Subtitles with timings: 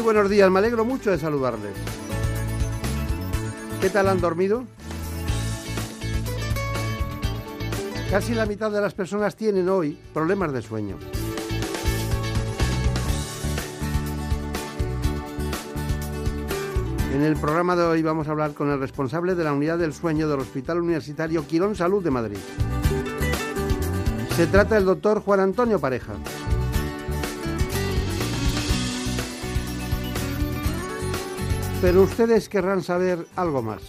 [0.00, 0.50] Muy buenos días.
[0.50, 1.74] Me alegro mucho de saludarles.
[3.82, 4.64] ¿Qué tal han dormido?
[8.10, 10.96] Casi la mitad de las personas tienen hoy problemas de sueño.
[17.12, 19.92] En el programa de hoy vamos a hablar con el responsable de la unidad del
[19.92, 22.38] sueño del Hospital Universitario Quirón Salud de Madrid.
[24.34, 26.14] Se trata del doctor Juan Antonio Pareja.
[31.80, 33.80] Pero ustedes querrán saber algo más.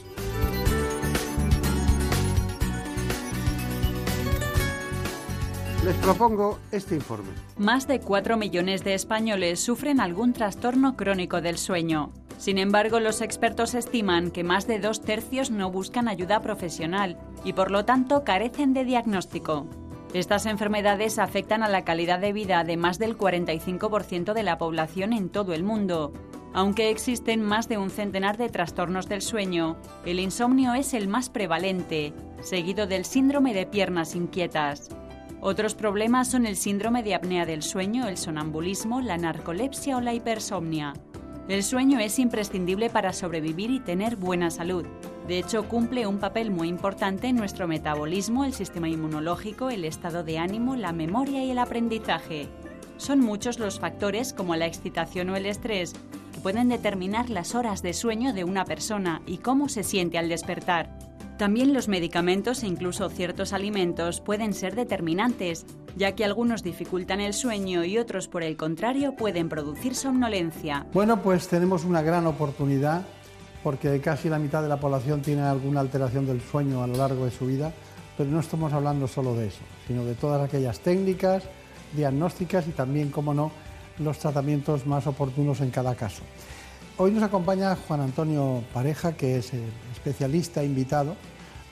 [5.84, 7.30] Les propongo este informe.
[7.58, 12.12] Más de 4 millones de españoles sufren algún trastorno crónico del sueño.
[12.38, 17.54] Sin embargo, los expertos estiman que más de dos tercios no buscan ayuda profesional y
[17.54, 19.68] por lo tanto carecen de diagnóstico.
[20.14, 25.14] Estas enfermedades afectan a la calidad de vida de más del 45% de la población
[25.14, 26.14] en todo el mundo.
[26.54, 31.30] Aunque existen más de un centenar de trastornos del sueño, el insomnio es el más
[31.30, 34.90] prevalente, seguido del síndrome de piernas inquietas.
[35.40, 40.14] Otros problemas son el síndrome de apnea del sueño, el sonambulismo, la narcolepsia o la
[40.14, 40.94] hipersomnia.
[41.48, 44.86] El sueño es imprescindible para sobrevivir y tener buena salud.
[45.28, 50.24] De hecho, cumple un papel muy importante en nuestro metabolismo, el sistema inmunológico, el estado
[50.24, 52.50] de ánimo, la memoria y el aprendizaje.
[52.98, 55.96] Son muchos los factores como la excitación o el estrés
[56.42, 60.90] pueden determinar las horas de sueño de una persona y cómo se siente al despertar.
[61.38, 65.66] También los medicamentos e incluso ciertos alimentos pueden ser determinantes,
[65.96, 70.86] ya que algunos dificultan el sueño y otros, por el contrario, pueden producir somnolencia.
[70.94, 73.02] Bueno, pues tenemos una gran oportunidad
[73.64, 77.26] porque casi la mitad de la población tiene alguna alteración del sueño a lo largo
[77.26, 77.74] de su vida,
[78.18, 81.44] pero no estamos hablando solo de eso, sino de todas aquellas técnicas
[81.94, 83.52] diagnósticas y también, como no,
[84.04, 86.24] los tratamientos más oportunos en cada caso.
[86.98, 89.64] Hoy nos acompaña Juan Antonio Pareja, que es el
[89.94, 91.16] especialista invitado.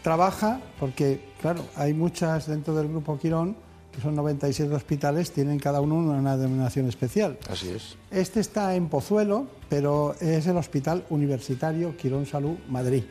[0.02, 3.56] Trabaja porque, claro, hay muchas dentro del grupo Quirón,
[3.92, 7.38] que son 97 hospitales, tienen cada uno una denominación especial.
[7.50, 7.98] Así es.
[8.12, 13.04] Este está en Pozuelo, pero es el Hospital Universitario Quirón Salud Madrid.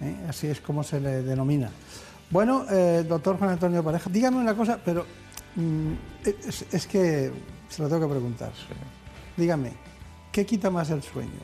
[0.00, 0.16] ¿eh?
[0.28, 1.70] Así es como se le denomina.
[2.30, 5.06] Bueno, eh, doctor Juan Antonio Pareja, dígame una cosa, pero
[5.54, 5.92] mm,
[6.24, 7.30] es, es, que
[7.68, 8.52] se lo tengo que preguntar.
[9.36, 9.72] Dígame,
[10.32, 11.40] ¿qué quita más el sueño?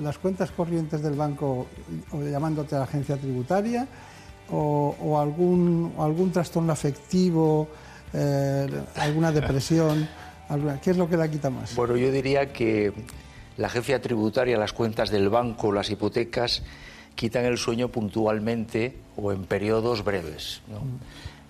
[0.00, 1.66] ¿Las cuentas corrientes del banco
[2.12, 3.86] o llamándote a la agencia tributaria
[4.50, 7.68] o, o algún, algún trastorno afectivo?
[8.14, 10.06] Eh, alguna depresión,
[10.48, 11.74] alguna, ¿qué es lo que la quita más?
[11.74, 12.92] Bueno, yo diría que
[13.56, 16.62] la agencia tributaria, las cuentas del banco, las hipotecas,
[17.14, 20.62] quitan el sueño puntualmente o en periodos breves.
[20.68, 20.80] ¿no?
[20.80, 20.98] Mm.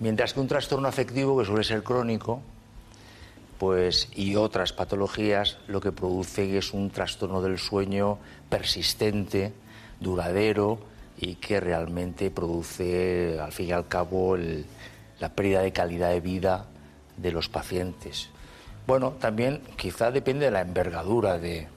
[0.01, 2.43] Mientras que un trastorno afectivo, que suele ser crónico,
[3.59, 8.19] pues, y otras patologías, lo que producen es un trastorno del sueño
[8.49, 9.53] persistente,
[10.01, 10.79] duradero
[11.19, 14.67] y que realmente produce, al fin y al cabo, el,
[15.21, 16.67] la pérdida de calidad de vida
[17.16, 18.28] de los pacientes.
[18.87, 21.69] Bueno, también quizá depende de la envergadura de,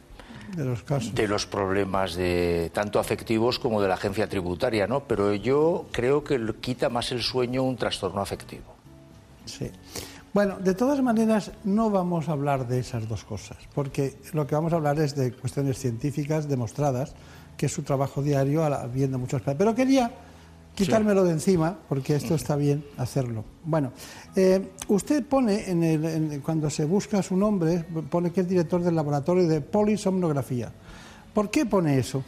[0.55, 1.13] de los casos.
[1.13, 5.01] de los problemas de tanto afectivos como de la agencia tributaria, ¿no?
[5.01, 8.73] Pero yo creo que quita más el sueño un trastorno afectivo.
[9.45, 9.69] Sí.
[10.35, 14.53] Bueno, de todas maneras no vamos a hablar de esas dos cosas, porque lo que
[14.53, 17.15] vamos a hablar es de cuestiones científicas demostradas,
[17.55, 18.61] que es su trabajo diario
[18.93, 19.41] viendo muchos.
[19.43, 20.11] Pero quería
[20.75, 21.27] quitármelo sí.
[21.27, 23.45] de encima, porque esto está bien hacerlo.
[23.63, 23.93] Bueno,
[24.35, 28.83] eh, usted pone, en el, en, cuando se busca su nombre, pone que es director
[28.83, 30.69] del laboratorio de polisomnografía.
[31.33, 32.25] ¿Por qué pone eso?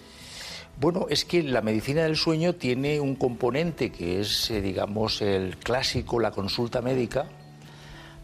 [0.80, 5.58] Bueno, es que la medicina del sueño tiene un componente que es, eh, digamos, el
[5.58, 7.26] clásico, la consulta médica,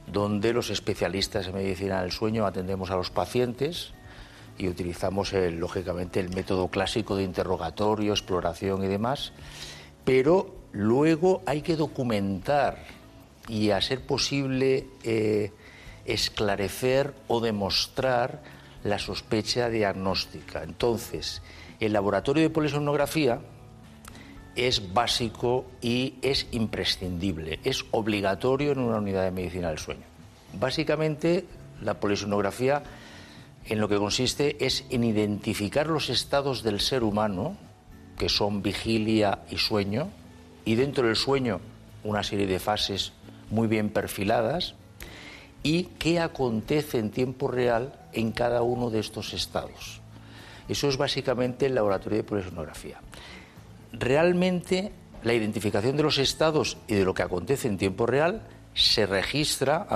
[0.08, 3.94] donde los especialistas en medicina del sueño atendemos a los pacientes
[4.58, 9.34] y utilizamos, el, lógicamente, el método clásico de interrogatorio, exploración y demás
[10.04, 12.80] pero luego hay que documentar
[13.48, 15.52] y, a ser posible, eh,
[16.06, 18.42] esclarecer o demostrar
[18.84, 20.64] la sospecha diagnóstica.
[20.64, 21.42] Entonces,
[21.80, 23.40] el laboratorio de polisomnografía
[24.56, 30.04] es básico y es imprescindible, es obligatorio en una unidad de medicina del sueño.
[30.60, 31.46] Básicamente,
[31.82, 32.84] la polisonografía
[33.66, 37.58] en lo que consiste es en identificar los estados del ser humano,
[38.18, 40.10] que son vigilia y sueño,
[40.66, 41.60] y dentro del sueño
[42.04, 43.14] una serie de fases
[43.50, 44.76] muy bien perfiladas,
[45.64, 50.02] y qué acontece en tiempo real en cada uno de estos estados.
[50.68, 53.00] Eso es básicamente el laboratorio de polisonografía.
[53.94, 54.92] Realmente
[55.24, 58.42] la identificación de los estados y de lo que acontece en tiempo real
[58.74, 59.88] se registra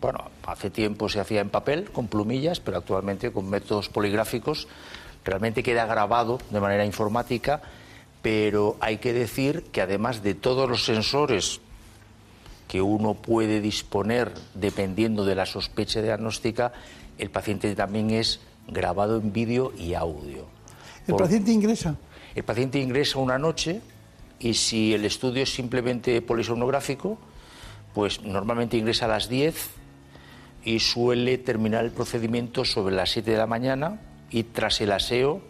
[0.00, 4.66] bueno, hace tiempo se hacía en papel, con plumillas, pero actualmente con métodos poligráficos
[5.24, 7.60] realmente queda grabado de manera informática,
[8.22, 11.60] pero hay que decir que además de todos los sensores
[12.66, 16.72] que uno puede disponer dependiendo de la sospecha diagnóstica,
[17.18, 20.46] el paciente también es grabado en vídeo y audio.
[21.06, 21.96] ¿El paciente ingresa?
[22.34, 23.80] El paciente ingresa una noche
[24.38, 27.18] y si el estudio es simplemente polisomnográfico,
[27.94, 29.70] pues normalmente ingresa a las 10
[30.64, 34.00] y suele terminar el procedimiento sobre las 7 de la mañana
[34.30, 35.40] y tras el aseo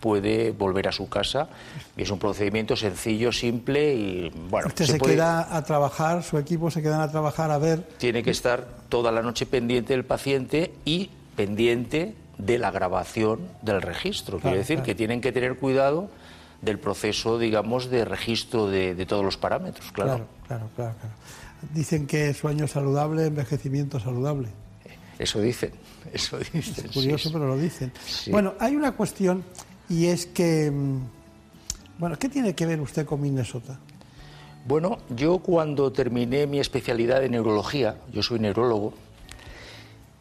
[0.00, 1.48] puede volver a su casa.
[1.96, 4.68] Es un procedimiento sencillo, simple y bueno.
[4.68, 7.82] Usted se, queda a trabajar, su equipo se quedan a trabajar a ver.
[7.98, 13.82] Tiene que estar toda la noche pendiente del paciente y pendiente de la grabación del
[13.82, 14.38] registro.
[14.38, 16.10] Quiere decir que tienen que tener cuidado
[16.62, 20.26] del proceso, digamos, de registro de, de todos los parámetros, claro.
[20.46, 21.14] Claro, claro, claro.
[21.72, 24.48] Dicen que sueño saludable, envejecimiento saludable.
[25.18, 25.72] Eso dicen,
[26.12, 26.86] eso dicen.
[26.86, 27.92] Es curioso, pero lo dicen.
[28.30, 29.44] Bueno, hay una cuestión
[29.88, 31.00] y es que, mm,
[31.98, 33.78] bueno, ¿qué tiene que ver usted con Minnesota?
[34.66, 38.94] Bueno, yo cuando terminé mi especialidad de neurología, yo soy neurólogo,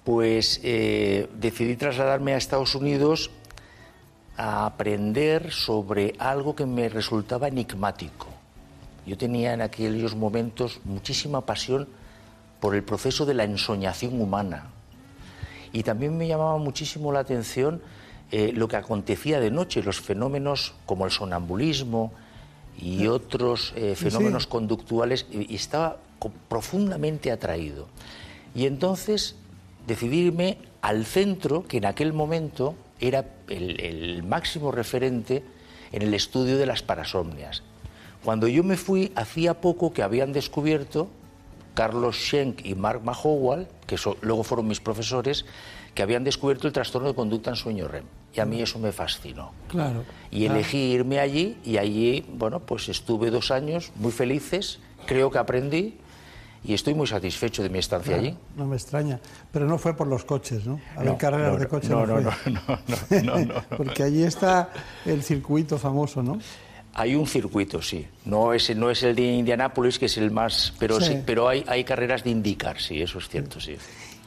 [0.05, 3.31] pues eh, decidí trasladarme a Estados Unidos
[4.37, 8.27] a aprender sobre algo que me resultaba enigmático.
[9.07, 11.87] Yo tenía en aquellos momentos muchísima pasión
[12.59, 14.69] por el proceso de la ensoñación humana.
[15.73, 17.81] Y también me llamaba muchísimo la atención
[18.31, 22.11] eh, lo que acontecía de noche, los fenómenos como el sonambulismo
[22.79, 25.97] y otros eh, fenómenos conductuales, y, estaba
[26.47, 27.87] profundamente atraído.
[28.53, 29.35] Y entonces
[29.87, 35.43] decidirme al centro, que en aquel momento era el máximo referente
[35.91, 37.63] en el estudio de las parasomnias.
[38.23, 41.09] Cuando yo me fui, hacía poco que habían descubierto
[41.75, 45.45] Carlos Schenk y Mark Mahowal, que luego fueron mis profesores,
[45.93, 48.05] que habían descubierto el trastorno de conducta en sueño REM.
[48.33, 49.51] Y a mí eso me fascinó.
[49.69, 50.03] Claro.
[50.31, 55.37] Y elegí irme allí y allí, bueno, pues estuve dos años muy felices, creo que
[55.37, 55.97] aprendí
[56.67, 58.35] y estoy muy satisfecho de mi estancia allí.
[58.55, 59.19] No me extraña,
[59.51, 60.79] pero no fue por los coches, ¿no?
[60.95, 62.31] A ver carreras de coches no, no, no,
[63.23, 64.69] no, no, Porque allí está
[65.05, 66.39] el circuito famoso, ¿no?
[66.93, 68.07] Hay un circuito, sí.
[68.23, 70.73] No es, no es el de Indianápolis, que es el más.
[70.79, 73.75] Pero sí, pero hay, hay carreras de indicar, sí, eso es cierto, sí.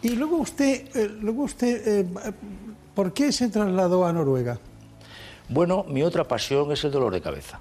[0.02, 2.06] Y luego usted, eh, luego usted eh,
[2.94, 4.58] ¿por qué se trasladó a Noruega?
[5.48, 7.60] Bueno, mi otra pasión es el dolor de cabeza.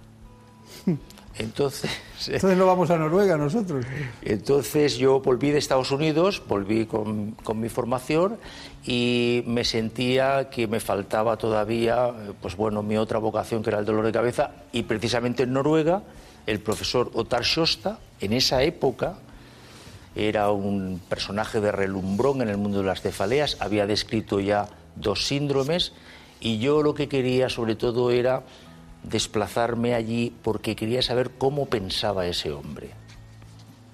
[1.39, 1.91] Entonces,
[2.27, 3.85] Entonces no vamos a Noruega nosotros.
[4.21, 8.37] Entonces yo volví de Estados Unidos, volví con, con, mi formación
[8.85, 13.85] y me sentía que me faltaba todavía, pues bueno, mi otra vocación que era el
[13.85, 16.01] dolor de cabeza y precisamente en Noruega
[16.47, 19.17] el profesor Otar Shosta en esa época
[20.15, 25.27] era un personaje de relumbrón en el mundo de las cefaleas, había descrito ya dos
[25.27, 25.91] síndromes
[26.39, 28.43] y yo lo que quería sobre todo era
[29.09, 32.91] desplazarme allí porque quería saber cómo pensaba ese hombre.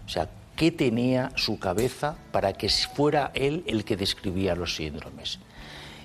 [0.06, 5.40] O sea, qué tenía su cabeza para que fuera él el que describía los síndromes.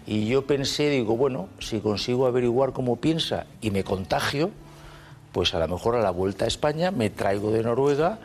[0.06, 4.50] Y yo pensé, digo, bueno, si consigo averiguar cómo piensa y me contagio,
[5.32, 8.18] pues a lo mejor a la vuelta a España me traigo de Noruega,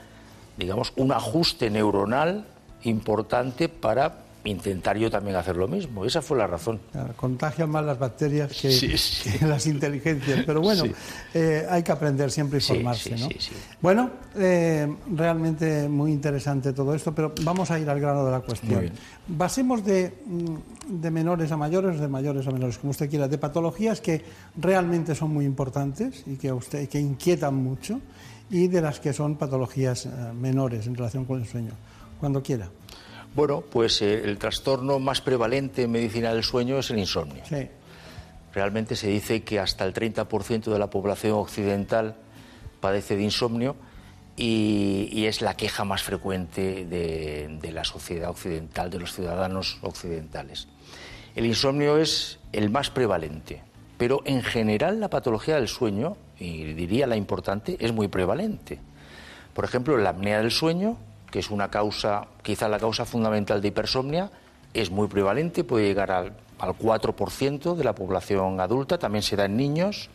[0.57, 2.45] digamos, un ajuste neuronal
[2.83, 6.05] importante para intentar yo también hacer lo mismo.
[6.05, 6.79] Esa fue la razón.
[7.15, 10.43] contagian más las bacterias que, las inteligencias.
[10.45, 10.83] Pero bueno,
[11.33, 13.15] eh, hay que aprender siempre y formarse.
[13.15, 13.29] ¿no?
[13.81, 18.41] Bueno, eh, realmente muy interesante todo esto, pero vamos a ir al grano de la
[18.41, 18.91] cuestión.
[19.27, 23.37] Basemos de, mm, de menores a mayores, de mayores a menores, como usted quiera, de
[23.37, 24.21] patologías que
[24.57, 28.01] realmente son muy importantes y que, usted, que inquietan mucho,
[28.49, 31.71] y de las que son patologías eh, menores en relación con el sueño.
[32.19, 32.69] Cuando quiera.
[33.35, 37.43] Bueno, pues eh, el trastorno más prevalente en medicina del sueño es el insomnio.
[37.45, 37.67] Sí.
[38.53, 42.15] Realmente se dice que hasta el 30% de la población occidental
[42.79, 43.75] padece de insomnio
[44.35, 50.67] y, es la queja más frecuente de, de, la sociedad occidental, de los ciudadanos occidentales.
[51.35, 53.63] El insomnio es el más prevalente
[53.97, 58.79] Pero en general la patología del sueño, y diría la importante, es muy prevalente.
[59.53, 60.97] Por ejemplo, la apnea del sueño,
[61.33, 64.29] que es una causa, quizá la causa fundamental de hipersomnia,
[64.75, 69.45] es muy prevalente, puede llegar al, al 4% de la población adulta, también se da
[69.45, 70.11] en niños.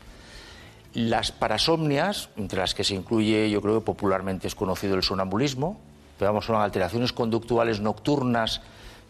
[0.95, 5.81] Las parasomnias, entre las que se incluye, yo creo que popularmente es conocido el sonambulismo,
[6.21, 8.61] pero son alteraciones conductuales nocturnas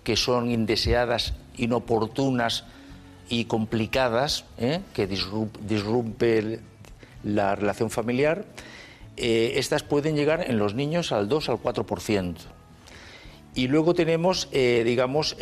[0.02, 2.64] que son indeseadas, inoportunas
[3.28, 4.80] y complicadas, ¿eh?
[4.94, 6.60] que disrumpe
[7.22, 8.46] la relación familiar,
[9.18, 12.36] eh, estas pueden llegar en los niños al 2 al 4%.
[13.54, 15.36] Y luego tenemos, eh, digamos,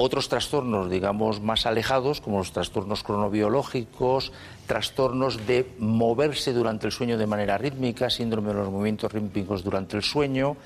[0.00, 4.32] otros trastornos, digamos, más alejados, como los trastornos cronobiológicos,
[4.68, 9.96] trastornos de moverse durante el sueño de manera rítmica, síndrome de los movimientos rítmicos durante
[9.96, 10.56] el sueño,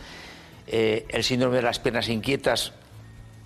[0.67, 2.75] eh, el síndrome de las piernas inquietas,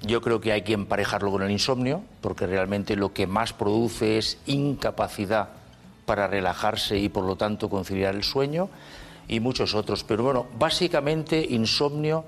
[0.02, 4.18] yo creo que hay que emparejarlo con el insomnio, porque realmente lo que más produce
[4.18, 5.50] es incapacidad
[6.06, 8.70] para relajarse y por lo tanto conciliar el sueño,
[9.28, 10.04] y muchos otros.
[10.04, 12.24] Pero bueno, básicamente insomnio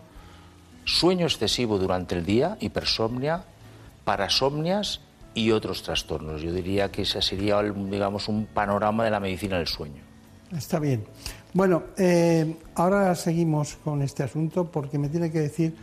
[0.88, 3.44] sueño excesivo durante el día, hipersomnia,
[4.04, 5.00] parasomnias
[5.34, 6.40] y otros trastornos.
[6.40, 10.02] Yo diría que ese sería, digamos, un panorama de la medicina del sueño.
[10.56, 11.04] Está bien.
[11.52, 15.76] Bueno, eh, ahora seguimos con este asunto porque me tiene que decir,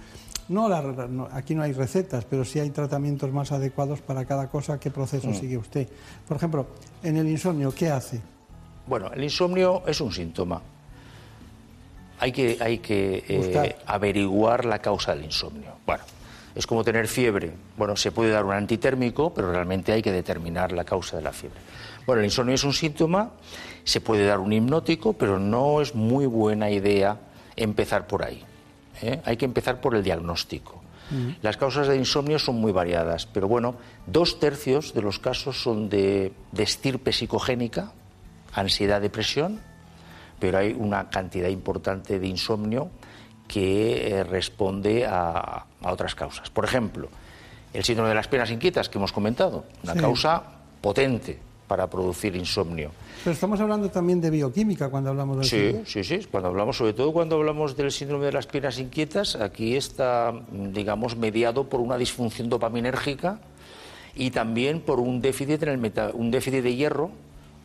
[0.49, 4.79] no, aquí no hay recetas, pero sí hay tratamientos más adecuados para cada cosa.
[4.79, 5.35] ¿Qué proceso mm.
[5.35, 5.87] sigue usted?
[6.27, 6.67] Por ejemplo,
[7.03, 8.21] en el insomnio, ¿qué hace?
[8.87, 10.61] Bueno, el insomnio es un síntoma
[12.19, 15.71] hay que, hay que eh, averiguar la causa del insomnio.
[15.85, 16.03] Bueno,
[16.55, 17.51] es como tener fiebre.
[17.77, 21.33] Bueno, se puede dar un antitérmico, pero realmente hay que determinar la causa de la
[21.33, 21.59] fiebre.
[22.05, 23.31] Bueno, el insomnio es un síntoma,
[23.83, 27.17] se puede dar un hipnótico, pero no es muy buena idea
[27.55, 28.43] empezar por ahí.
[29.01, 29.21] ¿Eh?
[29.25, 30.81] Hay que empezar por el diagnóstico.
[31.11, 31.29] Mm.
[31.41, 33.75] Las causas de insomnio son muy variadas, pero bueno,
[34.07, 37.91] dos tercios de los casos son de, de estirpe psicogénica,
[38.53, 39.61] ansiedad, depresión,
[40.39, 42.89] pero hay una cantidad importante de insomnio
[43.47, 46.49] que eh, responde a, otras causas.
[46.49, 47.09] Por ejemplo,
[47.73, 50.41] el síndrome de las piernas inquietas que hemos comentado, una causa
[50.81, 52.91] potente para producir insomnio.
[53.23, 56.93] Pero estamos hablando también de bioquímica cuando hablamos del sí, Sí, sí, cuando hablamos, sobre
[56.93, 61.97] todo cuando hablamos del síndrome de las piernas inquietas, aquí está, digamos, mediado por una
[61.97, 63.39] disfunción dopaminérgica
[64.15, 67.11] y también por un déficit, en el un déficit de hierro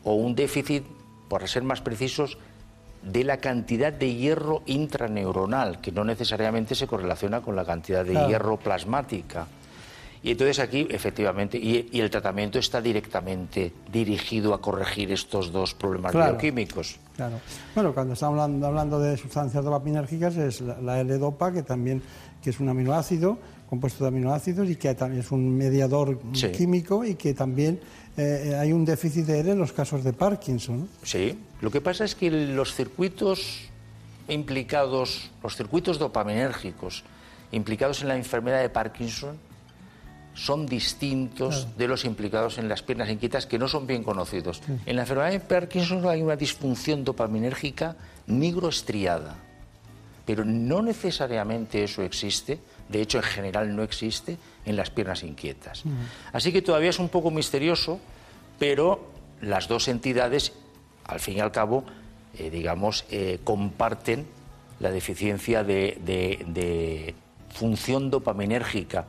[0.04, 0.84] o un déficit,
[1.28, 2.38] para ser más precisos,
[3.02, 8.14] de la cantidad de hierro intraneuronal, que no necesariamente se correlaciona con la cantidad de
[8.26, 9.46] hierro plasmática.
[10.22, 16.12] Y entonces aquí, efectivamente, y, el tratamiento está directamente dirigido a corregir estos dos problemas
[16.12, 16.98] bioquímicos.
[17.16, 17.40] Claro.
[17.74, 22.02] Bueno, cuando estamos hablando, de sustancias dopaminérgicas es la, L-Dopa, que también
[22.42, 26.18] que es un aminoácido, compuesto de aminoácidos, y que también es un mediador
[26.56, 27.80] químico y que también
[28.16, 30.86] eh, hay un déficit de él en los casos de Parkinson.
[31.02, 33.70] Sí, lo que pasa es que los circuitos
[34.28, 37.04] implicados, los circuitos dopaminérgicos
[37.52, 39.36] implicados en la enfermedad de Parkinson
[40.34, 44.62] son distintos de los implicados en las piernas inquietas que no son bien conocidos.
[44.86, 47.96] En la enfermedad de Parkinson hay una disfunción dopaminérgica
[48.26, 49.36] nigroestriada,
[50.24, 55.82] pero no necesariamente eso existe, de hecho en general no existe en las piernas inquietas.
[56.32, 58.00] Así que todavía es un poco misterioso,
[58.58, 59.10] pero
[59.40, 60.52] las dos entidades,
[61.04, 61.84] al fin y al cabo,
[62.38, 64.26] eh, digamos, eh, comparten
[64.78, 67.14] la deficiencia de,
[67.50, 69.06] función dopaminérgica.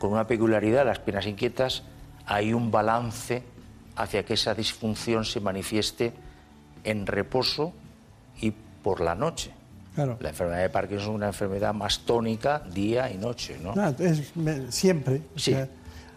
[0.00, 1.82] Con una peculiaridad, las piernas inquietas,
[2.24, 3.42] hay un balance
[3.96, 6.14] hacia que esa disfunción se manifieste
[6.84, 7.74] en reposo
[8.40, 9.52] y por la noche.
[9.94, 13.74] La enfermedad de Parkinson es una enfermedad más tónica día y noche, ¿no?
[13.98, 14.32] es,
[14.70, 15.20] siempre.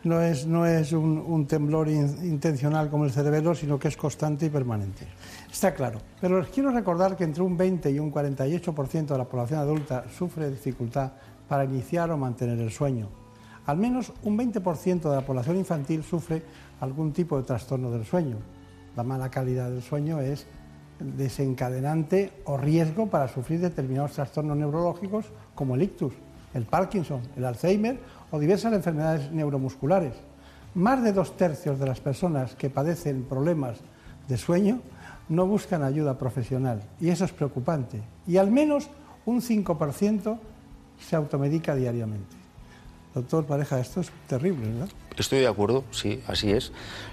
[0.06, 4.50] no es, no es un, temblor intencional como el cerebelo, sino que es constante y
[4.50, 5.06] permanente.
[5.52, 6.00] Está claro.
[6.22, 10.06] Pero les quiero recordar que entre un 20 y un 48% de la población adulta
[10.18, 11.12] sufre dificultad
[11.50, 13.23] para iniciar o mantener el sueño.
[13.66, 16.44] Al menos un 20% de la población infantil sufre
[16.82, 18.38] algún tipo de trastorno del sueño.
[18.96, 20.46] La mala calidad del sueño es
[21.00, 26.14] desencadenante o riesgo para sufrir determinados trastornos neurológicos como el ictus,
[26.54, 28.00] el Parkinson, el Alzheimer
[28.32, 30.14] o diversas enfermedades neuromusculares.
[30.76, 33.80] Más de dos tercios de las personas que padecen problemas
[34.28, 34.82] de sueño
[35.30, 38.02] no buscan ayuda profesional y eso es preocupante.
[38.28, 38.90] Y al menos
[39.26, 40.38] un 5%
[41.00, 42.43] se automedica diariamente.
[43.14, 44.90] Doctor Pareja, esto es terrible, ¿verdad?
[45.18, 46.72] Estoy de acuerdo, sí, así es.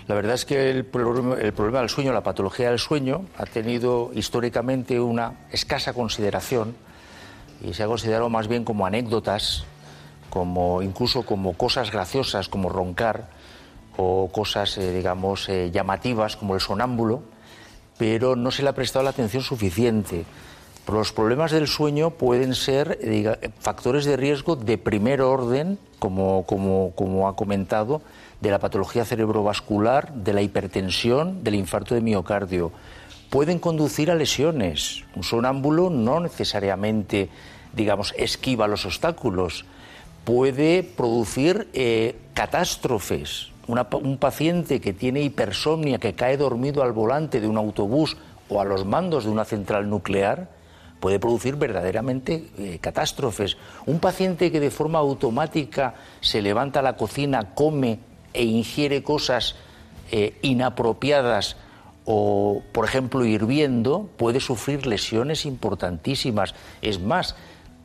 [0.08, 3.44] La verdad es que el problema, el problema del sueño, la patología del sueño, ha
[3.44, 6.74] tenido históricamente una escasa consideración
[7.62, 9.64] y se ha considerado más bien como anécdotas,
[10.30, 13.28] como incluso como cosas graciosas, como roncar,
[13.96, 17.22] o cosas, eh, digamos, eh, llamativas como el sonámbulo,
[17.98, 20.24] pero no se le ha prestado la atención suficiente.
[20.90, 22.98] Los problemas del sueño pueden ser
[23.60, 28.02] factores de riesgo de primer orden, como, ha comentado,
[28.40, 32.72] de la patología cerebrovascular, de la hipertensión, del infarto de miocardio.
[33.28, 35.04] Pueden conducir a lesiones.
[35.14, 37.28] Un sonámbulo no necesariamente,
[37.72, 39.66] digamos, esquiva los obstáculos.
[40.24, 43.52] Puede producir eh, catástrofes.
[43.68, 48.16] un paciente que tiene hipersomnia, que cae dormido al volante de un autobús
[48.48, 50.48] o a los mandos de una central nuclear,
[51.00, 53.56] puede producir verdaderamente eh, catástrofes.
[53.86, 57.98] Un paciente que de forma automática se levanta a la cocina, come
[58.32, 59.56] e ingiere cosas
[60.12, 61.56] eh, inapropiadas
[62.04, 66.54] o, por ejemplo, hirviendo, puede sufrir lesiones importantísimas.
[66.82, 67.34] Es más,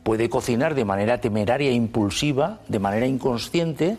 [0.02, 3.98] puede cocinar de manera temeraria e impulsiva, de manera inconsciente,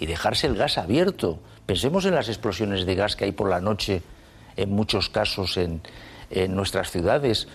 [0.00, 1.40] y dejarse el gas abierto.
[1.66, 4.02] Pensemos en las explosiones de gas que hay por la noche
[4.56, 5.82] en muchos casos en,
[6.54, 7.48] nuestras ciudades.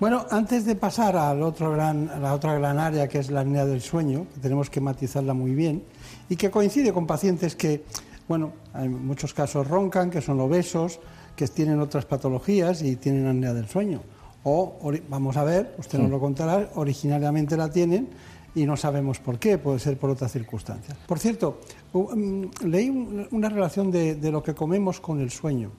[0.00, 3.40] Bueno, antes de pasar al otro gran, a la otra gran área que es la
[3.40, 5.82] apnea del sueño, que tenemos que matizarla muy bien,
[6.28, 7.82] y que coincide con pacientes que,
[8.28, 11.00] bueno, en muchos casos roncan, que son obesos,
[11.34, 14.00] que tienen otras patologías y tienen apnea del sueño.
[14.44, 14.78] O,
[15.08, 18.08] vamos a ver, usted nos lo contará, originariamente la tienen
[18.54, 20.96] y no sabemos por qué, puede ser por otras circunstancias.
[21.08, 21.58] Por cierto,
[21.92, 22.88] mm, leí
[23.32, 25.72] una relación de, de lo que comemos con el sueño.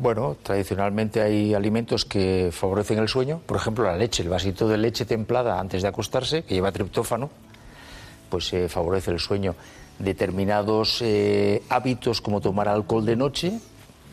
[0.00, 4.78] Bueno, tradicionalmente hay alimentos que favorecen el sueño, por ejemplo la leche, el vasito de
[4.78, 7.28] leche templada antes de acostarse, que lleva triptófano,
[8.30, 9.54] pues se favorece el sueño.
[9.98, 13.60] Determinados eh, hábitos como tomar alcohol de noche,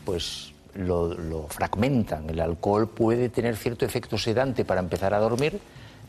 [0.04, 2.28] pues lo, lo, fragmentan.
[2.28, 5.58] El alcohol puede tener cierto efecto sedante para empezar a dormir,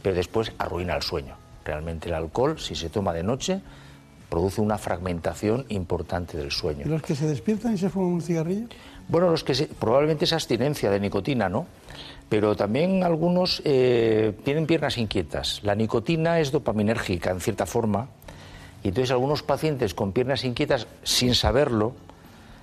[0.03, 1.35] pero después arruina el sueño.
[1.63, 3.61] Realmente el alcohol, si se toma de noche,
[4.29, 6.81] produce una fragmentación importante del sueño.
[6.85, 8.67] ¿Y los que se despiertan y se fuman un cigarrillo?
[9.09, 11.65] Bueno, los que probablemente es abstinencia de nicotina, ¿no?
[12.29, 15.61] Pero también algunos eh, tienen piernas inquietas.
[15.63, 18.09] La nicotina es dopaminérgica, en cierta forma,
[18.83, 21.93] y entonces algunos pacientes con piernas inquietas, sin saberlo,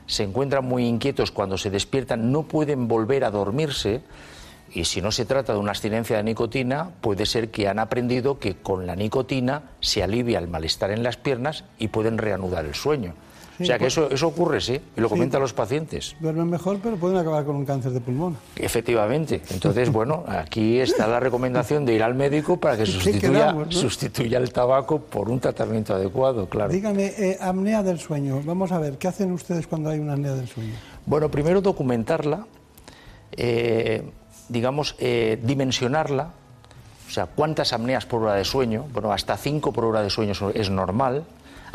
[0.07, 4.03] se encuentran muy inquietos cuando se despiertan, no pueden volver a dormirse,
[4.73, 8.39] y si no se trata de una abstinencia de nicotina, puede ser que han aprendido
[8.39, 12.75] que con la nicotina se alivia el malestar en las piernas y pueden reanudar el
[12.77, 13.15] sueño
[13.61, 16.17] o sea que pues- eso, eso ocurre, sí, y lo comentan los pacientes.
[16.21, 18.37] Duermen mejor, pero pueden acabar con un cáncer de pulmón.
[18.57, 19.43] Efectivamente.
[19.51, 24.53] Entonces, bueno, aquí está la recomendación de ir al médico para que sustituya, sustituya el
[24.53, 26.73] tabaco por un tratamiento adecuado, claro.
[26.73, 28.43] Dígame, eh, apnea del sueño.
[28.45, 30.75] Vamos a ver, ¿qué hacen ustedes cuando hay una apnea del sueño?
[31.07, 32.47] Bueno, primero documentarla,
[33.33, 34.03] eh,
[34.49, 36.31] digamos, eh, dimensionarla,
[37.07, 40.33] o sea, cuántas apneas por hora de sueño, bueno, hasta cinco por hora de sueño
[40.55, 41.25] es normal,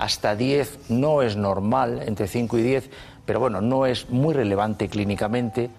[0.01, 2.89] hasta 10 no es normal, entre 5 y 10,
[3.23, 5.69] pero bueno, no es muy relevante clínicamente.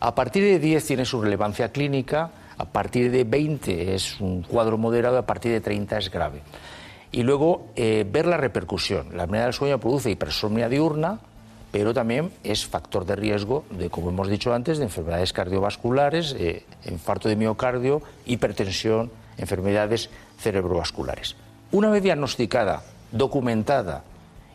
[0.00, 4.78] A partir de 10 tiene su relevancia clínica, a partir de 20 es un cuadro
[4.78, 6.40] moderado, a partir de 30 es grave.
[7.12, 9.14] Y luego eh, ver la repercusión.
[9.14, 11.20] La apnea del sueño produce hipersomnia diurna,
[11.70, 16.64] pero también es factor de riesgo de, como hemos dicho antes, de enfermedades cardiovasculares, eh,
[16.86, 20.08] infarto de miocardio, hipertensión, enfermedades
[20.38, 21.36] cerebrovasculares.
[21.72, 24.04] Una vez diagnosticada documentada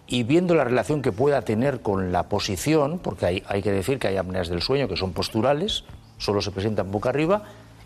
[0.07, 3.97] y viendo la relación que pueda tener con la posición, porque hay, hay que decir
[3.97, 5.85] que hay apneas del sueño que son posturales,
[6.17, 7.43] solo se presentan boca arriba,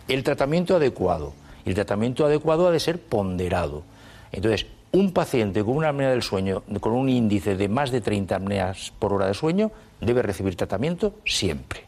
[0.07, 1.33] el tratamiento adecuado.
[1.65, 3.83] El tratamiento adecuado ha de ser ponderado.
[4.31, 8.35] Entonces, un paciente con una apnea del sueño, con un índice de más de 30
[8.35, 11.81] apneas por hora de sueño, debe recibir tratamiento siempre.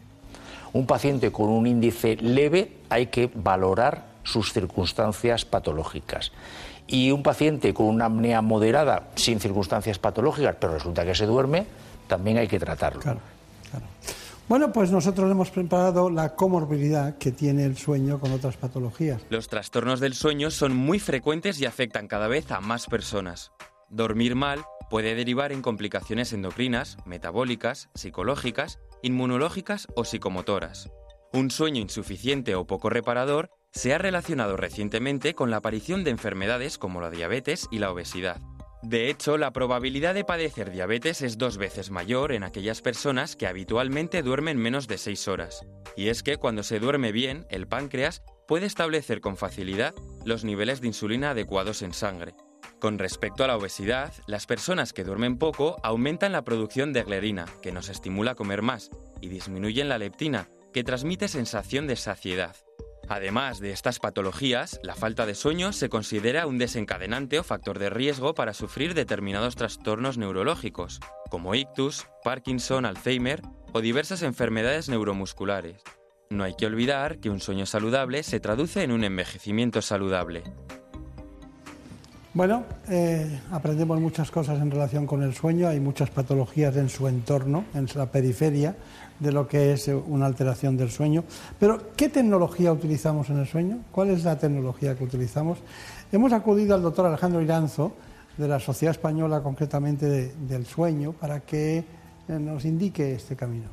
[0.72, 6.32] Un paciente con un índice leve hay que valorar sus circunstancias patológicas
[6.88, 11.66] y un paciente con una apnea moderada, sin circunstancias patológicas, pero resulta que se duerme,
[12.08, 13.00] también hay que tratarlo.
[13.00, 13.20] Claro,
[13.70, 13.86] claro.
[14.48, 19.20] Bueno, pues nosotros hemos preparado la comorbilidad que tiene el sueño con otras patologías.
[19.28, 23.52] Los trastornos del sueño son muy frecuentes y afectan cada vez a más personas.
[23.90, 30.90] Dormir mal puede derivar en complicaciones endocrinas, metabólicas, psicológicas, inmunológicas o psicomotoras.
[31.34, 36.78] Un sueño insuficiente o poco reparador se ha relacionado recientemente con la aparición de enfermedades
[36.78, 38.40] como la diabetes y la obesidad.
[38.82, 43.46] De hecho, la probabilidad de padecer diabetes es dos veces mayor en aquellas personas que
[43.46, 45.64] habitualmente duermen menos de 6 horas.
[45.96, 50.80] Y es que cuando se duerme bien, el páncreas puede establecer con facilidad los niveles
[50.80, 52.34] de insulina adecuados en sangre.
[52.80, 57.44] Con respecto a la obesidad, las personas que duermen poco aumentan la producción de glerina,
[57.62, 62.56] que nos estimula a comer más, y disminuyen la leptina, que transmite sensación de saciedad.
[63.08, 67.88] Además de estas patologías, la falta de sueño se considera un desencadenante o factor de
[67.88, 73.40] riesgo para sufrir determinados trastornos neurológicos, como ictus, Parkinson, Alzheimer
[73.72, 75.82] o diversas enfermedades neuromusculares.
[76.28, 80.44] No hay que olvidar que un sueño saludable se traduce en un envejecimiento saludable.
[82.38, 87.08] Bueno, eh, aprendemos muchas cosas en relación con el sueño, hay muchas patologías en su
[87.08, 88.76] entorno, en la periferia
[89.18, 91.24] de lo que es una alteración del sueño.
[91.58, 93.78] Pero, ¿qué tecnología utilizamos en el sueño?
[93.90, 95.58] ¿Cuál es la tecnología que utilizamos?
[96.12, 97.94] Hemos acudido al doctor Alejandro Iranzo,
[98.36, 101.84] de la Sociedad Española concretamente del Sueño, para que eh,
[102.28, 103.66] nos indique este camino.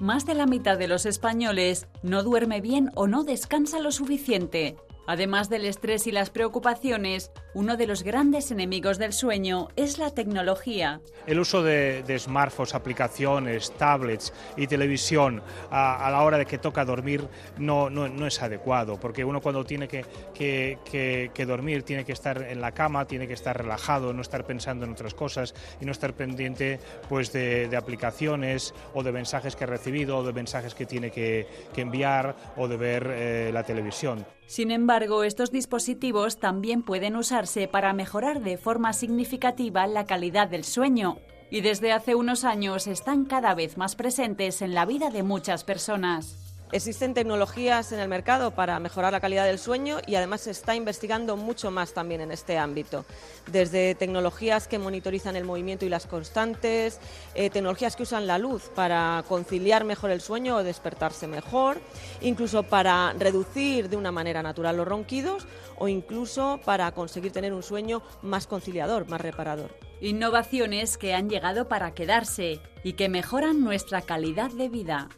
[0.00, 4.76] Más de la mitad de los españoles no duerme bien o no descansa lo suficiente.
[5.08, 10.10] Además del estrés y las preocupaciones, uno de los grandes enemigos del sueño es la
[10.10, 11.00] tecnología.
[11.26, 15.40] El uso de, smartphones, aplicaciones, tablets y televisión
[15.70, 19.88] a, la hora de que toca dormir no, no, es adecuado, porque uno cuando tiene
[19.88, 24.44] que, que, dormir tiene que estar en la cama, tiene que estar relajado, no estar
[24.44, 29.64] pensando en otras cosas y no estar pendiente pues, de, aplicaciones o de mensajes que
[29.64, 34.26] ha recibido o de mensajes que tiene que, enviar o de ver eh, la televisión.
[34.48, 40.64] Sin embargo, estos dispositivos también pueden usarse para mejorar de forma significativa la calidad del
[40.64, 41.18] sueño
[41.50, 45.64] y desde hace unos años están cada vez más presentes en la vida de muchas
[45.64, 46.47] personas.
[46.70, 50.74] Existen tecnologías en el mercado para mejorar la calidad del sueño y además se está
[50.74, 53.06] investigando mucho más también en este ámbito.
[53.50, 57.00] Desde tecnologías que monitorizan el movimiento y las constantes,
[57.34, 61.80] eh, tecnologías que usan la luz para conciliar mejor el sueño o despertarse mejor,
[62.20, 65.46] incluso para reducir de una manera natural los ronquidos
[65.78, 69.74] o incluso para conseguir tener un sueño más conciliador, más reparador.
[70.02, 75.08] Innovaciones que han llegado para quedarse y que mejoran nuestra calidad de vida.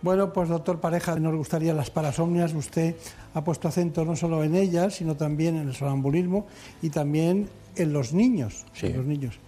[0.00, 2.54] Bueno, pues doctor Pareja, nos gustaría las parasomnias.
[2.54, 2.94] Usted
[3.34, 6.46] ha puesto acento no solo en ellas, sino también en el sonambulismo
[6.82, 8.64] y también en los niños.
[8.80, 9.38] los niños.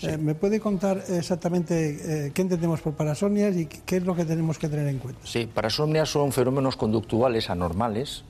[0.00, 4.24] Eh, ¿Me puede contar exactamente eh, qué entendemos por parasomnias y qué es lo que
[4.24, 5.20] tenemos que tener en cuenta?
[5.24, 8.22] Sí, parasomnias son fenómenos conductuales anormales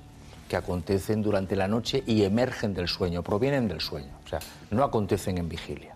[0.48, 4.12] que acontecen durante la noche y emergen del sueño, provienen del sueño.
[4.24, 4.38] O sea,
[4.70, 5.94] no acontecen en vigilia,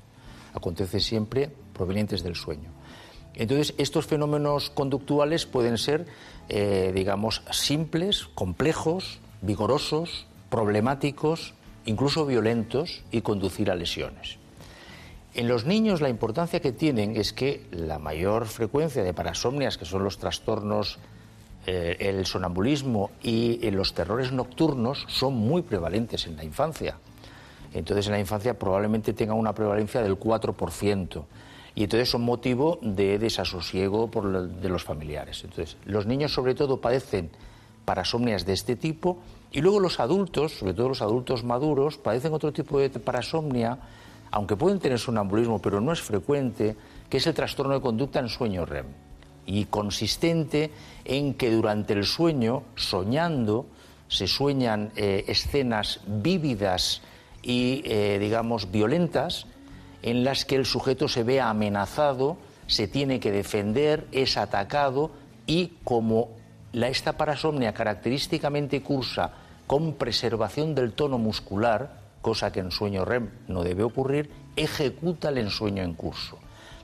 [0.52, 2.68] acontecen siempre provenientes del sueño.
[3.34, 6.06] Entonces, estos fenómenos conductuales pueden ser,
[6.48, 11.54] eh, digamos, simples, complejos, vigorosos, problemáticos,
[11.86, 14.38] incluso violentos y conducir a lesiones.
[15.34, 19.86] En los niños la importancia que tienen es que la mayor frecuencia de parasomnias, que
[19.86, 20.98] son los trastornos,
[21.66, 26.98] eh, el sonambulismo y los terrores nocturnos, son muy prevalentes en la infancia.
[27.72, 31.24] Entonces en la infancia probablemente tenga una prevalencia del 4%
[31.74, 35.42] y entonces son motivo de desasosiego por de los familiares.
[35.44, 37.30] Entonces, los niños sobre todo padecen
[37.84, 39.18] parasomnias de este tipo
[39.50, 43.78] y luego los adultos, sobre todo los adultos maduros, padecen otro tipo de parasomnia,
[44.30, 46.76] aunque pueden tener sonambulismo, pero no es frecuente,
[47.10, 48.86] que es el trastorno de conducta en sueño REM
[49.44, 50.70] y consistente
[51.04, 53.66] en que durante el sueño, soñando,
[54.08, 57.02] se sueñan eh, escenas vívidas
[57.42, 59.46] y, eh, digamos, violentas,
[60.02, 62.36] en las que el sujeto se ve amenazado,
[62.66, 65.10] se tiene que defender, es atacado
[65.46, 66.30] y como
[66.72, 69.32] la, esta parasomnia característicamente cursa
[69.66, 75.38] con preservación del tono muscular, cosa que en sueño REM no debe ocurrir, ejecuta el
[75.38, 76.38] ensueño en curso.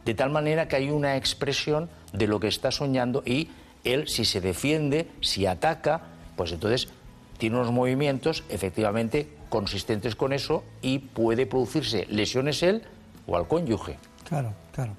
[0.04, 3.50] De tal manera que hay una expresión de lo que está soñando y
[3.84, 6.02] él, si se defiende, si ataca,
[6.36, 6.88] pues entonces
[7.36, 12.82] tiene unos movimientos efectivamente consistentes con eso y puede producirse lesiones él
[13.28, 13.98] o al cónyuge.
[14.28, 14.94] Claro, claro.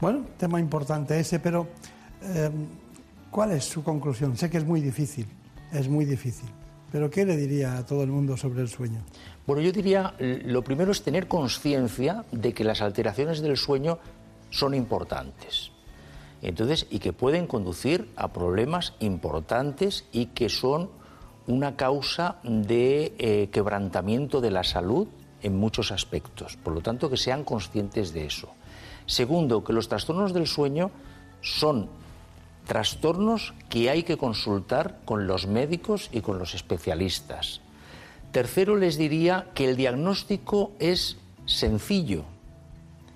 [0.00, 1.66] Bueno, tema importante ese, pero
[2.22, 2.66] em,
[3.30, 4.36] ¿cuál es su conclusión?
[4.36, 5.26] Sé que es muy difícil,
[5.72, 6.48] es muy difícil,
[6.90, 9.02] pero ¿qué le diría a todo el mundo sobre el sueño?
[9.46, 13.98] Bueno, yo diría, lo primero es tener conciencia de que las alteraciones del sueño
[14.50, 15.72] son importantes.
[16.42, 20.90] Entonces, y que pueden conducir a problemas importantes y que son
[21.46, 25.08] una causa de eh, quebrantamiento de la salud
[25.42, 26.56] en muchos aspectos.
[26.56, 28.48] Por lo tanto, que sean conscientes de eso.
[29.06, 30.90] Segundo, que los trastornos del sueño
[31.40, 31.88] son
[32.66, 37.60] trastornos que hay que consultar con los médicos y con los especialistas.
[38.30, 42.24] Tercero, les diría que el diagnóstico es sencillo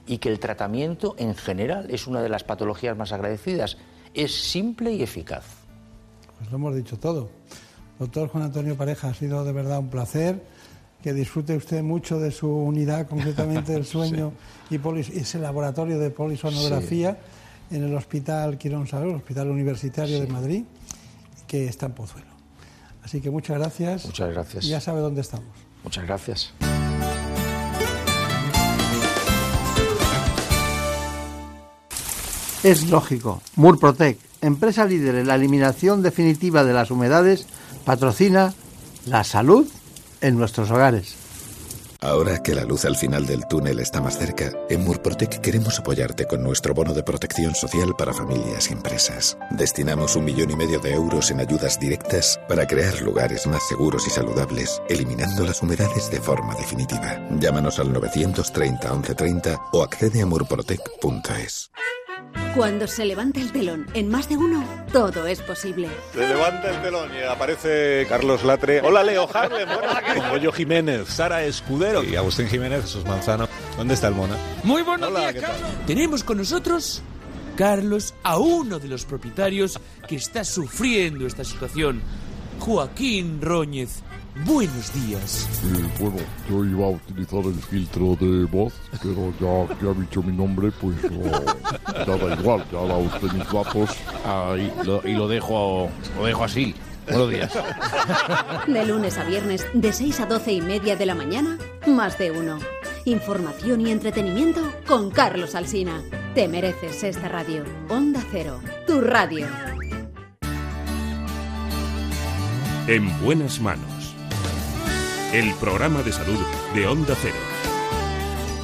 [0.06, 3.76] y que el tratamiento en general es una de las patologías más agradecidas.
[4.14, 5.44] Es simple y eficaz.
[6.38, 7.30] Pues lo hemos dicho todo.
[7.98, 10.42] Doctor Juan Antonio Pareja, ha sido de verdad un placer
[11.06, 14.32] que disfrute usted mucho de su unidad, concretamente del sueño
[14.68, 14.74] y
[15.16, 17.16] ese laboratorio de polisonografía.
[17.70, 20.64] en el Hospital Quirón Salud, el Hospital Universitario de Madrid,
[21.46, 22.26] que está en Pozuelo.
[23.04, 24.04] Así que muchas gracias.
[24.04, 24.64] Muchas gracias.
[24.64, 25.46] Y ya sabe dónde estamos.
[25.84, 26.52] Muchas gracias.
[32.64, 33.42] Es lógico.
[33.54, 37.46] Murprotec, empresa líder en la eliminación definitiva de las humedades,
[37.84, 38.54] patrocina
[39.04, 39.68] la salud
[40.20, 41.26] en nuestros hogares.
[42.00, 46.26] Ahora que la luz al final del túnel está más cerca, en Murprotec queremos apoyarte
[46.26, 49.38] con nuestro bono de protección social para familias y empresas.
[49.50, 54.06] Destinamos un millón y medio de euros en ayudas directas para crear lugares más seguros
[54.06, 57.18] y saludables, eliminando las humedades de forma definitiva.
[57.40, 61.70] Llámanos al 930 1130 o accede a murprotec.es.
[62.54, 65.88] Cuando se levanta el telón en más de uno, todo es posible.
[66.14, 68.80] Se levanta el telón y aparece Carlos Latre.
[68.80, 69.68] Hola, Leo Harlem.
[70.16, 73.48] Con Goyo Jiménez, Sara Escudero y Agustín Jiménez, Jesús Manzano.
[73.76, 74.36] ¿Dónde está el Mona?
[74.64, 75.44] Muy buenos Hola, días.
[75.44, 75.70] Carlos.
[75.86, 77.02] Tenemos con nosotros,
[77.56, 82.00] Carlos, a uno de los propietarios que está sufriendo esta situación.
[82.58, 84.02] Joaquín Róñez.
[84.44, 85.48] Buenos días.
[85.64, 86.16] Eh, bueno,
[86.48, 90.70] yo iba a utilizar el filtro de voz, pero ya que ha dicho mi nombre,
[90.80, 91.22] pues no,
[92.04, 93.90] ya da igual, ya da usted mis datos.
[94.84, 96.74] Lo- y lo dejo, lo dejo así.
[97.08, 97.52] Buenos días.
[98.66, 102.30] De lunes a viernes, de 6 a 12 y media de la mañana, más de
[102.32, 102.58] uno.
[103.04, 106.02] Información y entretenimiento con Carlos Alsina.
[106.34, 107.64] Te mereces esta radio.
[107.88, 109.46] Onda Cero, tu radio.
[112.88, 113.95] En buenas manos.
[115.32, 116.38] El programa de salud
[116.74, 117.34] de Onda Cero.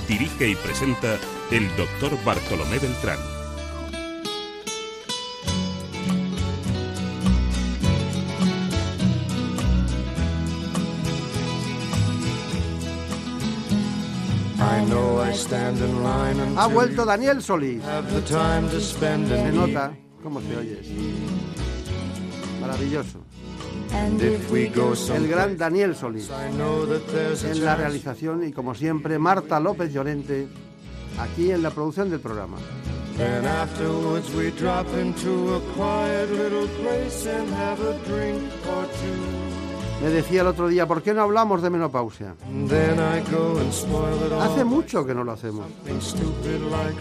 [0.09, 1.19] Dirige y presenta
[1.51, 3.19] el doctor Bartolomé Beltrán.
[16.57, 17.83] Ha vuelto Daniel Solís.
[17.83, 20.81] Se nota cómo se oye.
[22.61, 23.32] Maravilloso.
[23.93, 26.31] El gran Daniel Solís.
[26.31, 30.49] En la realización y como siempre Marta López Llorente
[31.19, 32.57] aquí en la producción del programa.
[33.17, 39.63] Then afterwards we drop into a quiet little place and have a drink or two.
[40.03, 42.35] Me decía el otro día, ¿por qué no hablamos de menopausia?
[42.69, 44.43] Then I go and spoil it all.
[44.43, 45.67] Hace mucho que no lo hacemos.
[45.85, 47.01] Like.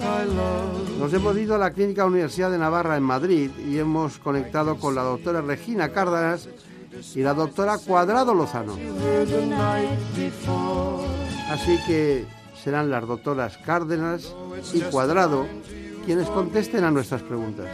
[1.00, 4.94] Nos hemos ido a la Clínica Universidad de Navarra en Madrid y hemos conectado con
[4.94, 6.48] la doctora Regina Cárdenas
[7.16, 8.78] y la doctora Cuadrado Lozano.
[11.50, 12.26] Así que
[12.64, 14.34] serán las doctoras Cárdenas
[14.74, 15.46] y Cuadrado
[16.06, 17.68] quienes contesten a nuestras preguntas.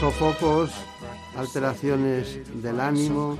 [0.00, 0.70] Sofocos,
[1.36, 3.36] alteraciones del ánimo,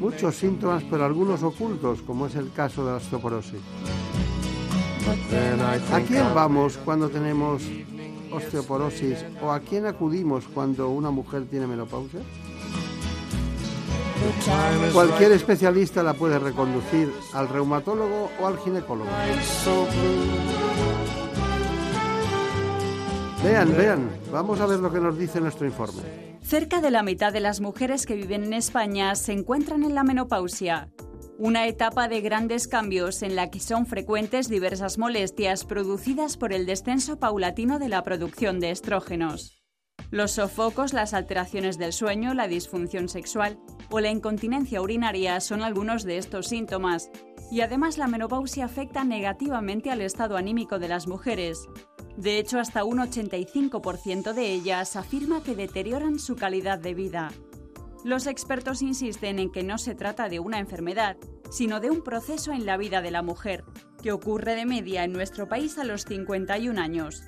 [0.00, 3.60] muchos síntomas, pero algunos ocultos, como es el caso de la osteoporosis.
[5.92, 7.62] ¿A quién vamos cuando tenemos
[8.32, 12.20] osteoporosis o a quién acudimos cuando una mujer tiene menopausia?
[14.92, 19.10] Cualquier especialista la puede reconducir al reumatólogo o al ginecólogo.
[23.42, 26.02] Vean, vean, vamos a ver lo que nos dice nuestro informe.
[26.42, 30.04] Cerca de la mitad de las mujeres que viven en España se encuentran en la
[30.04, 30.88] menopausia,
[31.44, 36.66] una etapa de grandes cambios en la que son frecuentes diversas molestias producidas por el
[36.66, 39.60] descenso paulatino de la producción de estrógenos.
[40.12, 43.58] Los sofocos, las alteraciones del sueño, la disfunción sexual
[43.90, 47.10] o la incontinencia urinaria son algunos de estos síntomas.
[47.50, 51.66] Y además la menopausia afecta negativamente al estado anímico de las mujeres.
[52.16, 57.32] De hecho, hasta un 85% de ellas afirma que deterioran su calidad de vida.
[58.04, 61.16] Los expertos insisten en que no se trata de una enfermedad,
[61.50, 63.64] sino de un proceso en la vida de la mujer,
[64.02, 67.22] que ocurre de media en nuestro país a los 51 años.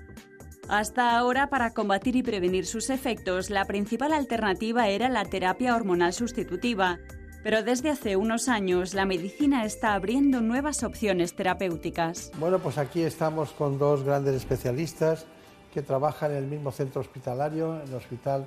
[0.68, 6.12] Hasta ahora, para combatir y prevenir sus efectos, la principal alternativa era la terapia hormonal
[6.12, 6.98] sustitutiva,
[7.44, 12.32] pero desde hace unos años la medicina está abriendo nuevas opciones terapéuticas.
[12.40, 15.26] Bueno, pues aquí estamos con dos grandes especialistas
[15.72, 18.46] que trabajan en el mismo centro hospitalario, en el hospital,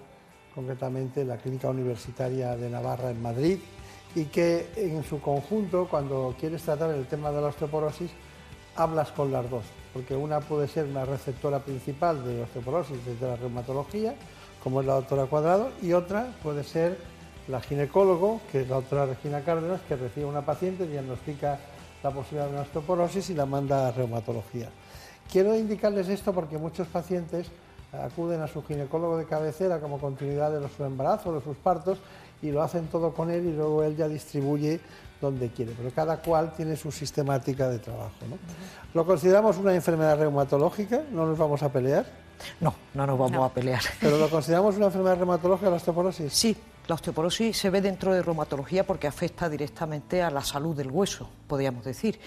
[0.58, 3.60] concretamente la Clínica Universitaria de Navarra en Madrid,
[4.16, 8.10] y que en su conjunto, cuando quieres tratar el tema de la osteoporosis,
[8.76, 13.36] hablas con las dos, porque una puede ser una receptora principal de osteoporosis desde la
[13.36, 14.16] reumatología,
[14.64, 16.98] como es la doctora Cuadrado, y otra puede ser
[17.48, 21.60] la ginecólogo, que es la doctora Regina Cárdenas, que recibe a una paciente, diagnostica
[22.02, 24.70] la posibilidad de una osteoporosis y la manda a reumatología.
[25.32, 27.46] Quiero indicarles esto porque muchos pacientes
[27.92, 32.00] acuden a su ginecólogo de cabecera como continuidad de su embarazo, de sus partos,
[32.42, 34.80] y lo hacen todo con él y luego él ya distribuye
[35.20, 38.14] donde quiere, pero cada cual tiene su sistemática de trabajo.
[38.30, 38.38] ¿no?
[38.94, 41.02] ¿Lo consideramos una enfermedad reumatológica?
[41.12, 42.06] ¿No nos vamos a pelear?
[42.62, 43.82] No, no nos vamos a pelear.
[44.00, 46.32] ¿Pero lo consideramos una enfermedad reumatológica la osteoporosis?
[46.32, 46.56] Sí,
[46.88, 51.28] la osteoporosis se ve dentro de reumatología porque afecta directamente a la salud del hueso,
[51.48, 52.20] podríamos decir.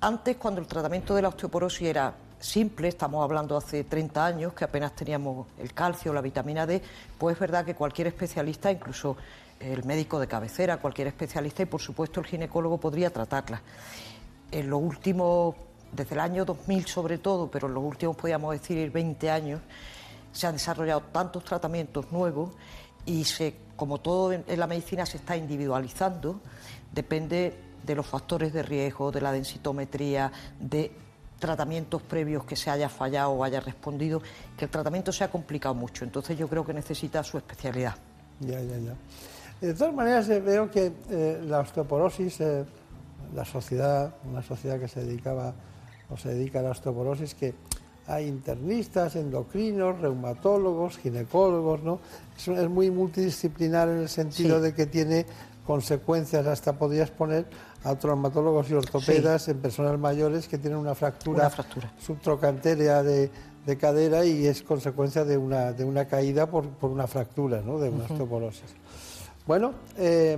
[0.00, 4.64] Antes, cuando el tratamiento de la osteoporosis era simple, estamos hablando hace 30 años, que
[4.64, 6.82] apenas teníamos el calcio, la vitamina D,
[7.18, 9.16] pues es verdad que cualquier especialista, incluso
[9.60, 13.62] el médico de cabecera, cualquier especialista y por supuesto el ginecólogo podría tratarla.
[14.50, 15.54] En los últimos,
[15.92, 19.60] desde el año 2000 sobre todo, pero en los últimos podríamos decir 20 años,
[20.32, 22.50] se han desarrollado tantos tratamientos nuevos
[23.06, 26.40] y se, como todo en en la medicina se está individualizando,
[26.92, 30.92] depende de los factores de riesgo, de la densitometría, de
[31.38, 34.22] tratamientos previos que se haya fallado o haya respondido,
[34.56, 36.04] que el tratamiento se ha complicado mucho.
[36.04, 37.94] Entonces yo creo que necesita su especialidad.
[38.40, 38.94] Ya, ya, ya.
[39.60, 42.64] De todas maneras, eh, veo que eh, la osteoporosis, eh,
[43.34, 45.54] la sociedad, una sociedad que se dedicaba
[46.10, 47.54] o se dedica a la osteoporosis, que
[48.06, 52.00] hay internistas, endocrinos, reumatólogos, ginecólogos, ¿no?
[52.36, 54.62] Es, es muy multidisciplinar en el sentido Sí.
[54.62, 55.26] de que tiene
[55.66, 57.46] consecuencias, hasta podrías poner
[57.86, 61.92] a traumatólogos y ortopedas en personas mayores que tienen una fractura, Una fractura.
[61.98, 63.30] subtrocantérea de,
[63.64, 67.78] de cadera y es consecuencia de una, de una caída por, por una fractura, ¿no?
[67.78, 68.14] de una Ujú.
[68.14, 68.74] osteoporosis.
[69.46, 70.36] Bueno, eh,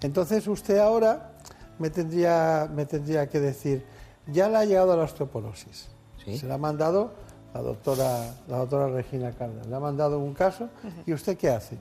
[0.00, 1.30] entonces usted ahora
[1.78, 3.84] me tendría, me tendría que decir,
[4.26, 5.88] ya le ha llegado a la osteoporosis.
[6.24, 7.12] Se le ha mandado
[7.54, 10.68] la doctora, la doctora Regina Cárdenas, le ha mandado un caso
[11.06, 11.78] y usted qué hace.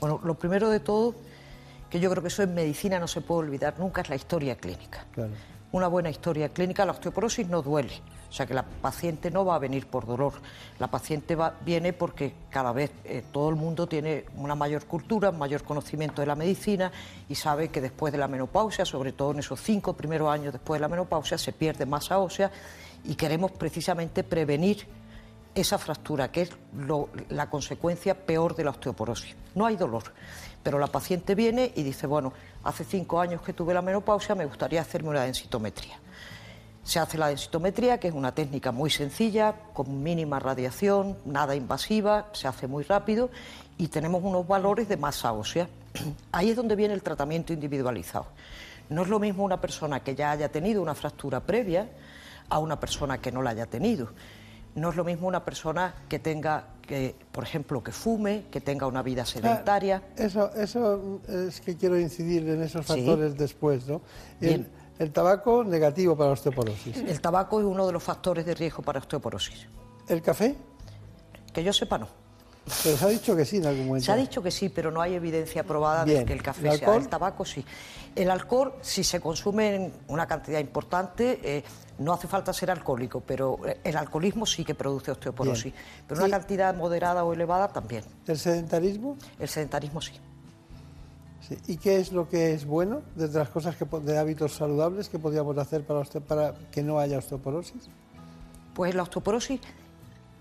[0.00, 1.14] Bueno, lo primero de todo,
[1.90, 4.56] que yo creo que eso en medicina no se puede olvidar nunca, es la historia
[4.56, 5.04] clínica.
[5.12, 5.30] Claro.
[5.70, 7.92] Una buena historia clínica, la osteoporosis no duele,
[8.30, 10.32] o sea que la paciente no va a venir por dolor,
[10.78, 15.30] la paciente va, viene porque cada vez eh, todo el mundo tiene una mayor cultura,
[15.30, 16.90] mayor conocimiento de la medicina
[17.28, 20.78] y sabe que después de la menopausia, sobre todo en esos cinco primeros años después
[20.78, 22.50] de la menopausia, se pierde masa ósea
[23.04, 24.86] y queremos precisamente prevenir
[25.54, 29.36] esa fractura, que es lo- la consecuencia peor de la osteoporosis.
[29.54, 30.04] No hay dolor,
[30.68, 32.30] pero la paciente viene y dice, bueno,
[32.62, 35.98] hace cinco años que tuve la menopausia, me gustaría hacerme una densitometría.
[36.82, 42.28] Se hace la densitometría, que es una técnica muy sencilla, con mínima radiación, nada invasiva,
[42.34, 43.30] se hace muy rápido
[43.78, 45.70] y tenemos unos valores de masa ósea.
[46.32, 48.26] Ahí es donde viene el tratamiento individualizado.
[48.90, 51.88] No es lo mismo una persona que ya haya tenido una fractura previa
[52.50, 54.10] a una persona que no la haya tenido.
[54.74, 58.86] No es lo mismo una persona que tenga, que, por ejemplo, que fume, que tenga
[58.86, 60.02] una vida sedentaria.
[60.04, 62.94] Ah, Eso, eso es que quiero incidir en esos Sí.
[62.94, 64.00] factores después, ¿no?
[64.40, 64.66] El,
[64.98, 66.96] el tabaco negativo para osteoporosis.
[66.96, 69.66] El tabaco es uno de los factores de riesgo para osteoporosis.
[70.08, 70.56] ¿El café?
[71.52, 72.08] Que yo sepa, no.
[72.82, 74.06] Pero se ha dicho que sí en algún momento.
[74.06, 76.20] Se ha dicho que sí, pero no hay evidencia probada Bien.
[76.20, 76.94] de que el café ¿El sea.
[76.96, 77.64] El tabaco sí.
[78.14, 81.64] El alcohol, si se consume en una cantidad importante, eh,
[81.98, 85.64] no hace falta ser alcohólico, pero eh, el alcoholismo sí que produce osteoporosis.
[85.72, 85.74] Bien.
[86.06, 88.04] Pero una ¿Y- cantidad moderada o elevada también.
[88.26, 89.16] ¿El sedentarismo?
[89.38, 90.12] El sedentarismo sí.
[91.48, 91.56] Sí.
[91.66, 95.18] ¿Y qué es lo que es bueno desde las cosas que, de hábitos saludables que
[95.18, 97.88] podríamos hacer para, osteo- para que no haya osteoporosis?
[98.74, 99.60] Pues la osteoporosis,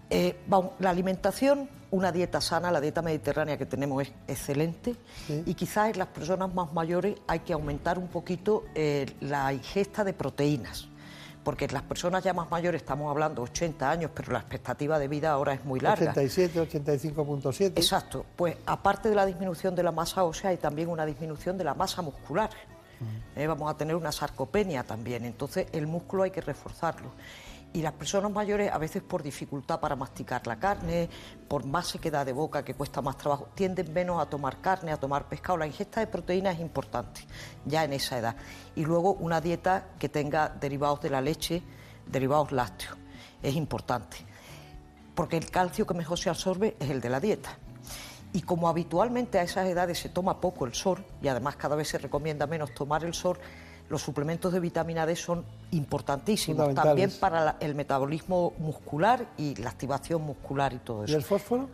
[0.09, 0.35] eh,
[0.79, 4.95] la alimentación, una dieta sana, la dieta mediterránea que tenemos es excelente
[5.45, 10.03] y quizás en las personas más mayores hay que aumentar un poquito eh, la ingesta
[10.03, 10.87] de proteínas.
[11.43, 15.07] Porque en las personas ya más mayores estamos hablando 80 años, pero la expectativa de
[15.07, 16.11] vida ahora es muy larga.
[16.11, 17.67] 87, 85.7.
[17.67, 18.25] Exacto.
[18.35, 21.73] Pues aparte de la disminución de la masa ósea, hay también una disminución de la
[21.73, 22.49] masa muscular.
[23.35, 25.23] Eh, vamos a tener una sarcopenia también.
[25.23, 27.11] Entonces, el músculo hay que reforzarlo.
[27.73, 31.09] Y las personas mayores, a veces por dificultad para masticar la carne,
[31.47, 34.97] por más sequedad de boca que cuesta más trabajo, tienden menos a tomar carne, a
[34.97, 35.57] tomar pescado.
[35.57, 37.21] La ingesta de proteínas es importante
[37.65, 38.35] ya en esa edad.
[38.75, 41.61] Y luego una dieta que tenga derivados de la leche,
[42.07, 42.97] derivados lácteos.
[43.43, 44.17] Es importante
[45.17, 47.57] porque el calcio que mejor se absorbe es el de la dieta.
[48.33, 51.87] Y como habitualmente a esas edades se toma poco el sol, y además cada vez
[51.87, 53.39] se recomienda menos tomar el sol,
[53.89, 59.69] los suplementos de vitamina D son importantísimos también para la- el metabolismo muscular y la
[59.69, 61.17] activación muscular y todo ¿Y eso.
[61.17, 61.69] el fósforo?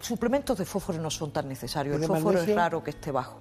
[0.00, 2.52] Suplementos de fósforo no son tan necesarios, ¿Y el fósforo magnesio?
[2.52, 3.40] es raro que esté bajo.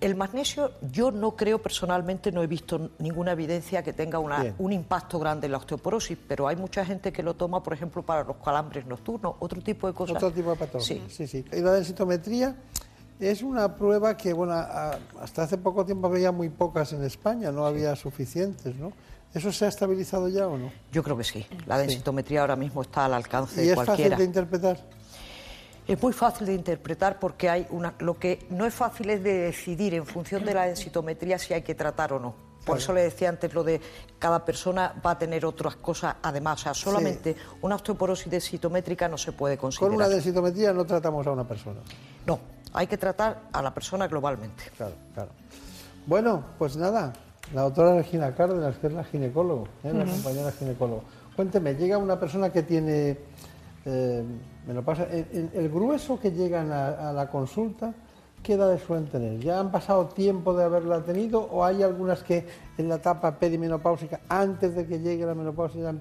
[0.00, 4.72] El magnesio, yo no creo personalmente, no he visto ninguna evidencia que tenga una- un
[4.72, 8.22] impacto grande en la osteoporosis, pero hay mucha gente que lo toma, por ejemplo, para
[8.22, 10.16] los calambres nocturnos, otro tipo de cosas.
[10.16, 11.02] Otro tipo de patología.
[11.08, 11.26] Sí.
[11.26, 11.44] Sí, sí.
[11.52, 12.54] Y la densitometría
[13.20, 17.66] es una prueba que, bueno, hasta hace poco tiempo había muy pocas en España, no
[17.66, 18.92] había suficientes, ¿no?
[19.34, 20.70] ¿Eso se ha estabilizado ya o no?
[20.90, 21.46] Yo creo que sí.
[21.66, 24.10] La densitometría ahora mismo está al alcance ¿Y de es cualquiera.
[24.10, 24.78] fácil de interpretar?
[25.86, 27.94] Es muy fácil de interpretar porque hay una.
[27.98, 31.62] Lo que no es fácil es de decidir en función de la densitometría si hay
[31.62, 32.34] que tratar o no.
[32.58, 32.78] Por Claro.
[32.80, 33.80] eso le decía antes lo de
[34.18, 36.60] cada persona va a tener otras cosas además.
[36.60, 39.88] O sea, solamente una osteoporosis densitométrica no se puede considerar.
[39.88, 41.80] Con una densitometría no tratamos a una persona.
[42.26, 42.38] No,
[42.72, 44.64] hay que tratar a la persona globalmente.
[44.76, 45.30] Claro, claro.
[46.06, 47.12] Bueno, pues nada,
[47.54, 49.92] la doctora Regina Cárdenas, que es la ginecólogo, ¿eh?
[49.92, 51.02] la compañera ginecólogo.
[51.36, 53.18] Cuénteme, llega una persona que tiene
[53.84, 54.24] eh,
[54.66, 57.92] menopausia, el, el- el grueso que llegan a, a la consulta,
[58.42, 59.38] ¿qué edades suelen tener?
[59.40, 62.46] ¿Ya han pasado tiempo de haberla tenido o hay algunas que
[62.76, 65.94] en la etapa perimenopáusica, antes de que llegue la menopausia,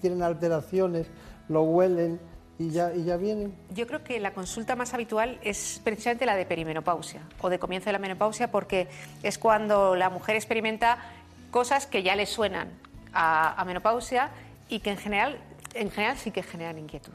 [0.00, 1.06] tienen alteraciones,
[1.48, 2.20] lo huelen
[2.60, 3.54] y ya, y ya vienen?
[3.74, 7.86] Yo creo que la consulta más habitual es precisamente la de perimenopausia o de comienzo
[7.86, 8.86] de la menopausia porque
[9.22, 10.98] es cuando la mujer experimenta
[11.50, 12.68] cosas que ya le suenan
[13.14, 14.30] a, a menopausia
[14.68, 15.38] y que en general,
[15.72, 17.14] en general sí que generan inquietud.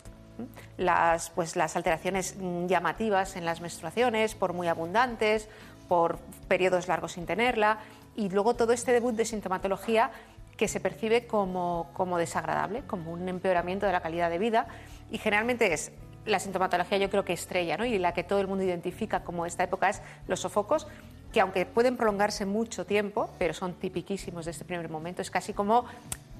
[0.77, 2.35] Las, pues, las alteraciones
[2.65, 5.47] llamativas en las menstruaciones, por muy abundantes,
[5.87, 6.17] por
[6.47, 7.77] periodos largos sin tenerla,
[8.15, 10.09] y luego todo este debut de sintomatología
[10.57, 14.67] que se percibe como, como desagradable, como un empeoramiento de la calidad de vida,
[15.11, 15.91] y generalmente es
[16.25, 17.85] la sintomatología yo creo que estrella, ¿no?
[17.85, 20.87] y la que todo el mundo identifica como esta época es los sofocos,
[21.31, 25.53] que aunque pueden prolongarse mucho tiempo, pero son tipiquísimos de este primer momento, es casi
[25.53, 25.85] como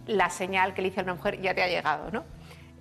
[0.07, 2.23] la señal que le dice a una mujer ya te ha llegado, ¿no?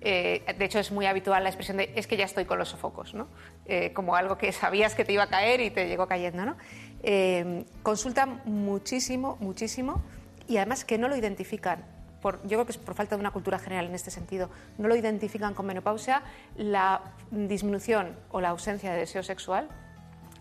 [0.01, 2.69] Eh, de hecho, es muy habitual la expresión de es que ya estoy con los
[2.69, 3.27] sofocos, ¿no?
[3.65, 6.45] Eh, como algo que sabías que te iba a caer y te llegó cayendo.
[6.45, 6.55] ¿no?
[7.01, 10.03] Eh, consultan muchísimo, muchísimo
[10.47, 11.83] y además que no lo identifican.
[12.25, 14.49] Por, yo creo que es por falta de una cultura general en este sentido.
[14.79, 16.23] No lo identifican con menopausia
[16.57, 19.69] la disminución o la ausencia de deseo sexual,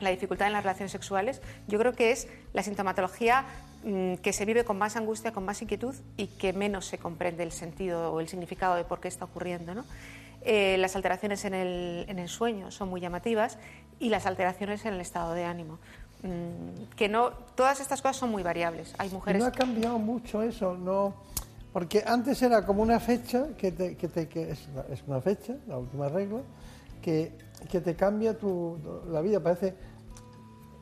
[0.00, 1.42] la dificultad en las relaciones sexuales.
[1.68, 3.44] Yo creo que es la sintomatología
[3.84, 7.42] mm, que se vive con más angustia, con más inquietud y que menos se comprende
[7.42, 9.74] el sentido o el significado de por qué está ocurriendo.
[9.74, 9.84] ¿no?
[10.40, 13.58] Eh, las alteraciones en el, en el sueño son muy llamativas
[14.00, 15.78] y las alteraciones en el estado de ánimo.
[16.22, 18.94] Mm, que no, todas estas cosas son muy variables.
[18.96, 21.33] Hay mujeres No ha cambiado mucho eso, no.
[21.74, 25.56] Porque antes era como una fecha, que, te- que te- que es, es una fecha,
[25.68, 26.40] la última regla,
[27.02, 27.32] que,
[27.70, 28.78] que te cambia tu,
[29.10, 29.40] la vida.
[29.40, 29.74] Parece,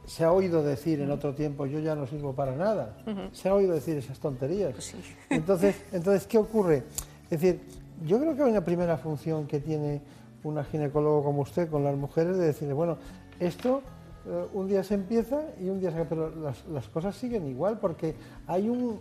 [0.06, 2.96] se ha oído decir en otro tiempo, yo ya no sirvo para nada.
[3.32, 4.74] Se ha oído decir esas tonterías.
[5.30, 6.84] Entonces, entonces, ¿qué ocurre?
[7.30, 7.60] Es decir,
[8.04, 10.02] yo creo que hay una primera función que tiene
[10.44, 12.98] una ginecólogo como usted con las mujeres de decirle, bueno,
[13.40, 13.80] esto
[14.26, 17.46] eh, un día se empieza y un día se acaba, pero las, las cosas siguen
[17.46, 18.14] igual porque
[18.46, 19.00] hay un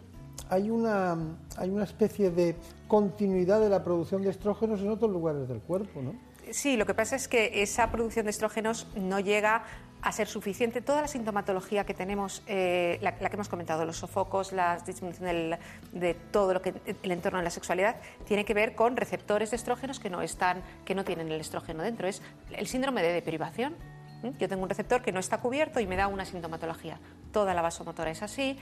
[0.50, 1.18] hay una
[1.58, 2.56] hay una especie de
[2.88, 6.14] continuidad de la producción de estrógenos en otros lugares del cuerpo, ¿no?
[6.52, 9.64] Sí, lo que pasa es que esa producción de estrógenos no llega
[10.02, 10.82] a ser suficiente.
[10.82, 15.58] Toda la sintomatología que tenemos, eh, la, que hemos comentado, los sofocos, la disminución del-
[15.94, 16.74] de todo lo que
[17.04, 20.64] el entorno de la sexualidad, tiene que ver con receptores de estrógenos que no están,
[20.86, 22.08] que no tienen el estrógeno dentro.
[22.08, 22.22] Es
[22.52, 23.76] el síndrome de deprivación.
[24.24, 24.34] ¿m?
[24.40, 27.00] Yo tengo un receptor que no está cubierto y me da una sintomatología.
[27.32, 28.58] Toda la vasomotora es así.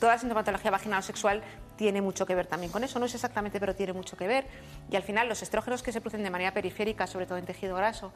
[0.00, 1.42] Toda la sintomatología vaginal o sexual
[1.76, 2.98] tiene mucho que ver también con eso.
[2.98, 4.46] No es exactamente, pero tiene mucho que ver.
[4.90, 7.76] Y al final, los estrógenos que se producen de manera periférica, sobre todo en tejido
[7.76, 8.12] graso,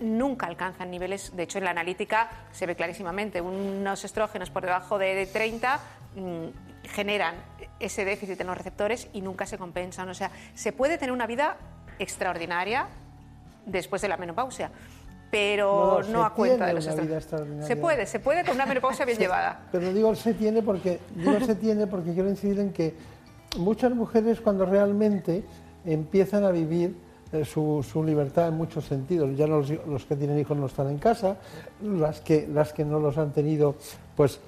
[0.00, 1.34] nunca alcanzan niveles.
[1.36, 3.40] De hecho, en la analítica se ve clarísimamente.
[3.40, 5.80] Unos estrógenos por debajo de 30
[6.16, 7.34] mm, generan
[7.80, 10.08] ese déficit en los receptores y nunca se compensan.
[10.08, 11.56] O sea, se puede tener una vida
[11.98, 12.88] extraordinaria
[13.66, 14.70] después de la menopausia,
[15.34, 17.66] pero No, a cuenta de los extraordinaria.
[17.66, 19.62] Se puede, se puede con una menopausia bien llevada.
[19.72, 22.94] Pero digo se tiene porque digo se tiene porque quiero incidir en que
[23.58, 25.42] muchas mujeres cuando realmente
[25.84, 26.94] empiezan a vivir
[27.32, 30.88] eh, su, su libertad en muchos sentidos, ya los, los que tienen hijos no están
[30.88, 31.36] en casa,
[31.82, 33.74] las que las que no los han tenido
[34.14, 34.38] pues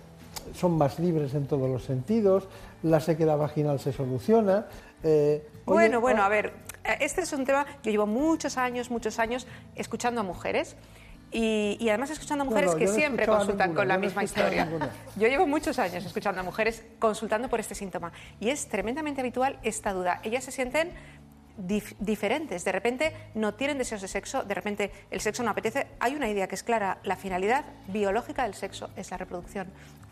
[0.54, 2.44] son más libres en todos los sentidos,
[2.84, 4.66] la sequedad vaginal se soluciona.
[5.02, 6.52] eh, oye, Bueno, bueno, ah, a ver,
[6.94, 10.76] este es un tema, yo llevo muchos años, muchos años escuchando a mujeres
[11.32, 14.24] y, y además escuchando a mujeres no, que no siempre consultan ninguna, con la misma
[14.24, 14.64] historia.
[14.64, 14.90] ninguna.
[15.16, 19.58] Yo llevo muchos años escuchando a mujeres consultando por este síntoma y es tremendamente habitual
[19.62, 20.20] esta duda.
[20.22, 20.92] Ellas se sienten
[21.58, 25.88] dif- diferentes, de repente no tienen deseos de sexo, de repente el sexo no apetece.
[25.98, 29.66] Hay una idea que es clara, la finalidad biológica del sexo es la reproducción.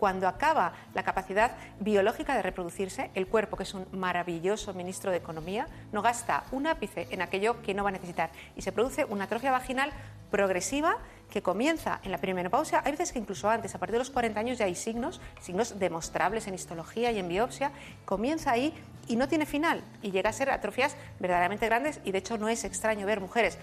[0.04, 5.16] Cuando acaba la capacidad biológica de reproducirse, el cuerpo, que es un maravilloso ministro de
[5.16, 8.28] Economía, no gasta un ápice en aquello que no va a necesitar.
[8.54, 9.90] Y se produce una atrofia vaginal
[10.30, 10.98] progresiva
[11.30, 14.38] que comienza en la perimenopausia, hay veces que incluso antes, a partir de los 40
[14.38, 17.72] años ya hay signos, signos demostrables en histología y en biopsia,
[18.04, 18.74] comienza ahí
[19.08, 19.82] y no tiene final.
[20.02, 23.56] Y llega a ser atrofias verdaderamente grandes y de hecho no es extraño ver mujeres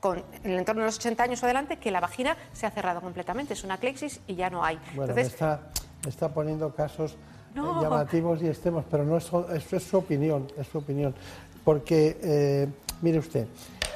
[0.00, 2.70] con, en el entorno de los 80 años o adelante que la vagina se ha
[2.70, 4.76] cerrado completamente, es una clexis y ya no hay.
[4.94, 5.60] Bueno, me Entonces, está,
[6.04, 7.16] me está poniendo casos eh,
[7.54, 7.82] No.
[7.82, 11.14] llamativos y extremos, pero no es, es, es su opinión, es su opinión.
[11.64, 12.68] Porque, eh,
[13.02, 13.46] mire usted,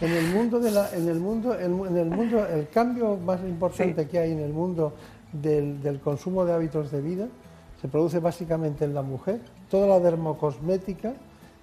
[0.00, 3.40] En el mundo, de la, en el mundo, en, en el mundo, el cambio más
[3.42, 4.94] importante que hay en el mundo
[5.32, 7.26] del, del consumo de hábitos de vida
[7.80, 9.40] se produce básicamente en la mujer.
[9.70, 11.12] Toda la dermocosmética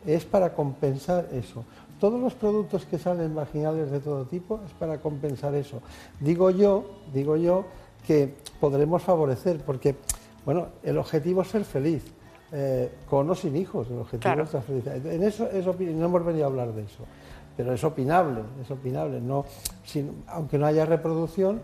[0.05, 1.63] es para compensar eso.
[1.99, 5.81] Todos los productos que salen vaginales de todo tipo es para compensar eso.
[6.19, 7.65] Digo yo, digo yo
[8.05, 9.95] que podremos favorecer, porque
[10.45, 12.03] bueno, el objetivo es ser feliz,
[12.51, 14.43] eh, con o sin hijos, el objetivo Claro.
[14.43, 14.85] es ser feliz.
[14.87, 17.03] En eso no hemos venido a hablar de eso,
[17.57, 19.19] pero es opinable, es opinable.
[19.19, 19.45] No,
[19.83, 21.61] sin- aunque no haya reproducción,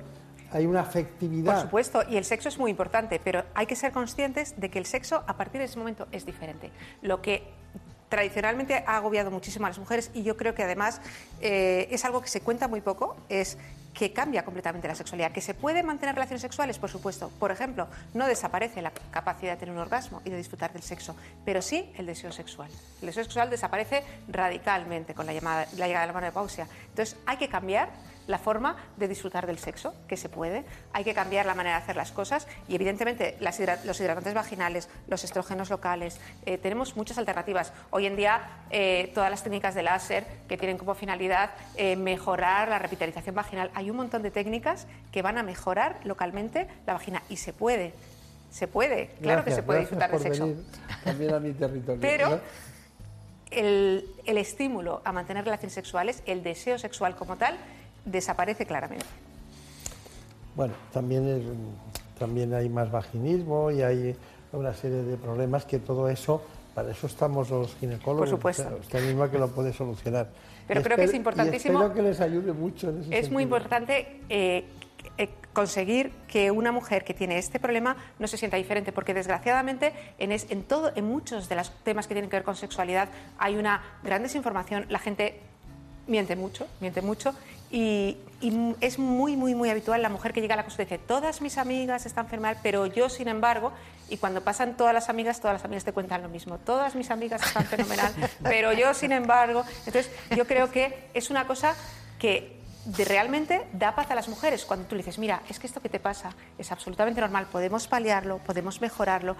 [0.52, 1.54] hay una afectividad.
[1.54, 4.80] Por supuesto, y el sexo es muy importante, pero hay que ser conscientes de que
[4.80, 6.70] el sexo a partir de ese momento es diferente.
[7.02, 7.44] Lo que
[8.14, 11.02] tradicionalmente ha agobiado muchísimo a las mujeres y yo creo que además
[11.42, 13.58] eh, es algo que se cuenta muy poco, es
[13.92, 15.32] que cambia completamente la sexualidad.
[15.32, 17.32] Que se puede mantener relaciones sexuales, por supuesto.
[17.40, 21.16] Por ejemplo, no desaparece la capacidad de tener un orgasmo y de disfrutar del sexo,
[21.44, 22.70] pero sí el deseo sexual.
[23.02, 26.68] El deseo sexual desaparece radicalmente con la, llamada, la llegada de la menopausia.
[26.90, 27.90] Entonces hay que cambiar
[28.28, 30.64] la forma de disfrutar del sexo, que se puede,
[30.94, 34.34] hay que cambiar la manera de hacer las cosas y evidentemente las hidra- los hidratantes
[34.34, 37.74] vaginales, los estrógenos locales, eh, tenemos muchas alternativas.
[37.92, 42.70] Hoy en día eh, todas las técnicas de láser que tienen como finalidad eh, mejorar
[42.70, 47.22] la revitalización vaginal, hay un montón de técnicas que van a mejorar localmente la vagina
[47.30, 47.94] y se puede,
[48.52, 50.50] se puede, claro que se puede disfrutar del sexo.
[51.04, 52.00] también a mi territorio.
[52.00, 52.40] Pero ¿no?
[53.52, 57.58] el, el estímulo a mantener relaciones sexuales, el deseo sexual como tal,
[58.06, 59.06] desaparece claramente.
[60.56, 64.16] Bueno, también, es- también hay más vaginismo y hay
[64.52, 66.44] una serie de problemas que todo eso,
[66.76, 68.30] para eso estamos los ginecólogos.
[68.30, 68.64] Por supuesto.
[68.64, 70.30] usted- Usted misma que lo puede solucionar.
[70.68, 73.34] Pero Y creo que es importantísimo- espero que les ayude mucho en ese Es sentido.
[73.34, 74.66] muy importante eh,
[75.18, 79.92] eh, conseguir que una mujer que tiene este problema no se sienta diferente, porque desgraciadamente
[80.20, 83.10] en, es- en todo, en muchos de los temas que tienen que ver con sexualidad
[83.38, 84.86] hay una gran desinformación.
[84.90, 85.40] La gente
[86.08, 87.34] miente mucho, miente mucho.
[87.74, 88.18] Y,
[88.82, 91.42] es muy, muy, muy habitual la mujer que llega a la consulta y dice, todas
[91.42, 93.72] mis amigas están enfermas, pero yo, sin embargo,
[94.10, 97.10] y cuando pasan todas las amigas, todas las amigas te cuentan lo mismo, todas mis
[97.10, 98.14] amigas están fenomenal,
[98.44, 101.74] pero yo, sin embargo, entonces yo creo que es una cosa
[102.20, 104.66] que de- realmente da paz a las mujeres.
[104.66, 107.88] Cuando tú le dices, mira, es que esto que te pasa es absolutamente normal, podemos
[107.88, 109.38] paliarlo, podemos mejorarlo,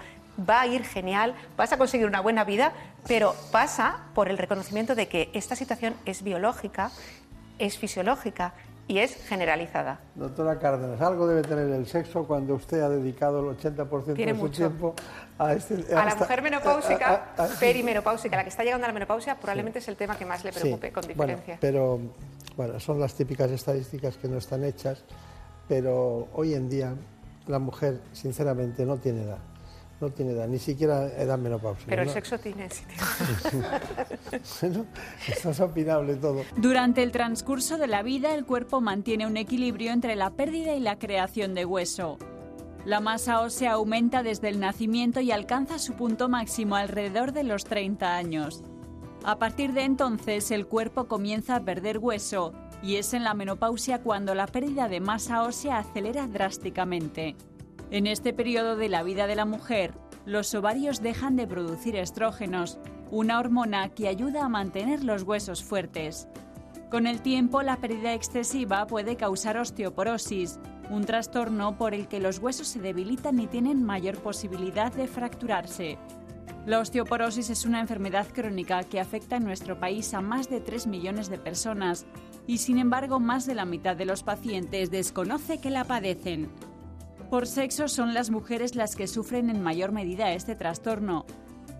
[0.48, 2.72] va a ir genial, vas a conseguir una buena vida,
[3.06, 6.90] pero pasa por el reconocimiento de que esta situación es biológica,
[7.58, 8.52] es fisiológica
[8.86, 9.98] y es generalizada.
[10.14, 14.38] Doctora Cárdenas, algo debe tener el sexo cuando usted ha dedicado el 80% Tiene de
[14.40, 14.94] su tiempo
[15.38, 15.74] a este...
[15.94, 18.94] A la esta- mujer menopáusica, a- a- a- perimenopáusica, la que está llegando a la
[18.94, 21.58] menopausia, probablemente es el tema que más le Sí, preocupe, con bueno, diferencia.
[21.60, 21.98] pero
[22.56, 25.02] bueno, son las típicas estadísticas que no están hechas,
[25.66, 26.92] pero hoy en día
[27.46, 29.38] la mujer, sinceramente, no tiene edad.
[30.00, 31.86] No tiene edad, ni siquiera edad menopáusica.
[31.88, 32.14] Pero el ¿no?
[32.14, 32.96] sexo tiene sitio.
[34.60, 34.86] Bueno,
[35.28, 36.42] esto es opinable todo.
[36.56, 40.80] Durante el transcurso de la vida, el cuerpo mantiene un equilibrio entre la pérdida y
[40.80, 42.18] la creación de hueso.
[42.84, 47.64] La masa ósea aumenta desde el nacimiento y alcanza su punto máximo alrededor de los
[47.64, 48.62] 30 años.
[49.24, 54.02] A partir de entonces, el cuerpo comienza a perder hueso y es en la menopausia
[54.02, 57.36] cuando la pérdida de masa ósea acelera drásticamente.
[57.90, 59.92] En este periodo de la vida de la mujer,
[60.24, 62.78] los ovarios dejan de producir estrógenos,
[63.10, 66.26] una hormona que ayuda a mantener los huesos fuertes.
[66.90, 70.58] Con el tiempo, la pérdida excesiva puede causar osteoporosis,
[70.90, 75.98] un trastorno por el que los huesos se debilitan y tienen mayor posibilidad de fracturarse.
[76.66, 80.86] La osteoporosis es una enfermedad crónica que afecta en nuestro país a más de 3
[80.86, 82.06] millones de personas
[82.46, 86.48] y sin embargo más de la mitad de los pacientes desconoce que la padecen.
[87.30, 91.24] Por sexo son las mujeres las que sufren en mayor medida este trastorno.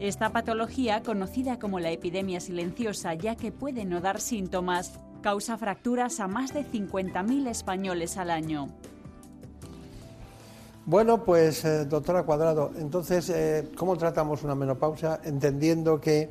[0.01, 6.19] Esta patología, conocida como la epidemia silenciosa ya que puede no dar síntomas, causa fracturas
[6.21, 8.69] a más de 50.000 españoles al año.
[10.87, 15.21] Bueno, pues eh, doctora Cuadrado, entonces, eh, ¿cómo tratamos una menopausia?
[15.25, 16.31] Entendiendo que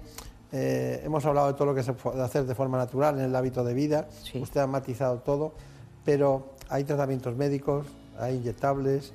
[0.52, 3.36] eh, hemos hablado de todo lo que se puede hacer de forma natural en el
[3.36, 5.54] hábito de vida, usted ha matizado todo,
[6.06, 7.88] pero hay tratamientos médicos,
[8.20, 9.14] hay inyectables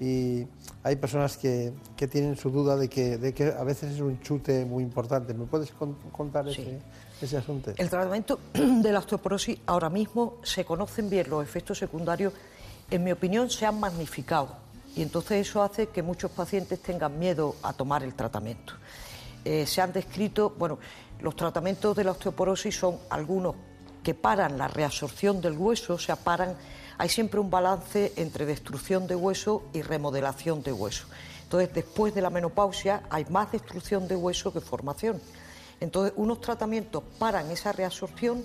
[0.00, 0.46] y
[0.82, 4.20] hay personas que, que tienen su duda de que, de que a veces es un
[4.20, 5.32] chute muy importante.
[5.32, 6.80] ¿Me puedes con- contar ese,
[7.20, 7.72] ese asunto?
[7.76, 12.32] El tratamiento de la osteoporosis ahora mismo se conocen bien los efectos secundarios,
[12.90, 14.56] en mi opinión se han magnificado
[14.96, 18.72] y entonces eso hace que muchos pacientes tengan miedo a tomar el tratamiento.
[19.44, 20.78] Eh, se han descrito, bueno,
[21.20, 23.54] los tratamientos de la osteoporosis son algunos
[24.02, 26.54] que paran la reabsorción del hueso, o sea, paran,
[26.98, 31.06] hay siempre un balance entre destrucción de hueso y remodelación de hueso.
[31.42, 35.20] Entonces, después de la menopausia hay más destrucción de hueso que formación.
[35.80, 38.44] Entonces, unos tratamientos paran esa reabsorción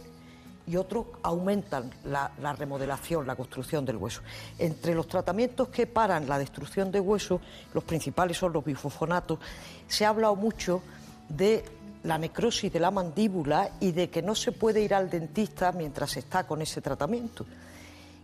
[0.67, 4.21] y otros aumentan la, la remodelación, la construcción del hueso.
[4.59, 7.41] Entre los tratamientos que paran la destrucción de hueso,
[7.73, 9.39] los principales son los bifosfonatos,
[9.87, 10.83] se ha hablado mucho
[11.27, 11.63] de
[12.03, 16.17] la necrosis de la mandíbula y de que no se puede ir al dentista mientras
[16.17, 17.45] está con ese tratamiento.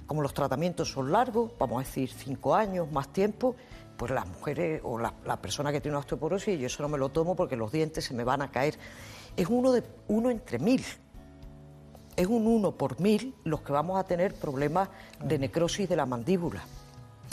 [0.07, 3.55] Como los tratamientos son largos, vamos a decir cinco años, más tiempo,
[3.97, 6.97] pues las mujeres o la, la persona que tiene una osteoporosis, yo eso no me
[6.97, 8.77] lo tomo porque los dientes se me van a caer.
[9.35, 10.83] Es uno, de, uno entre mil.
[12.15, 14.89] Es un uno por mil los que vamos a tener problemas
[15.23, 16.63] de necrosis de la mandíbula.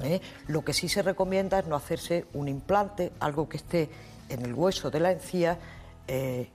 [0.03, 0.20] ¿eh?
[0.49, 3.89] Lo que sí se recomienda es no hacerse un implante, algo que esté
[4.29, 5.59] en el hueso de la encía,
[6.09, 6.51] eh,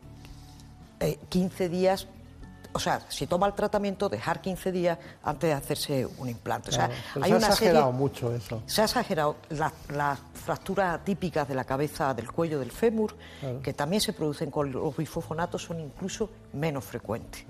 [0.99, 2.07] eh, 15 días,
[2.74, 6.70] o sea, si toma el tratamiento, dejar 15 días antes de hacerse un implante.
[6.70, 6.89] O sea,
[7.22, 8.61] hay se ha exagerado serie- mucho eso.
[8.65, 13.61] se ha exagerado las, las fracturas atípicas de la cabeza, del cuello, del fémur, Claro.
[13.61, 17.43] que también se producen con los bifosfonatos, son incluso menos frecuentes.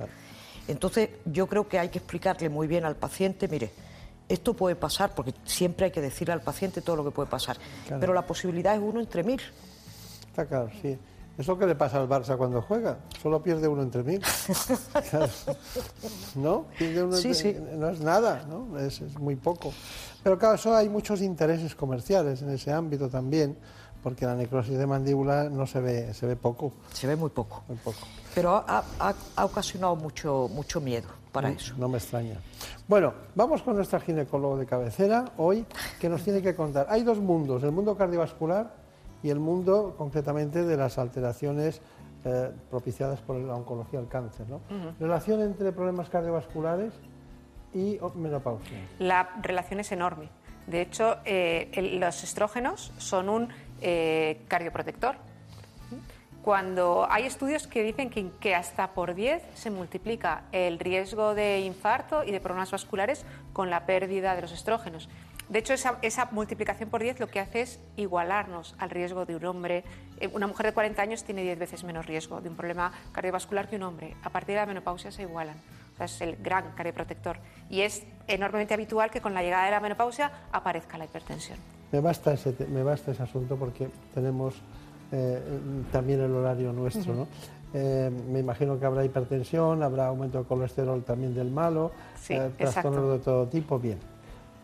[0.68, 3.72] Entonces, yo creo que hay que explicarle muy bien al paciente, mire,
[4.28, 7.58] esto puede pasar, porque siempre hay que decirle al paciente todo lo que puede pasar,
[8.00, 9.42] pero la posibilidad es uno entre mil.
[10.28, 10.98] Está claro, sí.
[11.40, 12.98] Es lo que le pasa al Barça cuando juega.
[13.24, 14.22] Solo pierde uno entre mil.
[15.10, 15.30] Claro.
[16.36, 16.66] ¿No?
[16.78, 17.60] Pierde uno Sí, entre- sí.
[17.78, 18.78] No es nada, ¿no?
[18.78, 19.72] Es, es muy poco.
[20.22, 23.58] Pero claro, eso hay muchos intereses comerciales en ese ámbito también,
[24.04, 26.74] porque la necrosis de mandíbula no se ve, se ve poco.
[26.94, 27.64] Se ve muy poco.
[27.70, 28.00] Muy poco.
[28.36, 31.74] Pero ha, ha- ha ocasionado mucho, mucho miedo para Mm, eso.
[31.78, 32.36] No me extraña.
[32.88, 35.66] Bueno, vamos con nuestra ginecólogo de cabecera hoy,
[36.02, 36.88] que nos tiene que contar.
[36.90, 38.74] Hay dos mundos, el mundo cardiovascular
[39.24, 41.82] y el mundo concretamente de las alteraciones
[42.26, 44.48] eh, propiciadas por la oncología, el cáncer.
[44.50, 44.58] ¿no?
[44.58, 44.94] Ujú.
[45.00, 46.94] Relación entre problemas cardiovasculares
[47.74, 48.78] y oh, menopausia.
[49.00, 50.30] La relación es enorme.
[50.68, 53.50] De hecho, eh, el- los estrógenos son un
[53.82, 55.16] eh, cardioprotector.
[56.44, 61.60] Cuando hay estudios que dicen que, que hasta por 10 se multiplica el riesgo de
[61.60, 65.10] infarto y de problemas vasculares con la pérdida de los estrógenos.
[65.50, 69.36] De hecho, esa, esa multiplicación por 10 lo que hace es igualarnos al riesgo de
[69.36, 69.84] un hombre.
[70.20, 73.68] Eh, Una mujer de 40 años tiene 10 veces menos riesgo de un problema cardiovascular
[73.68, 74.16] que un hombre.
[74.24, 75.56] A partir de la menopausia se igualan.
[75.94, 77.38] O sea, es el gran cardioprotector.
[77.70, 81.58] Y es enormemente habitual que con la llegada de la menopausia aparezca la hipertensión.
[81.92, 84.62] Me basta ese, me basta ese asunto porque tenemos
[85.12, 85.42] eh,
[85.92, 87.16] también el horario nuestro.
[87.16, 87.28] ¿no?
[87.74, 92.52] Eh, me imagino que habrá hipertensión, habrá aumento de colesterol también del malo, Sí, eh,
[92.58, 93.98] trastornos de todo tipo, bien.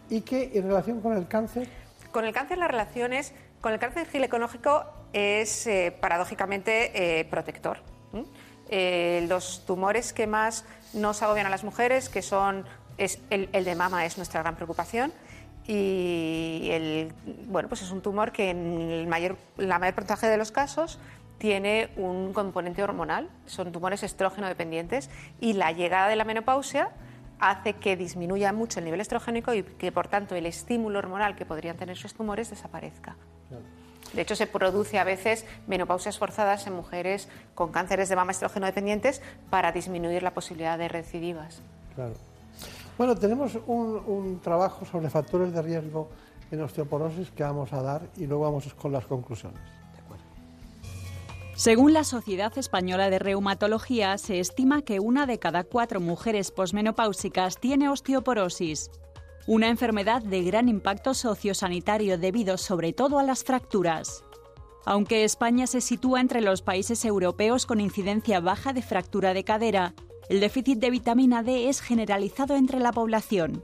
[0.09, 1.67] ¿Y qué en relación con el cáncer?
[2.11, 7.79] Con el cáncer las relaciones, con el cáncer ginecológico es eh, paradójicamente eh, protector.
[8.69, 12.65] Eh, los tumores que más nos agobian a las mujeres, que son
[12.97, 15.11] el, de mama es nuestra gran preocupación
[15.67, 17.13] y el,
[17.47, 20.99] bueno, pues es un tumor que en el la mayor porcentaje de los casos
[21.37, 25.09] tiene un componente hormonal, son tumores estrógeno dependientes
[25.41, 26.91] y la llegada de la menopausia
[27.39, 31.45] hace que disminuya mucho el nivel estrogénico y que por tanto el estímulo hormonal que
[31.45, 33.15] podrían tener esos tumores desaparezca.
[34.13, 38.65] De hecho, se produce a veces menopausias forzadas en mujeres con cánceres de mama estrógeno
[38.65, 41.61] dependientes para disminuir la posibilidad de recidivas.
[41.95, 42.13] Claro.
[42.97, 46.09] Bueno, tenemos un, un trabajo sobre factores de riesgo
[46.49, 49.74] en osteoporosis que vamos a dar y luego vamos con las conclusiones.
[51.55, 57.61] Según la Sociedad Española de Reumatología, se estima que una de cada cuatro mujeres posmenopáusicas
[57.61, 58.91] tiene osteoporosis,
[59.47, 64.25] una enfermedad de gran impacto sociosanitario debido sobre todo a las fracturas.
[64.85, 69.93] Aunque España se sitúa entre los países europeos con incidencia baja de fractura de cadera,
[70.27, 73.63] el déficit de vitamina D es generalizado entre la población.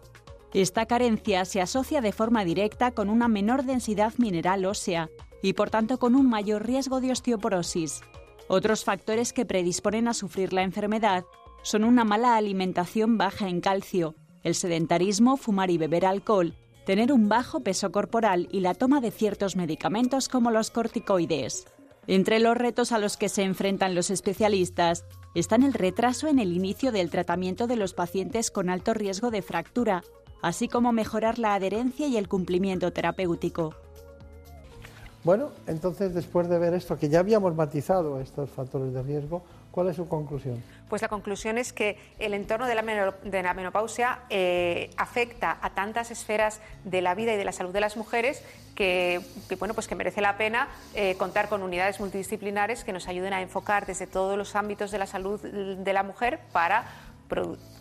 [0.54, 5.10] Esta carencia se asocia de forma directa con una menor densidad mineral ósea
[5.42, 8.02] y por tanto con un mayor riesgo de osteoporosis.
[8.48, 11.24] Otros factores que predisponen a sufrir la enfermedad
[11.64, 17.30] son una mala alimentación baja en calcio, el sedentarismo, fumar y beber alcohol, tener un
[17.30, 21.66] bajo peso corporal y la toma de ciertos medicamentos como los corticoides.
[22.08, 26.52] Entre los retos a los que se enfrentan los especialistas están el retraso en el
[26.52, 30.04] inicio del tratamiento de los pacientes con alto riesgo de fractura,
[30.42, 33.76] así como mejorar la adherencia y el cumplimiento terapéutico.
[35.24, 39.90] Bueno, entonces después de ver esto, que ya habíamos matizado estos factores de riesgo, ¿cuál
[39.90, 40.64] es su conclusión?
[40.90, 46.60] Pues la conclusión es que el entorno de la, menopausia eh, afecta a tantas esferas
[46.86, 48.44] de la vida y de la salud de las mujeres
[48.74, 53.08] que, que, bueno, pues que merece la pena eh, contar con unidades multidisciplinares que nos
[53.08, 56.86] ayuden a enfocar desde todos los ámbitos de la salud de la mujer para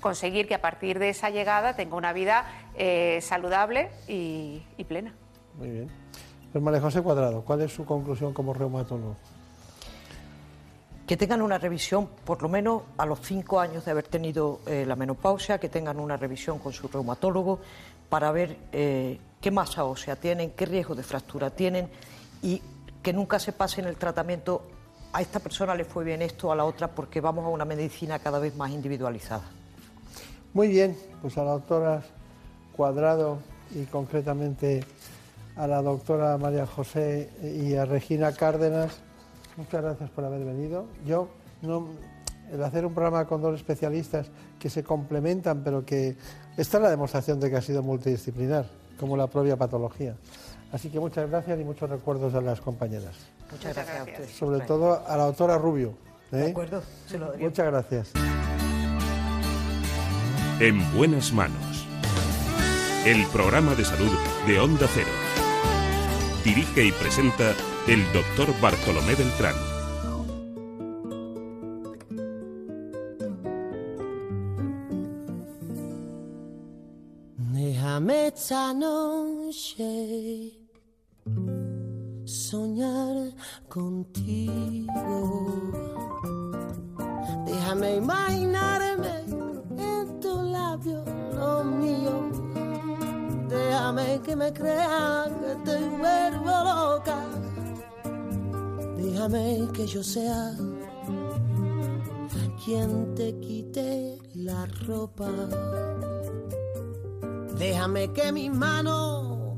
[0.01, 2.45] conseguir que a partir de esa llegada tenga una vida
[2.77, 5.15] eh, saludable y, y plena.
[5.59, 6.00] Muy bien.
[6.53, 9.17] Pues María José Cuadrado, ¿cuál es su conclusión como reumatólogo?
[11.11, 14.85] que tengan una revisión por lo menos a los cinco años de haber tenido eh,
[14.87, 17.59] la menopausia, que tengan una revisión con su reumatólogo
[18.09, 21.89] para ver eh, qué masa ósea tienen, qué riesgo de fractura tienen
[22.43, 22.63] y
[23.03, 24.63] que nunca se pase en el tratamiento
[25.13, 28.21] a esta persona le fue bien esto, a la otra, porque vamos a una medicina
[28.21, 29.43] cada vez más individualizada.
[30.55, 32.03] Muy bien, pues a la doctora
[32.77, 33.39] Cuadrado
[33.75, 34.85] y concretamente
[35.61, 38.97] a la doctora María José y a Regina Cárdenas,
[39.59, 40.87] muchas gracias por haber venido.
[41.05, 41.29] Yo,
[41.61, 41.87] no,
[42.51, 46.17] el hacer un programa con dos especialistas que se complementan, pero que
[46.57, 48.65] esta es la demostración de que ha sido multidisciplinar,
[48.99, 50.15] como la propia patología.
[50.73, 53.15] Así que muchas gracias y muchos recuerdos a las compañeras.
[53.53, 54.31] Muchas gracias, a ustedes.
[54.31, 55.93] Sobre todo a la doctora Rubio.
[56.33, 56.37] ¿eh?
[56.37, 57.49] De acuerdo, se lo daría.
[57.49, 58.13] Muchas gracias.
[60.59, 61.87] En buenas manos.
[63.05, 64.13] El programa de salud
[64.47, 65.30] de Onda Cero.
[66.45, 67.55] Dirige y presenta
[67.87, 69.55] el doctor Bartolomé Beltrán.
[77.53, 80.53] Déjame esta noche
[82.25, 83.35] soñar
[83.69, 84.93] contigo.
[87.47, 88.50] Déjame imaginarme
[94.25, 97.19] Que me crea que te vuelvo loca.
[98.97, 100.55] Déjame que yo sea
[102.65, 105.31] quien te quite la ropa.
[107.59, 109.57] Déjame que mi mano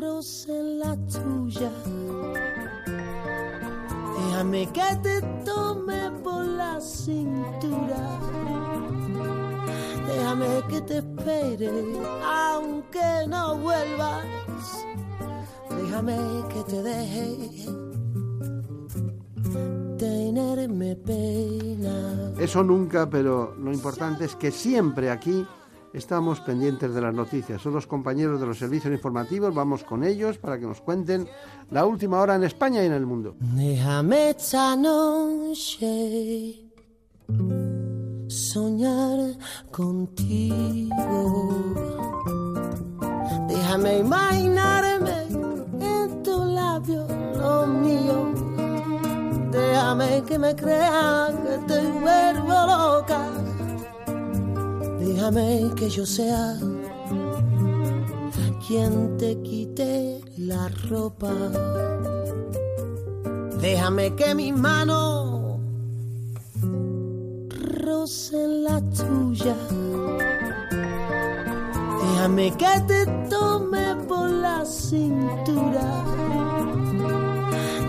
[0.00, 1.70] roce la tuya.
[4.16, 8.67] Déjame que te tome por la cintura.
[10.18, 11.70] Déjame que te espere
[12.24, 14.26] aunque no vuelvas.
[15.70, 16.16] Déjame
[16.52, 17.38] que te deje
[19.96, 22.32] tenerme pena.
[22.36, 25.46] Eso nunca, pero lo importante es que siempre aquí
[25.92, 27.62] estamos pendientes de las noticias.
[27.62, 31.28] Son los compañeros de los servicios informativos, vamos con ellos para que nos cuenten
[31.70, 33.36] la última hora en España y en el mundo.
[33.38, 36.64] Déjame esta noche
[38.52, 39.18] soñar
[39.70, 41.20] contigo.
[43.46, 45.16] Déjame imaginarme
[45.96, 47.06] en tu labio
[47.40, 48.18] lo mío.
[49.50, 53.22] Déjame que me crea que te vuelvo loca.
[54.98, 56.56] Déjame que yo sea
[58.66, 61.34] quien te quite la ropa.
[63.60, 64.52] Déjame que mi
[67.78, 69.54] mano roce la tuya.
[72.00, 76.04] Déjame que te tome por la cintura.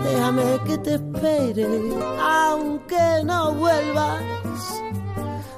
[0.02, 1.68] Déjame que te espere
[2.20, 4.22] aunque no vuelvas.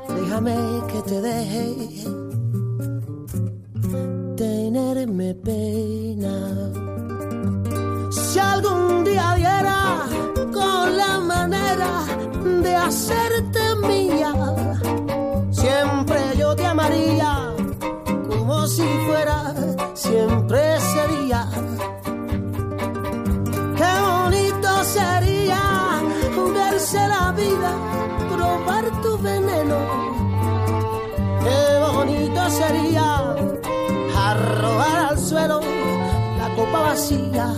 [0.08, 0.56] Déjame
[0.88, 2.04] que te deje
[4.36, 6.72] tenerme pena.
[8.10, 9.71] Si algún día la
[11.76, 14.32] de hacerte mía,
[15.50, 17.54] siempre yo te amaría
[18.28, 19.54] como si fuera
[19.94, 21.48] siempre sería.
[23.76, 25.62] Qué bonito sería
[26.54, 27.72] verse la vida,
[28.34, 29.78] probar tu veneno.
[31.44, 31.60] Qué
[31.92, 33.34] bonito sería
[34.16, 35.60] arrojar al suelo
[36.38, 37.54] la copa vacía.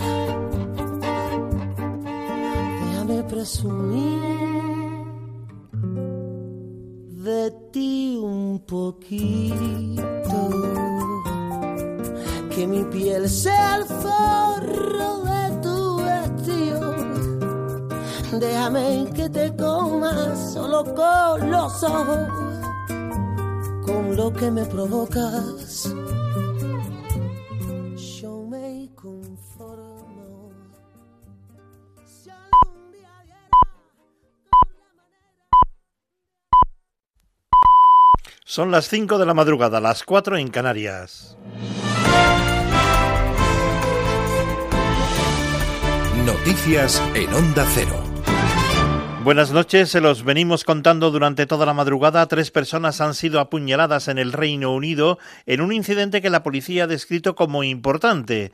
[3.29, 4.65] Presumir
[7.23, 10.03] de ti un poquito.
[12.49, 16.95] Que mi piel sea el forro de tu vestido.
[18.39, 22.27] Déjame que te comas solo con los ojos,
[23.85, 25.93] con lo que me provocas.
[38.55, 41.35] Son las 5 de la madrugada, las 4 en Canarias.
[46.25, 48.01] Noticias en Onda Cero.
[49.25, 52.27] Buenas noches, se los venimos contando durante toda la madrugada.
[52.27, 56.85] Tres personas han sido apuñaladas en el Reino Unido en un incidente que la policía
[56.85, 58.53] ha descrito como importante.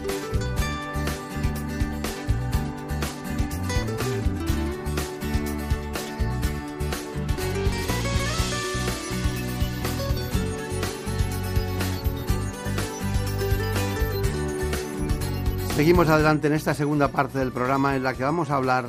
[15.81, 18.85] Seguimos adelante en esta segunda parte del programa en la que vamos a hablar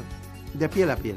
[0.53, 1.16] de piel a piel.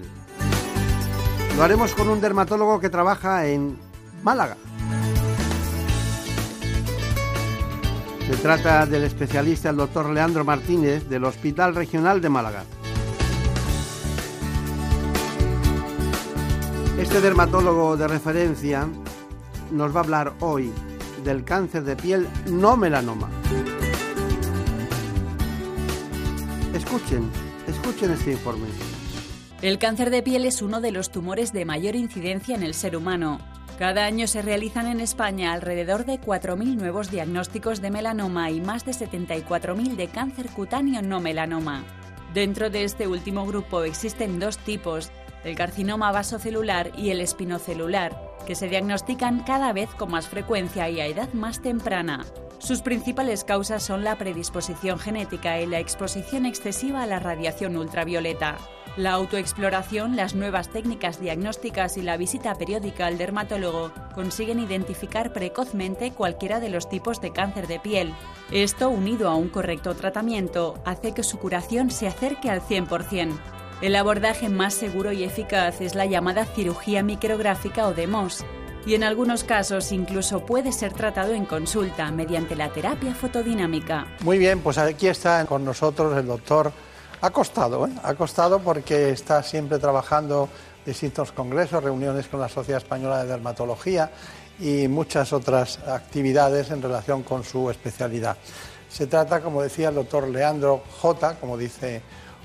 [1.57, 3.78] Lo haremos con un dermatólogo que trabaja en
[4.23, 4.55] Málaga.
[8.26, 12.63] Se trata del especialista, el doctor Leandro Martínez, del Hospital Regional de Málaga.
[16.97, 18.88] Este dermatólogo de referencia
[19.71, 20.71] nos va a hablar hoy
[21.26, 23.28] del cáncer de piel no melanoma.
[26.76, 27.32] Escuchen,
[27.69, 28.67] escuchen este informe.
[29.61, 32.97] El cáncer de piel es uno de los tumores de mayor incidencia en el ser
[32.97, 33.39] humano.
[33.80, 38.84] Cada año se realizan en España alrededor de 4.000 nuevos diagnósticos de melanoma y más
[38.84, 41.86] de 74.000 de cáncer cutáneo no melanoma.
[42.34, 45.11] Dentro de este último grupo existen dos tipos,
[45.45, 50.99] el carcinoma vasocelular y el espinocelular, que se diagnostican cada vez con más frecuencia y
[50.99, 52.26] a edad más temprana.
[52.66, 58.57] Sus principales causas son la predisposición genética y la exposición excesiva a la radiación ultravioleta.
[58.97, 66.09] La autoexploración, las nuevas técnicas diagnósticas y la visita periódica al dermatólogo consiguen identificar precozmente
[66.09, 68.16] cualquiera de los tipos de cáncer de piel.
[68.49, 73.38] Esto, unido a un correcto tratamiento, hace que su curación se acerque al 100%.
[73.82, 78.43] El abordaje más seguro y eficaz es la llamada cirugía micrográfica o de MOS,
[78.86, 84.07] y en algunos casos incluso puede ser tratado en consulta mediante la terapia fotodinámica.
[84.21, 86.71] Muy bien, pues aquí está con nosotros el doctor
[87.21, 87.91] Acostado, ¿eh?
[88.03, 90.49] acostado porque está siempre trabajando
[90.86, 94.11] distintos congresos, reuniones con la Sociedad Española de Dermatología
[94.59, 98.38] y muchas otras actividades en relación con su especialidad.
[98.89, 102.01] Se trata, como decía el doctor Leandro J, como dice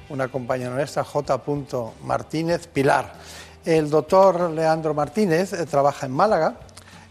[0.08, 1.42] una compañera nuestra, J.
[2.02, 3.12] Martínez Pilar.
[3.64, 6.60] El doctor Leandro Martínez eh, trabaja en Málaga,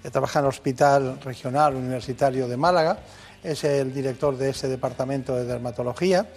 [0.04, 2.98] eh, trabaja en el Hospital Regional Universitario de Málaga,
[3.44, 6.28] es el director de ese departamento de dermatología.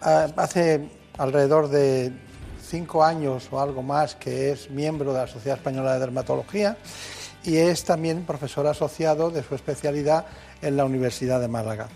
[0.00, 2.12] Ah, hace alrededor de
[2.60, 6.76] cinco años o algo más que es miembro de la Sociedad Española de Dermatología
[7.44, 10.26] y es también profesor asociado de su especialidad
[10.60, 11.88] en la Universidad de Málaga.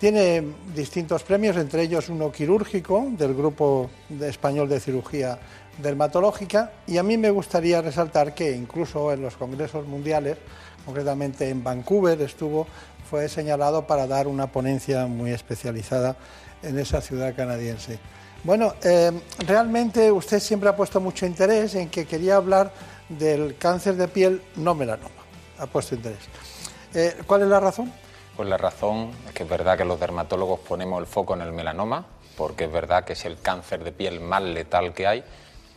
[0.00, 0.42] Tiene
[0.74, 3.88] distintos premios, entre ellos uno quirúrgico del Grupo
[4.20, 5.38] Español de Cirugía
[5.78, 10.36] Dermatológica y a mí me gustaría resaltar que incluso en los congresos mundiales,
[10.84, 12.66] concretamente en Vancouver, estuvo,
[13.08, 16.16] fue señalado para dar una ponencia muy especializada
[16.62, 17.98] en esa ciudad canadiense.
[18.44, 19.10] Bueno, eh,
[19.46, 22.72] realmente usted siempre ha puesto mucho interés en que quería hablar
[23.08, 25.10] del cáncer de piel no melanoma.
[25.58, 26.20] Ha puesto interés.
[26.92, 27.92] Eh, ¿Cuál es la razón?
[28.36, 31.52] Pues la razón es que es verdad que los dermatólogos ponemos el foco en el
[31.52, 32.06] melanoma,
[32.36, 35.24] porque es verdad que es el cáncer de piel más letal que hay,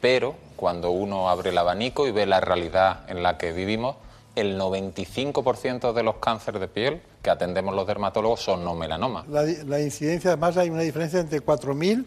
[0.02, 3.96] pero cuando uno abre el abanico y ve la realidad en la que vivimos,
[4.36, 9.28] el 95% de los cánceres de piel que atendemos los dermatólogos son no melanomas.
[9.28, 12.06] La, incidencia, además, hay una diferencia entre 4.000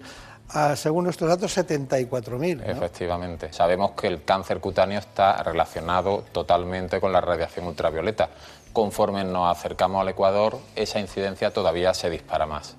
[0.50, 2.62] a, según nuestros datos, 74.000.
[2.66, 3.52] Efectivamente.
[3.52, 8.30] Sabemos que el cáncer cutáneo está relacionado totalmente con la radiación ultravioleta.
[8.72, 12.76] Conforme nos acercamos al Ecuador, esa incidencia todavía se dispara más.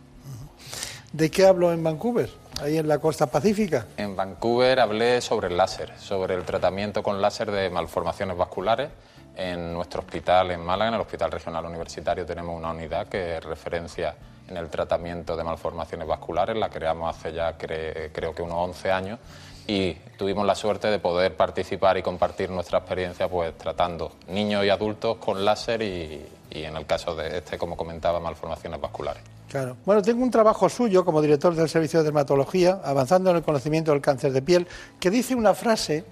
[1.12, 2.30] ¿De qué hablo en Vancouver?
[2.60, 3.86] Ahí en la costa pacífica.
[3.98, 8.90] En Vancouver hablé sobre el láser, sobre el tratamiento con láser de malformaciones vasculares.
[9.36, 14.16] En nuestro hospital en Málaga, en el Hospital Regional Universitario, tenemos una unidad que referencia
[14.48, 16.56] en el tratamiento de malformaciones vasculares.
[16.58, 19.20] La creamos hace ya creo que unos 11 años
[19.68, 24.70] y tuvimos la suerte de poder participar y compartir nuestra experiencia pues tratando niños y
[24.70, 29.24] adultos con láser y, en el caso de este, como comentaba, malformaciones vasculares.
[29.50, 29.78] Claro.
[29.86, 33.92] Bueno, tengo un trabajo suyo como director del Servicio de Dermatología, avanzando en el conocimiento
[33.92, 34.68] del cáncer de piel,
[35.00, 36.06] que dice una frase,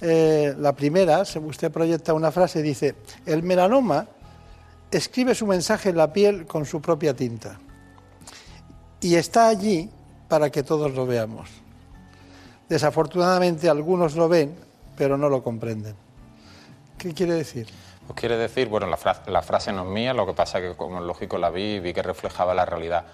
[0.00, 2.94] eh, la primera, usted proyecta una frase, dice,
[3.26, 4.06] el melanoma
[4.90, 7.60] escribe su mensaje en la piel con su propia tinta
[9.00, 9.88] y está allí
[10.28, 11.48] para que todos lo veamos.
[12.68, 14.54] Desafortunadamente algunos lo ven,
[14.96, 15.94] pero no lo comprenden.
[16.98, 17.66] ¿Qué quiere decir?
[18.10, 20.98] Pues quiere decir, bueno, la, frase no es mía, lo que pasa es que como
[20.98, 23.04] es lógico la vi y vi que reflejaba la realidad,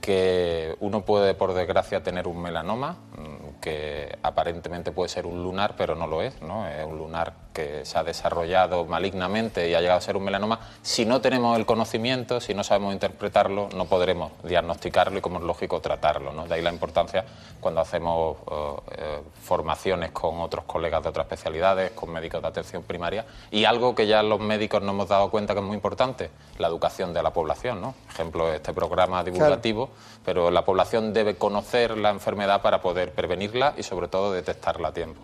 [0.00, 5.74] que uno puede por desgracia tener un melanoma, mm, que aparentemente puede ser un lunar,
[5.76, 6.66] pero no lo es, ¿no?
[6.66, 10.60] Es un lunar que se ha desarrollado malignamente y ha llegado a ser un melanoma.
[10.80, 15.44] Si no tenemos el conocimiento, si no sabemos interpretarlo, no podremos diagnosticarlo y, como es
[15.44, 16.46] lógico, tratarlo, ¿no?
[16.46, 17.24] De ahí la importancia
[17.58, 22.84] cuando hacemos eh, eh, formaciones con otros colegas de otras especialidades, con médicos de atención
[22.84, 26.30] primaria, y algo que ya los médicos nos hemos dado cuenta que es muy importante,
[26.58, 27.96] la educación de la población, ¿no?
[28.08, 29.90] Ejemplo, este programa divulgativo,
[30.24, 34.92] pero la población debe conocer la enfermedad para poder prevenirla y, sobre todo, detectarla a
[34.92, 35.20] tiempo.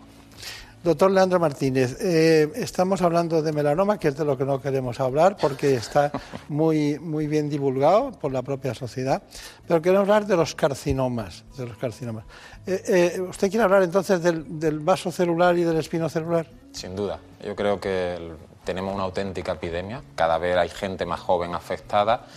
[0.85, 4.99] Doctor Leandro Martínez, eh, estamos hablando de melanoma, que es de lo que no queremos
[4.99, 6.11] hablar porque está
[6.47, 9.23] muy, muy bien divulgado por la propia sociedad,
[9.67, 11.43] pero queremos hablar de los carcinomas.
[11.57, 12.25] De los carcinomas.
[12.67, 12.83] Eh,
[13.17, 16.45] eh, ¿Usted quiere hablar entonces del, del vaso celular y del espino celular?
[16.71, 17.19] Sin duda.
[17.43, 18.19] Yo creo que
[18.63, 20.03] tenemos una auténtica epidemia.
[20.13, 22.27] Cada vez hay gente más joven afectada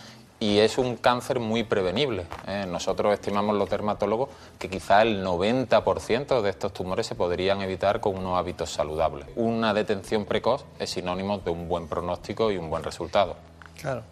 [0.40, 2.26] y es un cáncer muy prevenible.
[2.46, 2.64] ¿eh?
[2.68, 8.16] Nosotros estimamos los dermatólogos que quizá el 90% de estos tumores se podrían evitar con
[8.16, 9.26] unos hábitos saludables.
[9.36, 13.36] Una detención precoz es sinónimo de un buen pronóstico y un buen resultado.
[13.80, 14.02] Claro.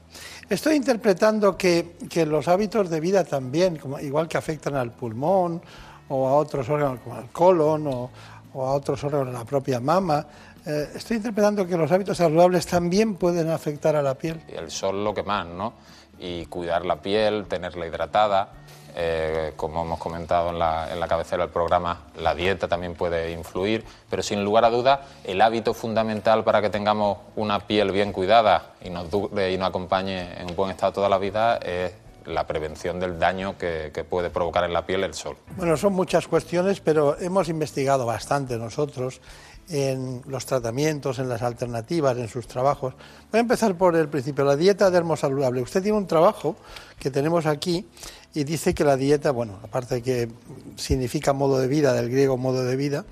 [0.48, 5.60] Estoy interpretando que, que los hábitos de vida también, como, igual que afectan al pulmón
[6.08, 8.10] o a otros órganos como al colon o,
[8.54, 10.24] o a otros órganos de la propia mama,
[10.64, 14.42] eh, estoy interpretando que los hábitos saludables también pueden afectar a la piel.
[14.48, 15.74] Y el sol lo que más, ¿no?
[16.18, 18.48] Y cuidar la piel, tenerla hidratada.
[18.96, 23.30] eh, como hemos comentado en la, en la cabecera del programa, la dieta también puede
[23.32, 28.10] influir, pero sin lugar a dudas, el hábito fundamental para que tengamos una piel bien
[28.12, 31.92] cuidada y nos, dure y nos acompañe en un buen estado toda la vida es
[32.24, 35.36] la prevención del daño que, que puede provocar en la piel el sol.
[35.56, 39.20] Bueno, son muchas cuestiones, pero hemos investigado bastante nosotros
[39.68, 42.94] en los tratamientos, en las alternativas, en sus trabajos.
[43.30, 45.62] Voy a empezar por el principio, la dieta dermosaludable.
[45.62, 46.56] Usted tiene un trabajo
[46.98, 47.86] que tenemos aquí
[48.34, 50.28] y dice que la dieta, bueno, aparte de que
[50.76, 53.04] significa modo de vida, del griego modo de vida,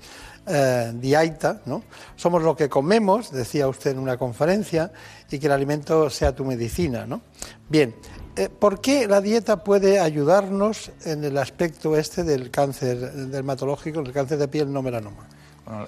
[0.47, 1.81] eh, diaita, ¿no?
[2.15, 4.91] Somos lo que comemos, decía usted en una conferencia,
[5.31, 7.21] y que el alimento sea tu medicina, ¿no?
[7.67, 7.95] Bien,
[8.35, 14.13] eh, ¿por qué la dieta puede ayudarnos en el aspecto este del cáncer dermatológico, del
[14.13, 15.27] cáncer de piel no melanoma?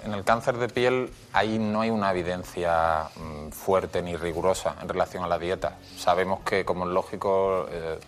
[0.04, 4.88] En el cáncer de piel ahí no hay una evidencia mm, fuerte ni rigurosa en
[4.88, 5.76] relación a la dieta.
[5.96, 7.98] Sabemos que, como es lógico, eh,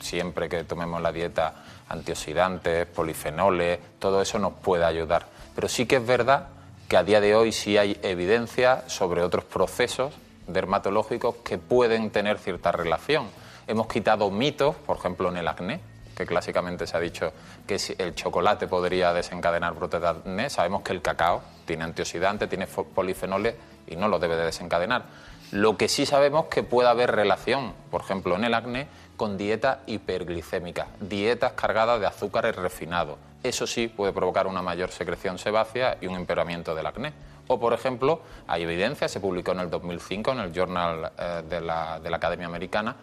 [0.00, 1.54] siempre que tomemos la dieta
[1.88, 5.26] antioxidantes, polifenoles, todo eso nos puede ayudar.
[5.54, 6.48] Pero sí que es verdad
[6.88, 10.12] que a día de hoy sí hay evidencia sobre otros procesos
[10.48, 13.28] dermatológicos que pueden tener cierta relación.
[13.68, 15.80] Hemos quitado mitos, por ejemplo, en el acné,
[16.16, 17.32] que clásicamente se ha dicho
[17.66, 20.48] que el chocolate podría desencadenar brotes de acné.
[20.48, 23.54] Sabemos que el cacao tiene antioxidantes, tiene polifenoles
[23.86, 25.04] y no lo debe de desencadenar.
[25.52, 28.88] Lo que sí sabemos que puede haber relación, por ejemplo, en el acné,
[29.18, 33.18] con dieta hiperglicémica, dietas cargadas de azúcares refinados.
[33.42, 37.12] Eso sí puede provocar una mayor secreción sebácea y un empeoramiento del acné.
[37.46, 41.60] O, por ejemplo, hay evidencia, se publicó en el 2005 en el Journal eh, de,
[41.60, 42.96] la, de la Academia Americana,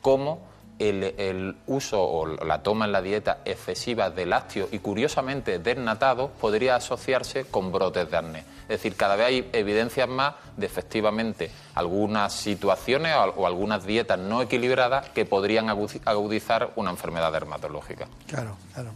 [0.00, 6.30] cómo el, uso o la toma en la dieta excesiva de lácteos y curiosamente desnatados
[6.40, 8.38] podría asociarse con brotes de acné.
[8.62, 14.18] Es decir, cada vez hay evidencias más de efectivamente algunas situaciones o, o algunas dietas
[14.18, 18.08] no equilibradas que podrían agudizar una enfermedad dermatológica.
[18.26, 18.90] Claro, claro.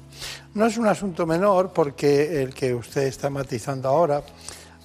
[0.54, 4.22] No es un asunto menor porque el que usted está matizando ahora,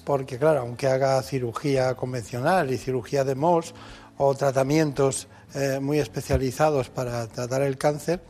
[0.04, 3.74] porque claro, aunque haga cirugía convencional y cirugía de MOS
[4.18, 8.20] o tratamientos eh, muy especializados para tratar el cáncer,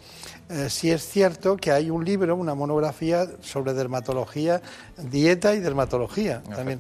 [0.49, 4.61] eh, sí es cierto que hay un libro, una monografía sobre dermatología,
[5.11, 6.79] dieta y dermatología también,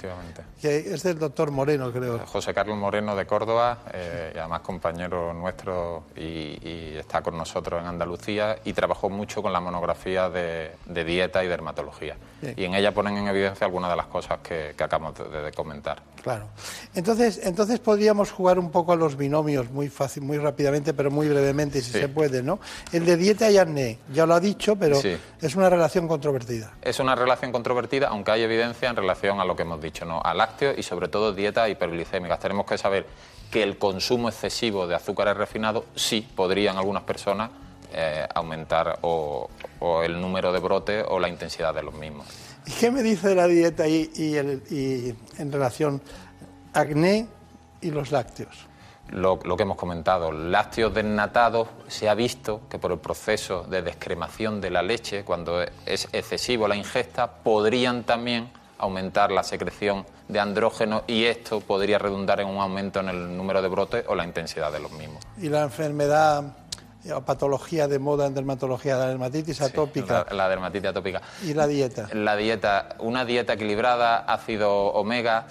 [0.60, 2.20] que es del doctor Moreno, creo.
[2.26, 7.80] José Carlos Moreno de Córdoba, eh, y además compañero nuestro y, y está con nosotros
[7.80, 12.16] en Andalucía y trabajó mucho con la monografía de, de dieta y dermatología.
[12.56, 15.52] Y en ella ponen en evidencia algunas de las cosas que, que acabamos de, de
[15.52, 16.02] comentar.
[16.22, 16.46] Claro.
[16.94, 21.28] Entonces, entonces podríamos jugar un poco a los binomios muy fácil, muy rápidamente, pero muy
[21.28, 22.00] brevemente, si Sí.
[22.00, 22.58] se puede, ¿no?
[22.92, 24.98] El de dieta y acné, ya lo ha dicho, pero
[25.40, 26.72] es una relación controvertida.
[26.82, 30.20] Es una relación controvertida, aunque hay evidencia en relación a lo que hemos dicho, ¿no?
[30.22, 32.38] A lácteos y sobre todo dietas hiperglicémicas.
[32.38, 33.06] Tenemos que saber
[33.50, 37.50] que el consumo excesivo de azúcares refinados sí podría en algunas personas
[37.94, 39.48] eh, aumentar o,
[40.04, 42.26] el número de brotes o la intensidad de los mismos.
[42.66, 46.00] ¿Y qué me dice la dieta y, y el- y en relación
[46.72, 47.26] acné
[47.80, 48.66] y los lácteos?
[49.10, 53.82] Lo, lo que hemos comentado, lácteos desnatados, se ha visto que por el proceso de
[53.82, 60.40] descremación de la leche, cuando es excesivo la ingesta, podrían también aumentar la secreción de
[60.40, 64.24] andrógenos y esto podría redundar en un aumento en el número de brotes o la
[64.24, 65.22] intensidad de los mismos.
[65.36, 66.44] Y la enfermedad
[67.14, 71.20] o patología de moda en dermatología, la dermatitis atópica La, la dermatitis atópica.
[71.44, 72.08] y la dieta.
[72.14, 75.46] La dieta, una dieta equilibrada, ácido omega.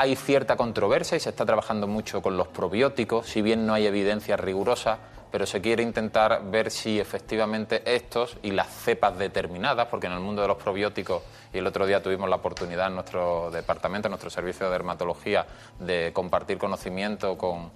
[0.00, 3.84] Hay cierta controversia y se está trabajando mucho con los probióticos, si bien no hay
[3.84, 4.98] evidencia rigurosa,
[5.32, 10.20] pero se quiere intentar ver si efectivamente estos y las cepas determinadas, porque en el
[10.20, 14.10] mundo de los probióticos, y el otro día tuvimos la oportunidad en nuestro departamento, en
[14.12, 15.44] nuestro servicio de dermatología,
[15.80, 17.72] de compartir conocimiento con,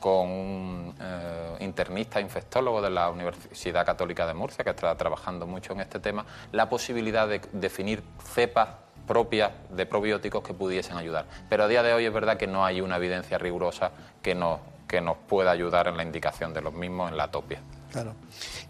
[0.00, 5.74] con un eh, internista infectólogo de la Universidad Católica de Murcia, que está trabajando mucho
[5.74, 8.02] en este tema, la posibilidad de definir
[8.32, 11.26] cepas propias de probióticos que pudiesen ayudar.
[11.48, 13.92] Pero a día de hoy es verdad que no hay una evidencia rigurosa
[14.22, 17.60] que nos, que nos pueda ayudar en la indicación de los mismos en la atopia.
[17.92, 18.14] Claro.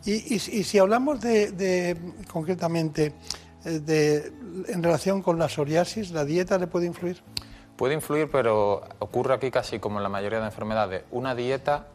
[0.04, 1.96] Y, y- y si hablamos de, de,
[2.30, 3.12] concretamente
[3.64, 4.32] eh, de,
[4.68, 7.20] en relación con la psoriasis, ¿la dieta le puede influir?
[7.76, 11.86] Puede influir, pero ocurre aquí casi como en la mayoría de enfermedades, una dieta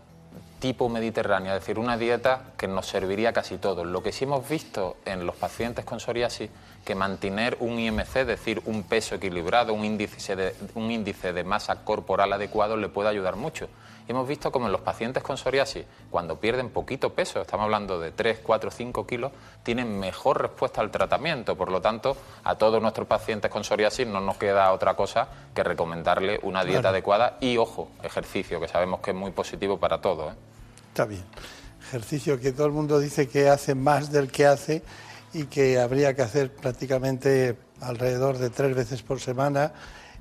[0.60, 3.88] tipo mediterránea, es decir, una dieta que nos serviría casi todos.
[3.88, 6.52] Lo que sí hemos visto en los pacientes con psoriasis,
[6.86, 11.44] que mantener un IMC, es decir, un peso equilibrado, un índice de, un índice de
[11.44, 13.68] masa corporal adecuado, le puede ayudar mucho.
[14.08, 18.12] Hemos visto como en los pacientes con psoriasis, cuando pierden poquito peso, estamos hablando de
[18.12, 19.32] 3, 4, 5 kilos,
[19.64, 21.56] tienen mejor respuesta al tratamiento.
[21.56, 25.64] Por lo tanto, a todos nuestros pacientes con psoriasis no nos queda otra cosa que
[25.64, 26.96] recomendarle una dieta Claro.
[26.96, 30.34] adecuada y, ojo, ejercicio, que sabemos que es muy positivo para todos.
[30.34, 30.36] ¿eh?
[30.90, 31.24] Está bien.
[31.88, 34.82] Ejercicio que todo el mundo dice que hace más del que hace
[35.34, 39.72] y que habría que hacer prácticamente alrededor de tres veces por semana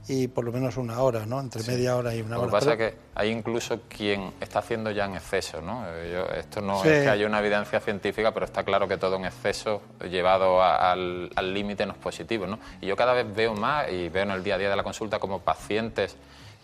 [0.08, 1.38] y por lo menos una hora, ¿no?
[1.40, 2.58] Entre media hora y una Lo que hora.
[2.58, 5.84] pasa es que hay incluso quien está haciendo ya en exceso, ¿no?
[5.86, 6.88] Eh, yo- esto no Sí.
[6.88, 10.90] es que haya una evidencia científica, pero está claro que todo en exceso llevado a-
[10.92, 12.58] al al límite no es positivo, ¿no?
[12.80, 14.82] Y yo cada vez veo más y veo en el día a día de la
[14.82, 16.16] consulta como pacientes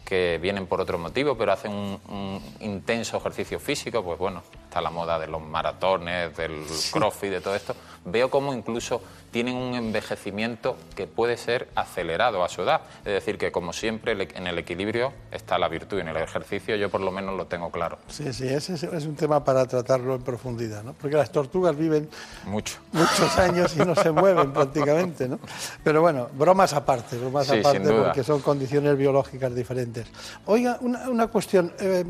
[0.05, 4.43] que vienen por otro motivo, pero hacen un, un intenso ejercicio físico, pues bueno,
[4.77, 6.63] está la moda de los maratones, del
[6.93, 7.75] crossfit, de todo esto.
[8.05, 9.01] Veo como incluso
[9.33, 12.83] tienen un envejecimiento que puede ser acelerado a su edad.
[13.05, 16.17] Es decir, que como siempre el- en el equilibrio está la virtud y en el
[16.19, 17.99] ejercicio yo por lo menos lo tengo claro.
[18.09, 20.93] Sí, sí, ese es, un tema para tratarlo en profundidad, ¿no?
[20.93, 22.09] Porque las tortugas viven
[22.45, 22.77] Mucho.
[22.93, 25.39] muchos años y no se mueven prácticamente, ¿no?
[25.83, 30.07] Pero bueno, bromas aparte, bromas Sí, aparte porque son condiciones biológicas diferentes.
[30.47, 32.05] Oiga, una, una cuestión, eh,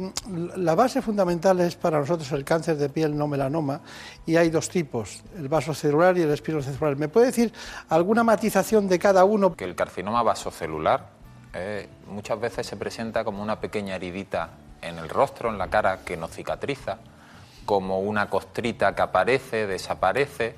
[0.56, 3.80] la base fundamental es para nosotros el cáncer de piel no melanoma
[4.24, 6.96] y hay dos tipos, el vasocelular y el espinocelular.
[6.96, 7.52] ¿Me puede decir
[7.90, 9.54] alguna matización de cada uno?
[9.54, 11.10] Que el carcinoma vasocelular
[11.52, 14.50] eh, muchas veces se presenta como una pequeña heridita
[14.80, 16.98] en el rostro, en la cara, que no cicatriza,
[17.66, 20.54] como una costrita que aparece, desaparece,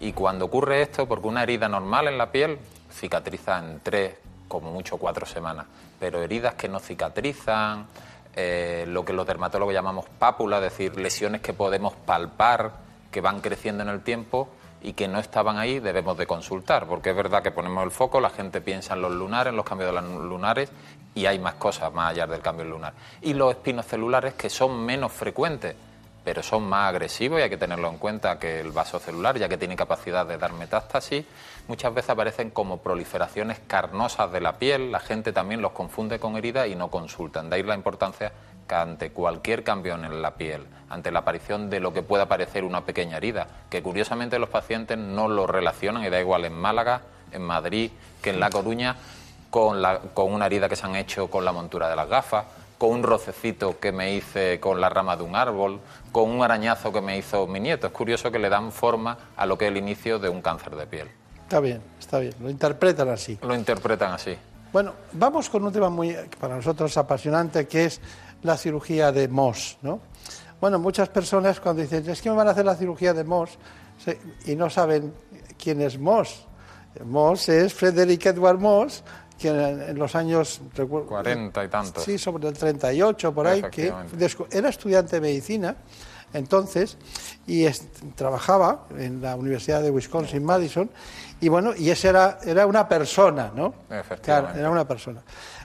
[0.00, 2.58] y cuando ocurre esto, porque una herida normal en la piel
[2.90, 4.14] cicatriza en tres,
[4.48, 5.66] como mucho cuatro semanas,
[6.00, 7.86] pero heridas que no cicatrizan,
[8.34, 12.72] eh, lo que los dermatólogos llamamos pápula, es decir, lesiones que podemos palpar,
[13.10, 14.48] que van creciendo en el tiempo
[14.80, 18.20] y que no estaban ahí, debemos de consultar, porque es verdad que ponemos el foco,
[18.20, 20.72] la gente piensa en los lunares, en los cambios de los lunares,
[21.14, 22.94] y hay más cosas más allá del cambio lunar.
[23.20, 25.76] Y los espinocelulares que son menos frecuentes,
[26.24, 29.58] pero son más agresivos y hay que tenerlo en cuenta que el vasocelular, ya que
[29.58, 31.24] tiene capacidad de dar metástasis,
[31.68, 36.36] muchas veces aparecen como proliferaciones carnosas de la piel, la gente también los confunde con
[36.36, 37.50] heridas y no consultan.
[37.50, 38.32] De ahí la importancia
[38.68, 42.64] que ante cualquier cambio en la piel, ante la aparición de lo que pueda parecer
[42.64, 47.02] una pequeña herida, que curiosamente los pacientes no lo relacionan, y da igual en Málaga,
[47.32, 47.90] en Madrid,
[48.22, 48.96] que en La Coruña,
[49.50, 49.82] con,
[50.14, 52.44] con una herida que se han hecho con la montura de las gafas,
[52.82, 55.78] con un rocecito que me hice con la rama de un árbol,
[56.10, 57.86] con un arañazo que me hizo mi nieto.
[57.86, 60.74] Es curioso que le dan forma a lo que es el inicio de un cáncer
[60.74, 61.08] de piel.
[61.44, 63.38] Está bien, está bien, lo interpretan así.
[63.40, 64.36] Lo interpretan así.
[64.72, 68.00] Bueno, vamos con un tema muy para nosotros apasionante que es
[68.42, 70.00] la cirugía de Moss, ¿no?
[70.60, 73.58] Bueno, muchas personas cuando dicen es que me van a hacer la cirugía de Moss
[74.44, 75.14] y no saben
[75.56, 76.48] quién es Moss.
[77.04, 79.04] Moss es Frederick Edward Moss,
[79.42, 82.04] que en, los años recuerdo- 40 y tantos.
[82.04, 83.92] Sí, sobre el 38 por ahí, que
[84.50, 85.76] era estudiante de medicina
[86.34, 86.96] entonces
[87.46, 90.90] y es- trabajaba en la Universidad de Wisconsin Madison
[91.40, 93.74] y bueno, y ese era era una persona, ¿no?
[94.22, 95.20] Claro, era una persona.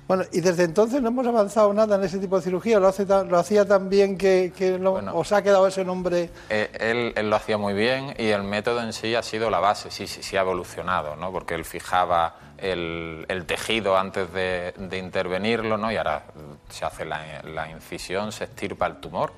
[0.08, 3.06] Bueno, y desde entonces no hemos avanzado nada en ese tipo de cirugía, lo, hace
[3.06, 6.30] tan- lo hacía tan bien que, que lo- os ha quedado ese nombre.
[6.50, 9.60] Eh, él, él lo hacía muy bien y el método en sí ha sido la
[9.60, 11.32] base, sí, sí, sí ha evolucionado, ¿no?
[11.32, 15.92] porque él fijaba el, tejido antes de, de intervenirlo ¿no?
[15.92, 16.24] y ahora
[16.70, 19.32] se hace la, incisión, se estirpa el tumor,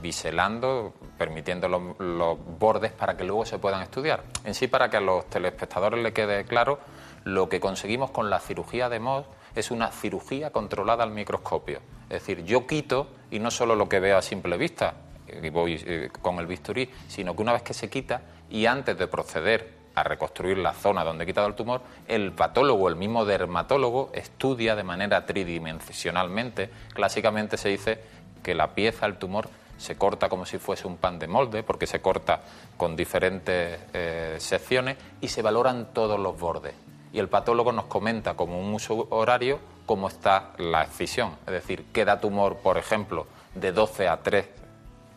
[0.00, 4.22] biselando, permitiendo los, los bordes para que luego se puedan estudiar.
[4.44, 6.78] En sí, para que a los telespectadores le quede claro,
[7.24, 11.80] lo que conseguimos con la cirugía de Mohs es una cirugía controlada al microscopio.
[12.08, 14.94] Es decir, yo quito, y no solo lo que veo a simple vista,
[15.42, 18.96] y voy eh, con el bisturí, sino que una vez que se quita y antes
[18.98, 23.24] de proceder a reconstruir la zona donde he quitado el tumor, el patólogo, el mismo
[23.24, 26.70] dermatólogo, estudia de manera tridimensionalmente.
[26.94, 28.00] Clásicamente se dice
[28.42, 29.48] que la pieza, el tumor,
[29.78, 32.40] se corta como si fuese un pan de molde, porque se corta
[32.76, 36.74] con diferentes eh, secciones y se valoran todos los bordes.
[37.12, 41.32] Y el patólogo nos comenta como un uso horario cómo está la excisión.
[41.46, 44.46] Es decir, queda tumor, por ejemplo, de 12 a 3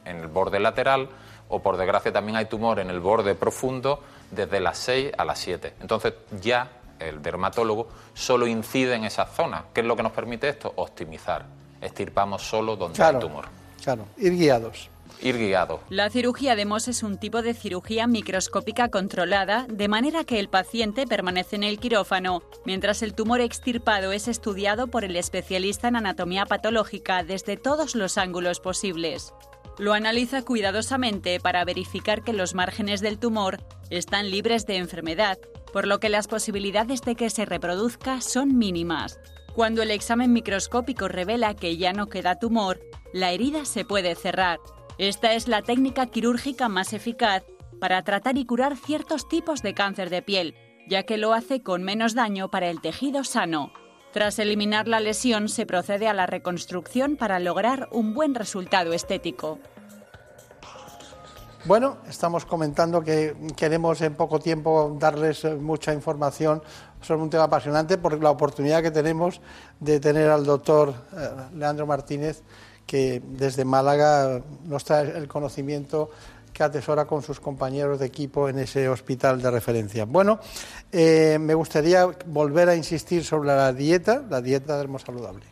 [0.05, 1.09] en el borde lateral,
[1.49, 4.01] o por desgracia también hay tumor en el borde profundo
[4.35, 5.75] desde las 6 a las 7.
[5.81, 9.65] Entonces ya el dermatólogo solo incide en esa zona.
[9.73, 10.71] ¿Qué es lo que nos permite esto?
[10.75, 11.45] Optimizar.
[11.81, 13.17] Estirpamos solo donde Claro.
[13.17, 13.45] hay tumor.
[13.83, 14.89] Claro, ir guiados.
[15.21, 15.79] Ir guiado.
[15.89, 20.49] La cirugía de Mohs es un tipo de cirugía microscópica controlada, de manera que el
[20.49, 25.97] paciente permanece en el quirófano, mientras el tumor extirpado es estudiado por el especialista en
[25.97, 29.33] anatomía patológica desde todos los ángulos posibles.
[29.79, 33.57] Lo analiza cuidadosamente para verificar que los márgenes del tumor
[33.89, 35.39] están libres de enfermedad,
[35.71, 39.19] por lo que las posibilidades de que se reproduzca son mínimas.
[39.55, 42.79] Cuando el examen microscópico revela que ya no queda tumor,
[43.13, 44.59] la herida se puede cerrar.
[44.97, 47.43] Esta es la técnica quirúrgica más eficaz
[47.79, 50.55] para tratar y curar ciertos tipos de cáncer de piel,
[50.87, 53.73] ya que lo hace con menos daño para el tejido sano.
[54.13, 59.57] Tras eliminar la lesión se procede a la reconstrucción para lograr un buen resultado estético.
[61.65, 66.61] Bueno, estamos comentando que queremos en poco tiempo darles eh, mucha información
[67.01, 69.41] sobre un tema apasionante por la oportunidad que tenemos
[69.79, 72.43] de tener al doctor eh, Leandro Martínez,
[72.85, 76.11] que desde Málaga nos trae el conocimiento
[76.53, 80.05] que atesora con sus compañeros de equipo en ese hospital de referencia.
[80.05, 80.39] Bueno,
[80.91, 85.45] eh, me gustaría volver a insistir sobre la dieta, la dieta dermosaludable.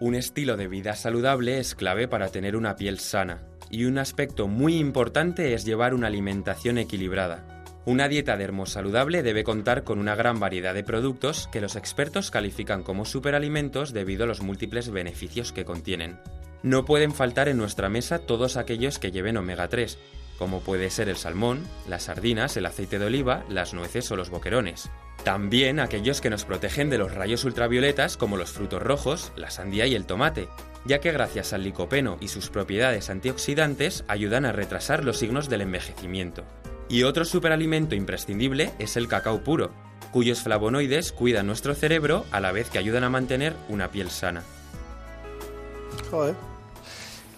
[0.00, 4.48] Un estilo de vida saludable es clave para tener una piel sana, y un aspecto
[4.48, 7.64] muy importante es llevar una alimentación equilibrada.
[7.84, 12.84] Una dieta dermosaludable debe contar con una gran variedad de productos que los expertos califican
[12.84, 16.18] como superalimentos debido a los múltiples beneficios que contienen.
[16.62, 19.98] No pueden faltar en nuestra mesa todos aquellos que lleven omega 3,
[20.38, 24.30] como puede ser el salmón, las sardinas, el aceite de oliva, las nueces o los
[24.30, 24.90] boquerones.
[25.24, 29.86] También aquellos que nos protegen de los rayos ultravioletas como los frutos rojos, la sandía
[29.86, 30.48] y el tomate,
[30.84, 35.60] ya que gracias al licopeno y sus propiedades antioxidantes ayudan a retrasar los signos del
[35.60, 36.44] envejecimiento.
[36.88, 39.72] Y otro superalimento imprescindible es el cacao puro,
[40.10, 44.42] cuyos flavonoides cuidan nuestro cerebro a la vez que ayudan a mantener una piel sana.
[46.10, 46.34] Joder,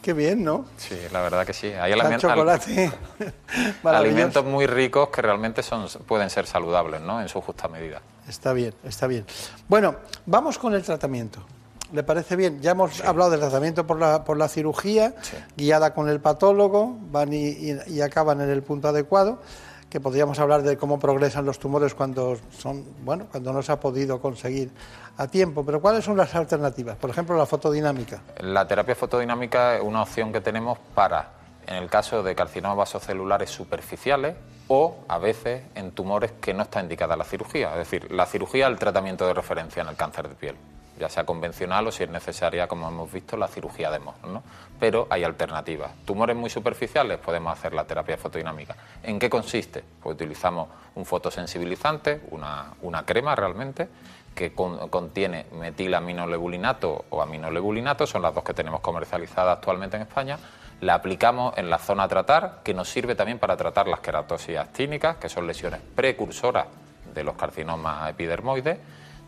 [0.05, 0.67] qué bien, ¿no?
[0.77, 1.69] Sí, la verdad que sí.
[1.69, 2.93] Hay aliment- chocolate.
[3.85, 7.23] Alimentos muy ricos que realmente son, pueden ser saludables, ¿no?
[7.23, 8.03] En su justa medida.
[8.29, 9.25] Está bien, está bien.
[9.67, 11.41] Bueno, vamos con el tratamiento.
[11.93, 12.61] ¿Le parece bien?
[12.61, 15.15] Ya hemos hablado del tratamiento por la, por la cirugía,
[15.57, 19.41] guiada con el patólogo, van y, y- y acaban en el punto adecuado,
[19.95, 23.79] que podríamos hablar de cómo progresan los tumores cuando son, bueno, cuando no se ha
[23.79, 24.73] podido conseguir
[25.17, 25.65] a tiempo.
[25.65, 26.97] Pero ¿cuáles son las alternativas?
[26.97, 28.21] Por ejemplo, la fotodinámica.
[28.41, 31.35] La terapia fotodinámica es una opción que tenemos para,
[31.69, 34.35] en el caso de carcinomas vasocelulares superficiales
[34.67, 37.71] o a veces en tumores que no está indicada la cirugía.
[37.71, 40.57] Es decir, la cirugía es el tratamiento de referencia en el cáncer de piel,
[40.99, 44.23] ya sea convencional o si es necesaria, como hemos visto, la cirugía de Mohs.
[44.27, 44.43] ¿no?
[44.79, 45.91] Pero hay alternativas.
[46.05, 48.77] Tumores muy superficiales podemos hacer la terapia fotodinámica.
[49.03, 49.83] ¿En qué consiste?
[50.03, 53.89] Pues utilizamos un fotosensibilizante, una, una crema realmente,
[54.35, 60.39] que con- contiene metilaminolebulinato o aminolebulinato, son las dos que tenemos comercializadas actualmente en España.
[60.81, 64.59] La aplicamos en la zona a tratar, que nos sirve también para tratar las queratosis
[64.59, 66.67] actínicas, que son lesiones precursoras
[67.15, 68.79] de los carcinomas epidermoides.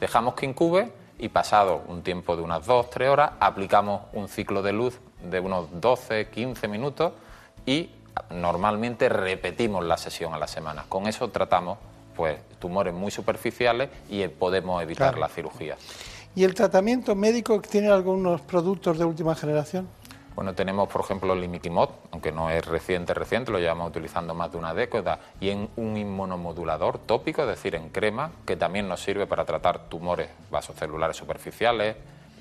[0.01, 4.73] Dejamos que incube y pasado un tiempo de unas 2-3 horas, aplicamos un ciclo de
[4.73, 7.13] luz de unos 12-15 minutos
[7.65, 7.91] y
[8.31, 10.85] normalmente repetimos la sesión a la semana.
[10.89, 11.79] Con eso tratamos
[12.15, 15.21] pues tumores muy superficiales y podemos evitar Claro.
[15.21, 15.77] la cirugía.
[16.35, 19.89] ¿Y el tratamiento médico tiene algunos productos de última generación?
[20.37, 24.53] Bueno, tenemos, por ejemplo, el imiquimod, aunque no es reciente, reciente, lo llevamos utilizando más
[24.53, 29.01] de una década, y en un inmunomodulador tópico, es decir, en crema, que también nos
[29.01, 31.97] sirve para tratar tumores vasocelulares superficiales,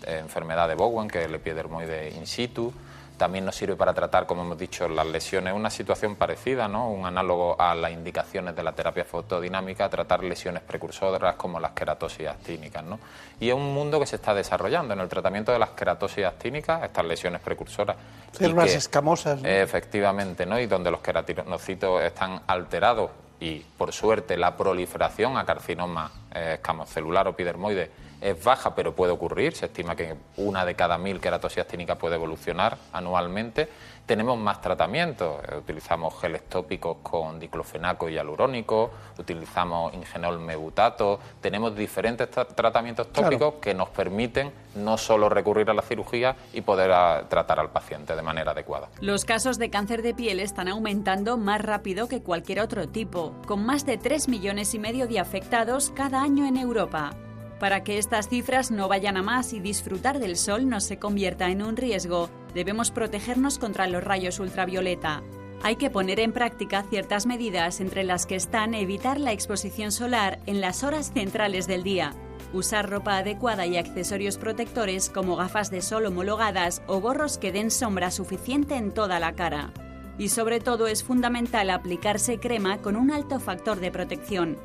[0.05, 2.73] enfermedad de Bowen, que es el epidermoide in situ,
[3.17, 6.89] también nos sirve para tratar, como hemos dicho, las lesiones, una situación parecida, ¿no?
[6.89, 12.27] un análogo a las indicaciones de la terapia fotodinámica, tratar lesiones precursoras como las queratosis
[12.27, 12.83] actínicas.
[12.83, 12.99] ¿no?
[13.39, 16.83] Y es un mundo que se está desarrollando en el tratamiento de las queratosis actínicas,
[16.83, 17.95] estas lesiones precursoras.
[18.31, 19.41] Células que- escamosas.
[19.41, 19.47] ¿no?
[19.47, 20.59] Efectivamente, ¿no?
[20.59, 27.27] Y donde los queratinocitos están alterados y, por suerte, la proliferación a carcinoma eh, escamocelular
[27.27, 29.53] o epidermoide es baja, pero puede ocurrir.
[29.55, 33.67] Se estima que una de cada mil queratosis actínica puede evolucionar anualmente.
[34.05, 35.37] Tenemos más tratamientos.
[35.51, 41.19] Eh, Utilizamos geles tópicos con diclofenaco y hialurónico, utilizamos ingenol mebutato.
[41.41, 43.29] Tenemos diferentes tra- tratamientos Claro.
[43.29, 47.69] tópicos que nos permiten no solo recurrir a la cirugía y poder ah, tratar al
[47.71, 48.89] paciente de manera adecuada.
[49.01, 53.65] Los casos de cáncer de piel están aumentando más rápido que cualquier otro tipo, con
[53.65, 57.15] más de 3 millones y medio de afectados cada año en Europa.
[57.59, 61.49] Para que estas cifras no vayan a más y disfrutar del sol no se convierta
[61.49, 65.23] en un riesgo, debemos protegernos contra los rayos ultravioleta.
[65.63, 70.39] Hay que poner en práctica ciertas medidas entre las que están evitar la exposición solar
[70.45, 72.13] en las horas centrales del día,
[72.53, 77.71] usar ropa adecuada y accesorios protectores como gafas de sol homologadas o gorros que den
[77.71, 79.71] sombra suficiente en toda la cara.
[80.17, 84.57] Y sobre todo es fundamental aplicarse crema con un alto factor de protección.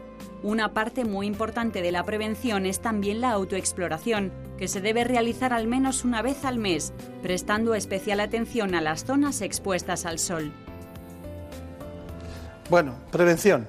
[0.42, 5.52] Una parte muy importante de la prevención es también la autoexploración, que se debe realizar
[5.52, 6.92] al menos una vez al mes,
[7.22, 10.52] prestando especial atención a las zonas expuestas al sol.
[12.68, 13.66] Bueno, prevención.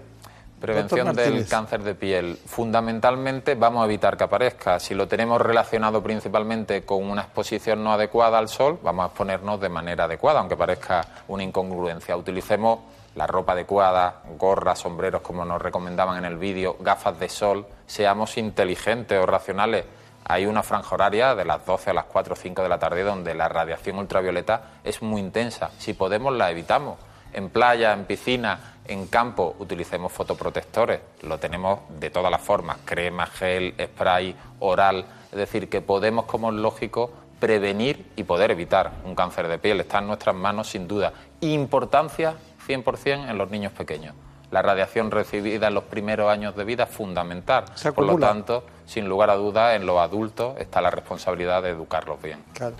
[0.62, 2.38] Prevención del cáncer de piel.
[2.46, 4.80] Fundamentalmente vamos a evitar que aparezca.
[4.80, 9.60] Si lo tenemos relacionado principalmente con una exposición no adecuada al sol, vamos a exponernos
[9.60, 12.16] de manera adecuada, aunque parezca una incongruencia.
[12.16, 12.78] Utilicemos
[13.16, 17.66] la ropa adecuada, gorras, sombreros, como nos recomendaban en el vídeo, gafas de sol.
[17.86, 19.86] Seamos inteligentes o racionales.
[20.26, 23.04] Hay una franja horaria de las 12 a las 4 o 5 de la tarde
[23.04, 25.72] donde la radiación ultravioleta es muy intensa.
[25.78, 26.98] Si podemos, la evitamos.
[27.34, 31.00] En playa, en piscina, en campo, utilicemos fotoprotectores.
[31.22, 35.06] Lo tenemos de todas las formas, crema, gel, spray, oral.
[35.32, 39.82] Es decir, que podemos, como es lógico, prevenir y poder evitar un cáncer de piel.
[39.82, 41.12] Está en nuestras manos, sin duda.
[41.40, 42.36] Importancia
[42.68, 44.16] 100% en los niños pequeños.
[44.52, 47.66] La radiación recibida en los primeros años de vida es fundamental.
[47.76, 51.70] Se Por lo tanto, sin lugar a dudas, en los adultos está la responsabilidad de
[51.70, 52.40] educarlos bien.
[52.54, 52.76] Claro.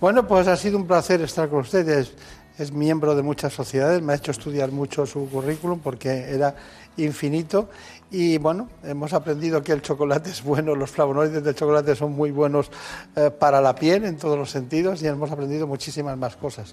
[0.00, 2.14] Bueno, pues ha sido un placer estar con ustedes.
[2.58, 6.56] Es miembro de muchas sociedades, me ha hecho estudiar mucho su currículum porque era
[6.96, 7.68] infinito
[8.10, 12.30] y bueno, hemos aprendido que el chocolate es bueno, los flavonoides del chocolate son muy
[12.30, 12.70] buenos
[13.14, 16.70] eh, para la piel en todos los sentidos y hemos aprendido muchísimas más cosas.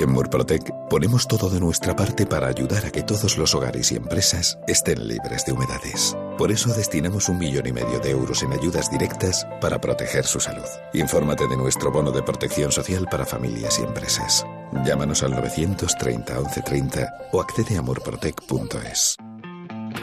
[0.00, 3.96] En Murprotec ponemos todo de nuestra parte para ayudar a que todos los hogares y
[3.96, 6.16] empresas estén libres de humedades.
[6.38, 10.40] Por eso destinamos un millón y medio de euros en ayudas directas para proteger su
[10.40, 10.64] salud.
[10.94, 14.46] Infórmate de nuestro bono de protección social para familias y empresas.
[14.86, 19.18] Llámanos al 930 1130 o accede a murprotec.es.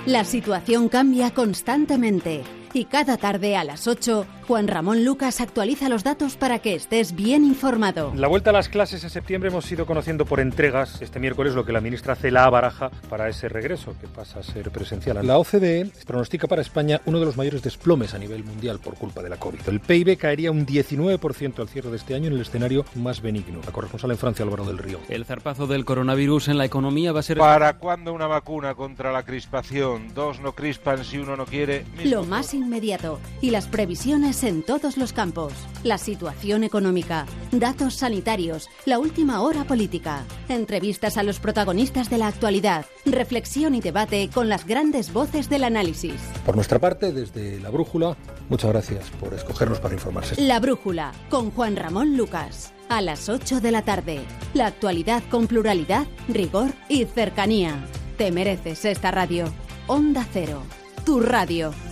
[0.05, 2.43] La situación cambia constantemente
[2.77, 7.15] y cada tarde a las 8, Juan Ramón Lucas actualiza los datos para que estés
[7.15, 8.13] bien informado.
[8.15, 11.65] La vuelta a las clases en septiembre hemos ido conociendo por entregas este miércoles lo
[11.65, 15.25] que la ministra Cela baraja para ese regreso, que pasa a ser presencial.
[15.25, 19.23] La OCDE pronostica para España uno de los mayores desplomes a nivel mundial por culpa
[19.23, 19.67] de la COVID.
[19.67, 23.59] El PIB caería un 19% al cierre de este año en el escenario más benigno.
[23.65, 24.99] La corresponsal en Francia, Álvaro del Río.
[25.09, 27.39] El zarpazo del coronavirus en la economía va a ser...
[27.39, 30.13] ¿Para cuándo una vacuna contra la crispación?
[30.13, 31.85] Dos no crispan si uno no quiere.
[32.03, 35.53] Lo más inmediato y las previsiones en todos los campos.
[35.83, 42.27] La situación económica, datos sanitarios, la última hora política, entrevistas a los protagonistas de la
[42.27, 46.21] actualidad, reflexión y debate con las grandes voces del análisis.
[46.45, 48.17] Por nuestra parte, desde La Brújula,
[48.49, 50.39] muchas gracias por escogernos para informarse.
[50.41, 52.73] La Brújula con Juan Ramón Lucas.
[52.89, 54.21] A las 8 de la tarde.
[54.53, 57.85] La actualidad con pluralidad, rigor y cercanía.
[58.17, 59.45] Te mereces esta radio.
[59.87, 60.63] Onda Cero.
[61.05, 61.86] Tu radio.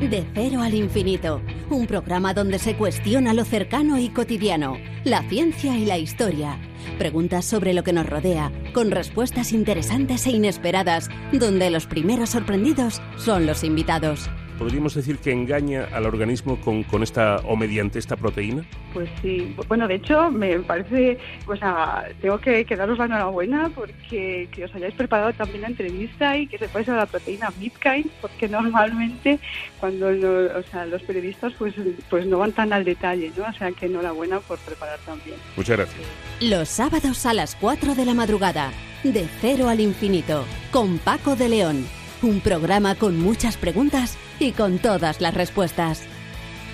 [0.00, 1.40] De cero al infinito.
[1.70, 6.60] Un programa donde se cuestiona lo cercano y cotidiano, la ciencia y la historia.
[6.98, 13.00] Preguntas sobre lo que nos rodea, con respuestas interesantes e inesperadas, donde los primeros sorprendidos
[13.16, 14.28] son los invitados.
[14.58, 18.64] ¿Podríamos decir que engaña al organismo con, con esta o mediante esta proteína?
[18.94, 23.70] Pues sí, bueno, de hecho me parece, o sea, tengo que, que daros la enhorabuena
[23.74, 28.10] porque que os hayáis preparado también la entrevista y que sepáis sobre la proteína Bitcoin,
[28.22, 29.38] porque normalmente
[29.78, 31.74] cuando lo- o sea, los periodistas pues,
[32.08, 33.44] pues no van tan al detalle, ¿no?
[33.44, 35.36] O sea, que enhorabuena por preparar también.
[35.56, 36.00] Muchas gracias.
[36.40, 38.70] Los sábados a las 4 de la madrugada,
[39.04, 41.86] de cero al infinito, con Paco de León.
[42.22, 46.02] Un programa con muchas preguntas y con todas las respuestas.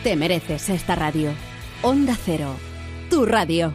[0.02, 1.32] Te mereces esta radio.
[1.82, 2.54] Onda Cero,
[3.10, 3.74] tu radio.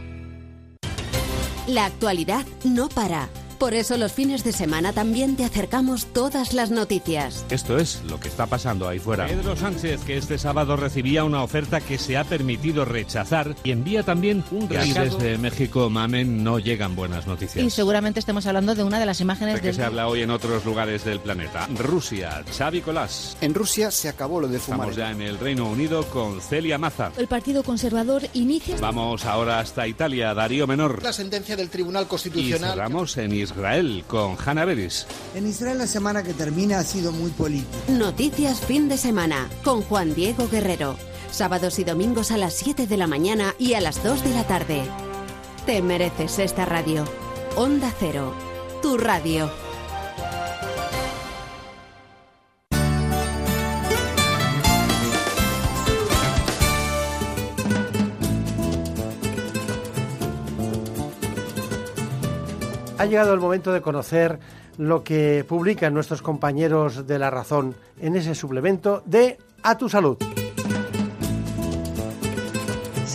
[1.66, 3.28] La actualidad no para.
[3.58, 7.44] Por eso los fines de semana también te acercamos todas las noticias.
[7.50, 9.26] Esto es lo que está pasando ahí fuera.
[9.26, 14.04] Pedro Sánchez, que este sábado recibía una oferta que se ha permitido rechazar y envía
[14.04, 15.18] también un Y recado.
[15.18, 17.64] desde México, Mamen, no llegan buenas noticias.
[17.64, 20.22] Y seguramente estemos hablando de una de las imágenes ¿De qué del se habla hoy
[20.22, 21.68] en otros lugares del planeta?
[21.76, 23.36] Rusia, Xavi Colás.
[23.40, 24.88] En Rusia se acabó lo de fumar.
[24.90, 27.10] Estamos ya en el Reino Unido con Celia Maza.
[27.16, 28.76] El Partido Conservador inicia...
[28.80, 31.02] Vamos ahora hasta Italia, Darío Menor.
[31.02, 32.70] La sentencia del Tribunal Y Constitucional.
[32.70, 33.47] cerramos en Israel
[34.06, 35.06] con Hanna Beris.
[35.34, 37.76] En Israel la semana que termina ha sido muy política.
[37.88, 40.96] Noticias fin de semana con Juan Diego Guerrero.
[41.30, 44.44] Sábados y domingos a las 7 de la mañana y a las 2 de la
[44.46, 44.82] tarde.
[45.66, 47.04] Te mereces esta radio.
[47.56, 48.34] Onda Cero,
[48.82, 49.50] tu radio.
[62.98, 64.40] Ha llegado el momento de conocer
[64.76, 70.18] lo que publican nuestros compañeros de La Razón en ese suplemento de A tu Salud.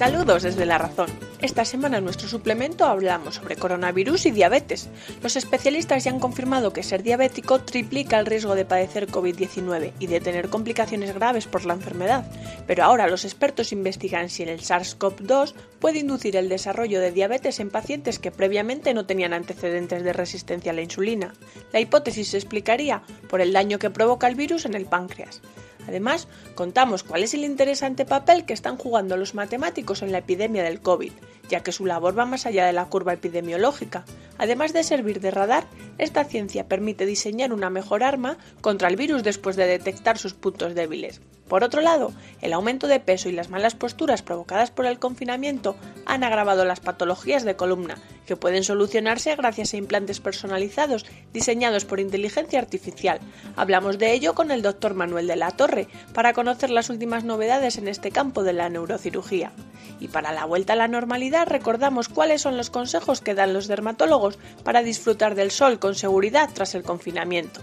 [0.03, 1.07] Saludos desde La Razón.
[1.39, 4.89] Esta semana en nuestro suplemento hablamos sobre coronavirus y diabetes.
[5.21, 10.07] Los especialistas ya han confirmado que ser diabético triplica el riesgo de padecer COVID-19 y
[10.07, 12.25] de tener complicaciones graves por la enfermedad.
[12.67, 17.69] Pero ahora los expertos investigan si el SARS-CoV-2 puede inducir el desarrollo de diabetes en
[17.69, 21.33] pacientes que previamente no tenían antecedentes de resistencia a la insulina.
[21.71, 25.41] La hipótesis se explicaría por el daño que provoca el virus en el páncreas.
[25.87, 30.63] Además, contamos cuál es el interesante papel que están jugando los matemáticos en la epidemia
[30.63, 31.11] del COVID,
[31.49, 34.05] ya que su labor va más allá de la curva epidemiológica.
[34.37, 39.23] Además de servir de radar, esta ciencia permite diseñar una mejor arma contra el virus
[39.23, 41.21] después de detectar sus puntos débiles.
[41.47, 45.75] Por otro lado, el aumento de peso y las malas posturas provocadas por el confinamiento
[46.05, 51.99] han agravado las patologías de columna, que pueden solucionarse gracias a implantes personalizados diseñados por
[51.99, 53.19] inteligencia artificial.
[53.55, 57.77] Hablamos de ello con el doctor Manuel de la Torre para conocer las últimas novedades
[57.77, 59.51] en este campo de la neurocirugía.
[59.99, 63.67] Y para la vuelta a la normalidad recordamos cuáles son los consejos que dan los
[63.67, 67.61] dermatólogos para disfrutar del sol con seguridad tras el confinamiento.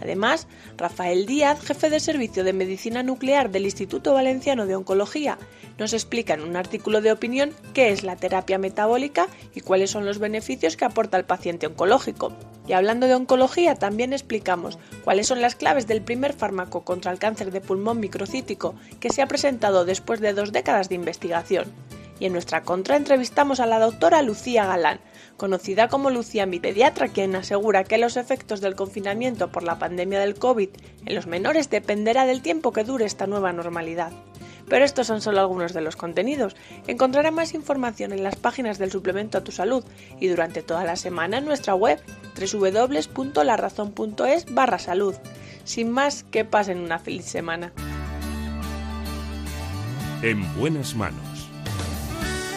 [0.00, 0.46] Además,
[0.76, 5.38] Rafael Díaz, jefe de servicio de medicina nuclear del Instituto Valenciano de Oncología,
[5.78, 10.04] nos explica en un artículo de opinión qué es la terapia metabólica y cuáles son
[10.04, 12.32] los beneficios que aporta al paciente oncológico.
[12.66, 17.18] Y hablando de oncología, también explicamos cuáles son las claves del primer fármaco contra el
[17.18, 21.72] cáncer de pulmón microcítico que se ha presentado después de dos décadas de investigación.
[22.24, 24.98] En nuestra contra entrevistamos a la doctora Lucía Galán,
[25.36, 30.20] conocida como Lucía mi pediatra, quien asegura que los efectos del confinamiento por la pandemia
[30.20, 30.70] del COVID
[31.04, 34.10] en los menores dependerá del tiempo que dure esta nueva normalidad.
[34.70, 36.56] Pero estos son solo algunos de los contenidos.
[36.86, 39.84] Encontrará más información en las páginas del suplemento a tu salud
[40.18, 42.00] y durante toda la semana en nuestra web
[42.40, 45.14] www.larazón.es barra salud.
[45.64, 47.74] Sin más, que pasen una feliz semana.
[50.22, 51.33] En buenas manos.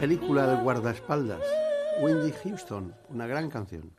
[0.00, 1.42] Película del guardaespaldas,
[2.00, 3.92] Wendy Houston, una gran canción.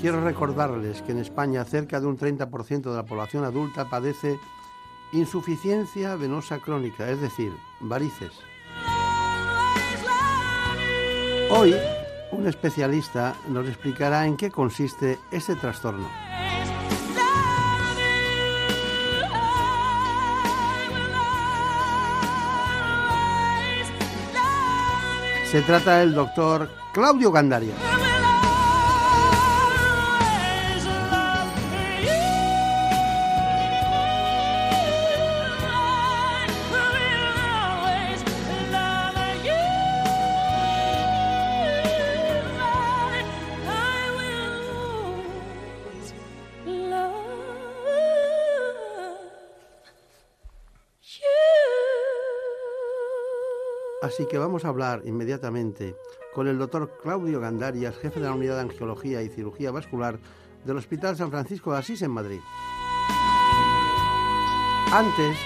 [0.00, 4.38] Quiero recordarles que en España cerca de un 30% de la población adulta padece
[5.12, 8.51] insuficiencia venosa crónica, es decir, varices.
[11.54, 11.76] Hoy,
[12.30, 16.08] un especialista nos explicará en qué consiste este trastorno.
[25.44, 27.74] Se trata del doctor Claudio Gandaria.
[54.12, 55.96] Así que vamos a hablar inmediatamente
[56.34, 60.18] con el doctor Claudio Gandarias, jefe de la Unidad de Angiología y Cirugía Vascular
[60.66, 62.40] del Hospital San Francisco de Asís en Madrid.
[64.92, 65.38] Antes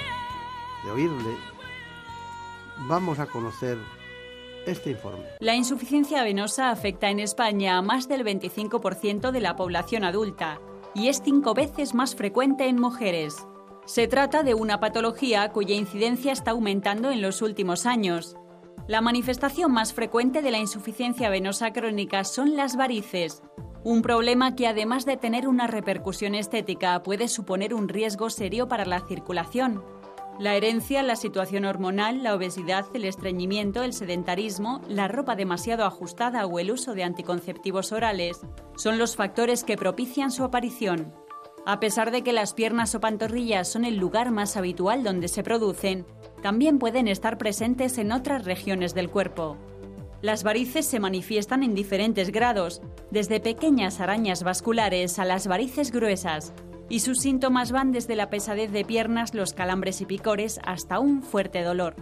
[0.85, 1.37] de oírle,
[2.89, 3.79] vamos a conocer
[4.67, 5.27] este informe.
[5.39, 10.59] La insuficiencia venosa afecta en España a más del 25% de la población adulta
[10.93, 13.47] y es cinco veces más frecuente en mujeres.
[13.85, 18.37] Se trata de una patología cuya incidencia está aumentando en los últimos años.
[18.89, 23.43] La manifestación más frecuente de la insuficiencia venosa crónica son las varices,
[23.83, 28.85] un problema que además de tener una repercusión estética puede suponer un riesgo serio para
[28.85, 29.85] la circulación.
[30.41, 36.47] La herencia, la situación hormonal, la obesidad, el estreñimiento, el sedentarismo, la ropa demasiado ajustada
[36.47, 38.41] o el uso de anticonceptivos orales
[38.77, 41.15] son los factores que propician su aparición.
[41.65, 45.43] A pesar de que las piernas o pantorrillas son el lugar más habitual donde se
[45.43, 46.07] producen,
[46.47, 49.56] también pueden estar presentes en otras regiones del cuerpo.
[50.23, 56.52] Las varices se manifiestan en diferentes grados, desde pequeñas arañas vasculares a las varices gruesas,
[56.89, 61.24] y sus síntomas van desde la pesadez de piernas, los calambres y picores hasta un
[61.24, 61.97] fuerte dolor.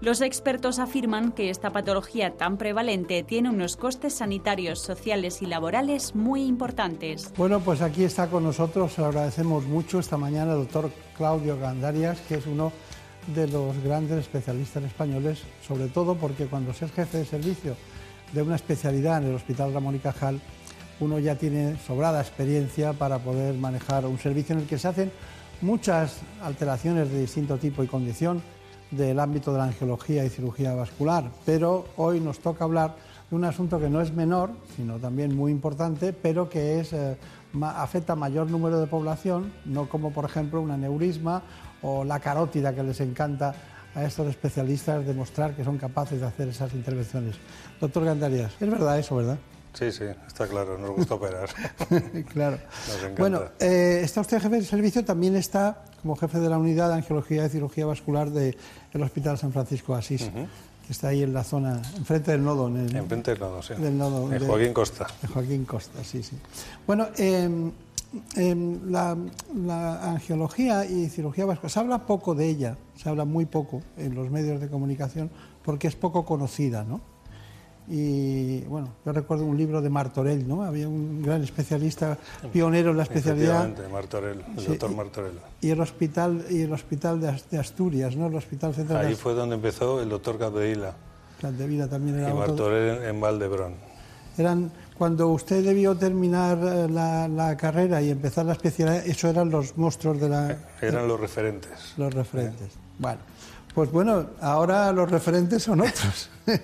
[0.00, 6.14] Los expertos afirman que esta patología tan prevalente tiene unos costes sanitarios, sociales y laborales
[6.14, 7.30] muy importantes.
[7.36, 12.18] Bueno, pues aquí está con nosotros, le agradecemos mucho esta mañana el doctor Claudio Gandarias,
[12.22, 12.72] que es uno
[13.28, 17.76] de los grandes especialistas españoles, sobre todo porque cuando se es jefe de servicio
[18.32, 20.40] de una especialidad en el Hospital Ramón y Cajal,
[21.00, 25.12] uno ya tiene sobrada experiencia para poder manejar un servicio en el que se hacen
[25.60, 28.42] muchas alteraciones de distinto tipo y condición
[28.90, 31.30] del ámbito de la angiología y cirugía vascular.
[31.46, 32.94] Pero hoy nos toca hablar
[33.30, 37.16] de un asunto que no es menor, sino también muy importante, pero que es, eh,
[37.62, 41.42] afecta a mayor número de población, no como por ejemplo un aneurisma
[41.82, 43.54] o la carótida que les encanta
[43.94, 47.36] a estos especialistas demostrar que son capaces de hacer esas intervenciones.
[47.80, 49.38] Doctor Gandarias, es verdad eso, ¿verdad?
[49.74, 51.48] Sí, sí, está claro, nos gusta operar.
[52.32, 52.58] claro.
[53.18, 56.96] Bueno, eh, está usted jefe de servicio, también está como jefe de la unidad de
[56.96, 58.56] angiología y cirugía vascular del
[59.02, 60.30] Hospital San Francisco de Asís,
[60.86, 62.68] que está ahí en la zona, enfrente del nodo.
[62.68, 63.74] En enfrente del nodo, sí.
[63.74, 65.06] Del nodo, en Joaquín Costa.
[65.22, 66.36] En Joaquín Costa, sí, sí.
[66.86, 67.48] Bueno, eh,
[68.36, 69.16] la,
[69.54, 74.14] la, angiología y cirugía vascular, se habla poco de ella, se habla muy poco en
[74.14, 75.30] los medios de comunicación
[75.64, 77.00] porque es poco conocida, ¿no?
[77.88, 80.62] Y bueno, yo recuerdo un libro de Martorell, ¿no?
[80.62, 82.16] Había un gran especialista,
[82.52, 83.70] pionero en la especialidad.
[83.90, 85.38] Martorell, el doctor Martorell.
[85.60, 88.28] Y el hospital, y el hospital de Asturias, ¿no?
[88.28, 89.06] El hospital central.
[89.06, 90.94] Ahí fue donde empezó el doctor Capdevila.
[91.40, 92.30] Capdevila también era.
[92.30, 93.74] Y Martorell en Valdebrón.
[94.38, 94.70] Eran,
[95.02, 99.76] cuando usted debió terminar eh, la, la, carrera y empezar la especialidad, eso eran los
[99.76, 100.56] monstruos de la.
[100.80, 101.94] Eran los referentes.
[101.96, 102.68] Los referentes.
[103.00, 103.18] Bueno.
[103.74, 106.30] Pues bueno, ahora los referentes son otros.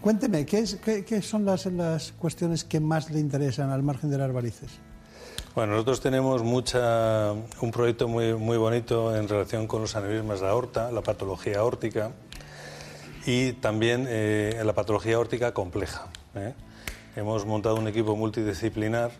[0.00, 4.18] Cuénteme, ¿qué, es, qué, son las, las, cuestiones que más le interesan al margen de
[4.18, 4.72] las varices?
[5.54, 10.48] Bueno, nosotros tenemos mucha, un proyecto muy, muy bonito en relación con los aneurismas de
[10.48, 12.10] aorta, la patología aórtica
[13.24, 16.08] y también eh, la patología aórtica compleja.
[16.34, 16.54] ¿eh?
[17.14, 19.10] Hemos montado un equipo multidisciplinar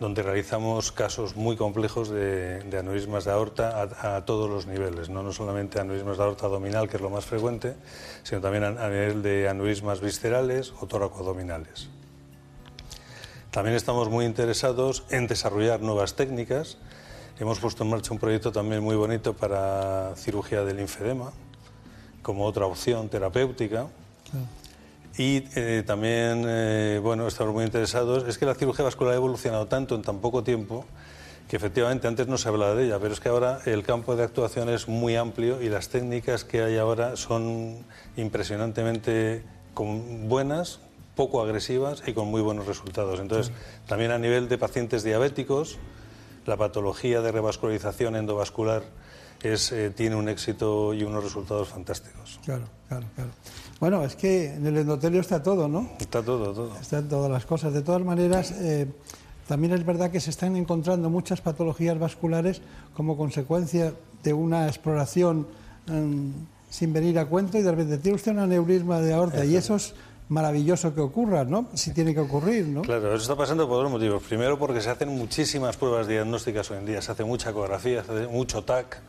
[0.00, 5.22] donde realizamos casos muy complejos de, aneurismas de aorta a, todos los niveles, ¿no?
[5.22, 7.76] no solamente aneurismas de aorta abdominal, que es lo más frecuente,
[8.22, 11.88] sino también a, nivel de aneurismas viscerales o toracoabdominales.
[13.50, 16.78] También estamos muy interesados en desarrollar nuevas técnicas.
[17.38, 21.30] Hemos puesto en marcha un proyecto también muy bonito para cirugía del linfedema,
[22.22, 23.86] como otra opción terapéutica.
[25.16, 28.24] Y eh, también, eh, bueno, estamos muy interesados.
[28.26, 30.84] Es que la cirugía vascular ha evolucionado tanto en tan poco tiempo
[31.48, 34.24] que efectivamente antes no se hablaba de ella, pero es que ahora el campo de
[34.24, 37.84] actuación es muy amplio y las técnicas que hay ahora son
[38.16, 39.44] impresionantemente
[39.76, 40.80] buenas,
[41.14, 43.20] poco agresivas y con muy buenos resultados.
[43.20, 43.52] Entonces,
[43.86, 45.78] también a nivel de pacientes diabéticos,
[46.46, 48.82] la patología de revascularización endovascular
[49.42, 52.40] es, eh, tiene un éxito y unos resultados fantásticos.
[52.44, 53.30] Claro, claro, claro.
[53.84, 55.90] Bueno, es que en el endotelio está todo, ¿no?
[56.00, 56.74] Está todo, todo.
[56.80, 57.74] Están todas las cosas.
[57.74, 58.86] De todas maneras, eh,
[59.46, 62.62] también es verdad que se están encontrando muchas patologías vasculares
[62.94, 63.92] como consecuencia
[64.22, 65.46] de una exploración
[65.86, 66.32] em,
[66.70, 69.76] sin venir a cuento y de repente tiene usted un aneurisma de aorta y eso
[69.76, 69.94] es
[70.30, 71.68] maravilloso que ocurra, ¿no?
[71.74, 72.80] Si tiene que ocurrir, ¿no?
[72.80, 74.22] Claro, eso está pasando por dos motivos.
[74.22, 78.12] Primero, porque se hacen muchísimas pruebas diagnósticas hoy en día, se hace mucha ecografía, se
[78.12, 79.02] hace mucho TAC,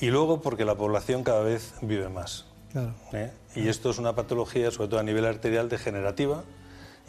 [0.00, 2.46] y luego porque la población cada vez vive más.
[3.12, 3.30] ¿Eh?
[3.54, 6.44] Y esto es una patología, sobre todo a nivel arterial, degenerativa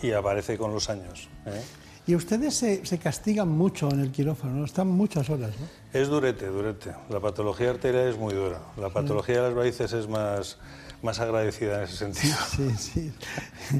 [0.02, 1.30] y aparece con los años.
[1.46, 1.62] ¿eh?
[2.06, 4.66] Y ustedes se, se castigan mucho en el quirófano, ¿no?
[4.66, 5.52] están muchas horas.
[5.60, 6.00] ¿no?
[6.00, 6.94] Es durete, durete.
[7.10, 8.60] La patología arterial es muy dura.
[8.78, 10.58] La patología de las varices es más,
[11.04, 12.36] más agradecida en ese sentido.
[12.56, 13.14] Sí, sí.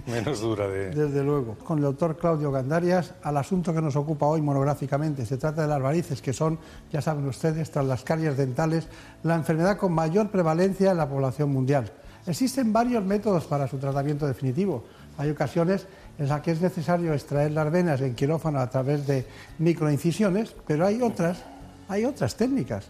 [0.08, 0.90] Menos dura de...
[0.90, 1.56] Desde luego.
[1.56, 5.26] Con el doctor Claudio Gandarias, al asunto que nos ocupa hoy monográficamente.
[5.26, 6.60] Se trata de las varices, que son,
[6.92, 8.88] ya saben ustedes, tras las caries dentales,
[9.24, 11.92] la enfermedad con mayor prevalencia en la población mundial.
[12.28, 14.84] Existen varios métodos para su tratamiento definitivo.
[15.18, 15.88] Hay ocasiones
[16.18, 19.26] en las que es necesario extraer las venas en quirófano a través de
[19.60, 21.40] microincisiones, pero hay otras,
[21.88, 22.86] hay otras técnicas.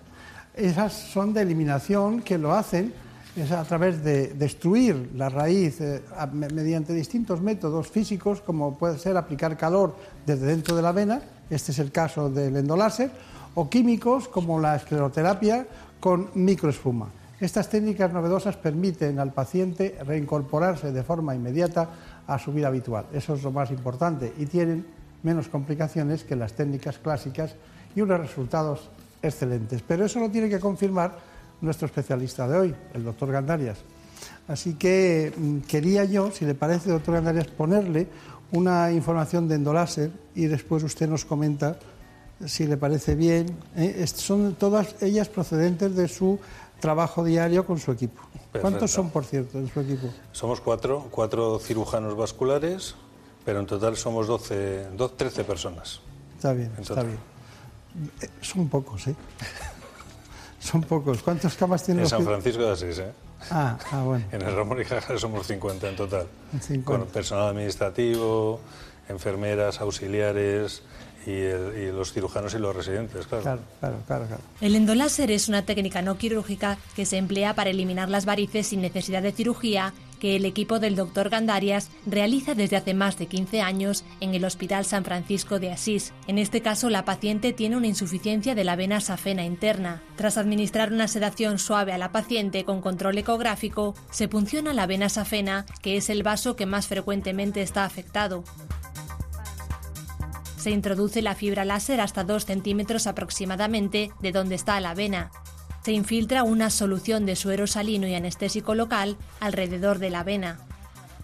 [0.56, 2.94] Esas son de eliminación que lo hacen
[3.36, 6.02] es a través de destruir la raíz eh,
[6.32, 9.96] mediante distintos métodos físicos, como puede ser aplicar calor
[10.26, 13.12] desde dentro de la vena, este es el caso del endoláser,
[13.56, 15.66] o químicos como la escleroterapia
[16.00, 17.10] con microespuma.
[17.40, 21.90] Estas técnicas novedosas permiten al paciente reincorporarse de forma inmediata
[22.28, 23.06] a su vida habitual.
[23.14, 24.86] Eso es lo más importante y tienen
[25.24, 27.56] menos complicaciones que las técnicas clásicas
[27.96, 28.90] y unos resultados
[29.22, 29.82] excelentes.
[29.86, 31.33] Pero eso lo tiene que confirmar
[31.64, 33.80] nuestro especialista de hoy, el doctor Gandarias.
[34.48, 38.08] Así que mm, quería yo, si le parece, doctor Gandarias, ponerle
[38.52, 41.78] una información de endoláser y después usted nos comenta
[42.46, 43.58] si le parece bien.
[43.76, 44.06] ¿eh?
[44.08, 46.38] Son todas ellas procedentes de su
[46.80, 48.22] trabajo diario con su equipo.
[48.62, 50.08] ¿Cuántos son, por cierto, en su equipo?
[50.34, 52.94] Somos cuatro, cuatro cirujanos vasculares,
[53.46, 56.02] pero en total somos 12, do- 13 personas.
[56.36, 57.18] Está bien, En está bien.
[58.22, 59.16] Eh, Son pocos, ¿eh?
[60.64, 61.22] Son pocos.
[61.22, 62.42] ¿Cuántas camas tiene En el San hospital?
[62.42, 63.12] Francisco de Asís, ¿eh?
[63.52, 64.26] Ah, ah, bueno.
[64.32, 66.28] En el Ramón y Cajal somos 50 en total.
[66.62, 66.86] 50.
[66.86, 68.60] Con personal administrativo,
[69.10, 70.82] enfermeras, auxiliares
[71.26, 73.44] y, el- y los cirujanos y los residentes, claro.
[73.44, 74.42] Claro, claro, claro, claro.
[74.62, 78.82] El endoláser es una técnica no quirúrgica que se emplea para eliminar las varices sin
[78.82, 81.30] necesidad de cirugía que el equipo del Dr.
[81.30, 86.14] Gandarias realiza desde hace más de 15 años en el Hospital San Francisco de Asís.
[86.28, 90.02] En este caso, la paciente tiene una insuficiencia de la vena safena interna.
[90.16, 95.10] Tras administrar una sedación suave a la paciente con control ecográfico, se punciona la vena
[95.10, 98.46] safena, que es el vaso que más frecuentemente está afectado.
[100.56, 105.32] Se introduce la fibra láser hasta 2 centímetros aproximadamente de donde está la vena.
[105.84, 110.60] Se infiltra una solución de suero salino y anestésico local alrededor de la vena.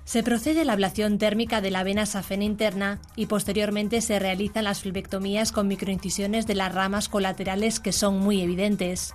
[0.04, 4.66] Se procede a la ablación térmica de la vena safena interna y posteriormente se realizan
[4.66, 9.14] las flebectomías con microincisiones de las ramas colaterales que son muy evidentes.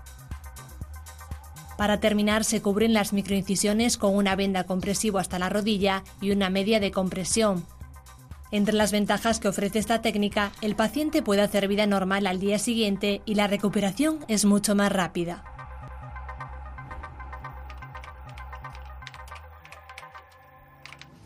[1.77, 6.49] Para terminar, se cubren las microincisiones con una venda compresivo hasta la rodilla y una
[6.49, 7.66] media de compresión.
[8.55, 12.61] Entre las ventajas que ofrece esta técnica, el paciente puede hacer vida normal al día
[12.61, 15.43] siguiente y la recuperación es mucho más rápida.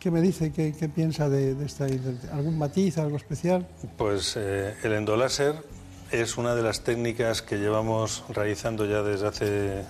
[0.00, 0.52] ¿Qué me dice?
[0.52, 1.84] ¿Qué, qué piensa de, de esta?
[2.32, 3.68] ¿Algún matiz, algo especial?
[3.98, 5.56] Pues eh, el endoláser
[6.10, 9.84] es una de las técnicas que llevamos realizando ya desde hace,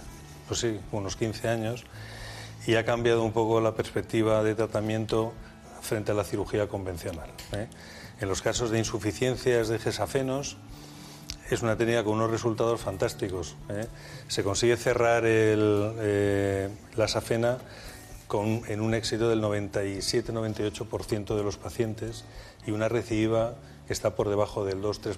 [0.48, 1.84] pues sí, unos 15 años
[2.66, 5.34] y ha cambiado un poco la perspectiva de tratamiento
[5.88, 7.30] frente a la cirugía convencional.
[7.52, 7.66] ¿eh?
[8.20, 10.56] En los casos de insuficiencias de gesafenos
[11.50, 13.56] es una técnica con unos resultados fantásticos.
[13.70, 13.86] ¿eh?
[14.28, 17.58] Se consigue cerrar el, eh, la safena
[18.26, 22.24] con, en un éxito del 97-98% de los pacientes
[22.66, 23.54] y una recidiva
[23.86, 25.16] que está por debajo del 2-3%.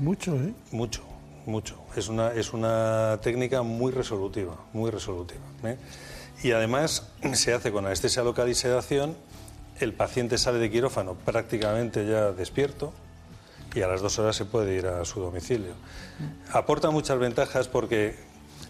[0.00, 0.52] Mucho, ¿eh?
[0.72, 1.02] Mucho,
[1.46, 1.76] mucho.
[1.94, 5.40] Es una, es una técnica muy resolutiva, muy resolutiva.
[5.62, 5.76] ¿eh?
[6.42, 8.54] Y además se hace con anestesia local y
[9.80, 12.92] el paciente sale de quirófano prácticamente ya despierto
[13.74, 15.74] y a las dos horas se puede ir a su domicilio.
[16.52, 18.16] Aporta muchas ventajas porque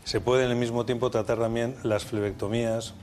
[0.04, 2.94] se puede en el mismo tiempo tratar también las flebectomías,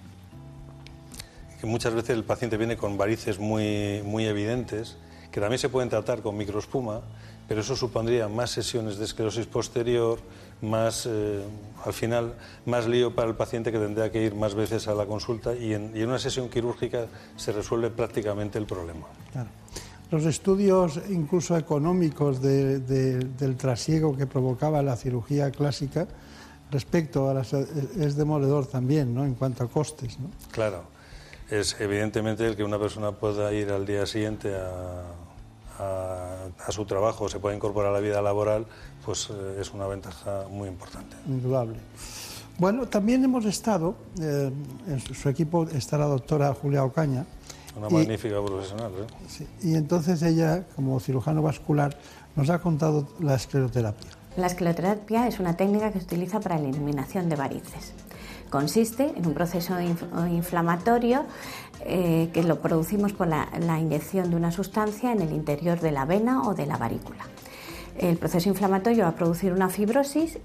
[1.59, 4.97] que muchas veces el paciente viene con varices muy, muy evidentes,
[5.31, 7.01] que también se pueden tratar con microespuma,
[7.47, 10.19] pero eso supondría más sesiones de esclerosis posterior,
[10.61, 11.43] más, eh,
[11.85, 12.33] al final,
[12.65, 15.73] más lío para el paciente que tendría que ir más veces a la consulta y
[15.73, 17.05] en, y en una sesión quirúrgica
[17.35, 19.05] se resuelve prácticamente el problema.
[19.31, 19.49] Claro.
[20.09, 26.07] Los estudios, incluso económicos, de- de- del trasiego que provocaba la cirugía clásica
[26.71, 27.53] respecto a las.
[27.53, 29.25] es demoledor también, ¿no?
[29.25, 30.29] En cuanto a costes, ¿no?
[30.51, 30.83] Claro,
[31.51, 35.03] es evidentemente el que una persona pueda ir al día siguiente a,
[35.79, 38.65] a- a su trabajo, se pueda incorporar a la vida laboral,
[39.07, 41.15] pues eh, es una ventaja muy importante.
[41.25, 41.77] Indudable.
[42.57, 44.51] Bueno, también hemos estado, eh,
[44.85, 47.25] en su, su equipo está la doctora Julia Ocaña.
[47.77, 48.91] Una y- magnífica profesional.
[48.99, 49.07] ¿eh?
[49.29, 51.97] Sí, y entonces ella, como cirujano vascular,
[52.35, 54.09] nos ha contado la escleroterapia.
[54.35, 57.93] La escleroterapia es una técnica que se utiliza para la eliminación de varices.
[58.49, 61.23] Consiste en un proceso inflamatorio
[61.81, 63.47] eh, que lo producimos por la,
[63.79, 67.23] inyección de una sustancia en el interior de la vena o de la varícula.
[67.97, 70.37] El proceso inflamatorio va a producir una fibrosis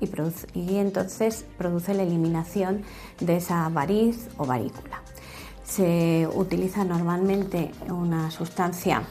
[0.54, 2.82] y, entonces produce la eliminación
[3.20, 5.02] de esa variz o varícula.
[5.62, 9.02] Se utiliza normalmente una sustancia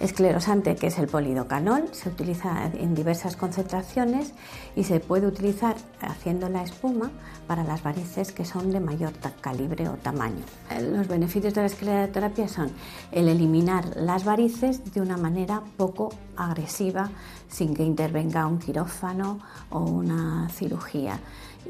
[0.00, 4.32] esclerosante que es el polidocanol, se utiliza en diversas concentraciones
[4.74, 7.10] y se puede utilizar haciendo la espuma
[7.48, 10.44] para las varices que son de mayor calibre o tamaño.
[10.92, 12.70] Los beneficios de la escleroterapia son
[13.10, 17.10] el eliminar las varices de una manera poco agresiva
[17.48, 21.18] sin que intervenga un quirófano o una cirugía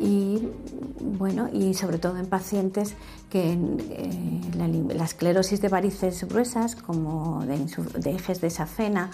[0.00, 0.48] y
[1.00, 2.94] bueno y sobre todo en pacientes
[3.30, 4.40] que eh,
[4.94, 9.10] la, esclerosis de varices gruesas como de, ejes de safena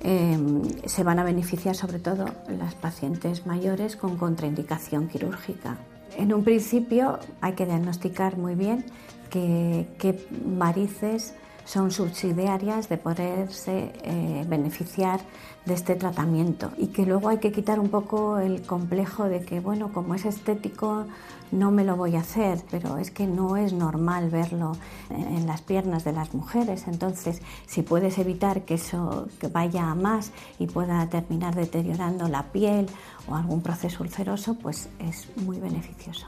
[0.00, 0.38] eh,
[0.86, 2.26] se van a beneficiar sobre todo
[2.58, 5.78] las pacientes mayores con contraindicación quirúrgica.
[6.16, 8.84] En un principio hay que diagnosticar muy bien
[9.30, 11.34] qué varices
[11.64, 15.20] son subsidiarias de poderse eh, beneficiar
[15.66, 19.60] de este tratamiento y que luego hay que quitar un poco el complejo de que,
[19.60, 21.06] bueno, como es estético,
[21.52, 24.76] no me lo voy a hacer, pero es que no es normal verlo
[25.10, 26.86] en las piernas de las mujeres.
[26.86, 32.86] Entonces, si puedes evitar que eso vaya a más y pueda terminar deteriorando la piel
[33.28, 36.26] o algún proceso ulceroso, pues es muy beneficioso.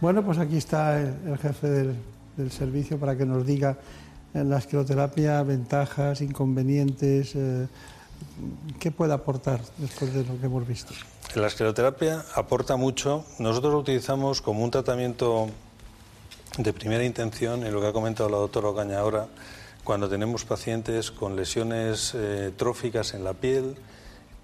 [0.00, 1.96] Bueno, pues aquí está el jefe del
[2.36, 3.76] del servicio para que nos diga
[4.34, 7.66] la escleroterapia ventajas, inconvenientes, eh,
[8.78, 10.94] qué puede aportar después de lo que hemos visto.
[11.34, 13.24] La escleroterapia aporta mucho.
[13.38, 15.48] Nosotros lo utilizamos como un tratamiento
[16.58, 19.28] de primera intención, en lo que ha comentado la doctora Ocaña ahora,
[19.84, 23.76] cuando tenemos pacientes con lesiones eh, tróficas en la piel,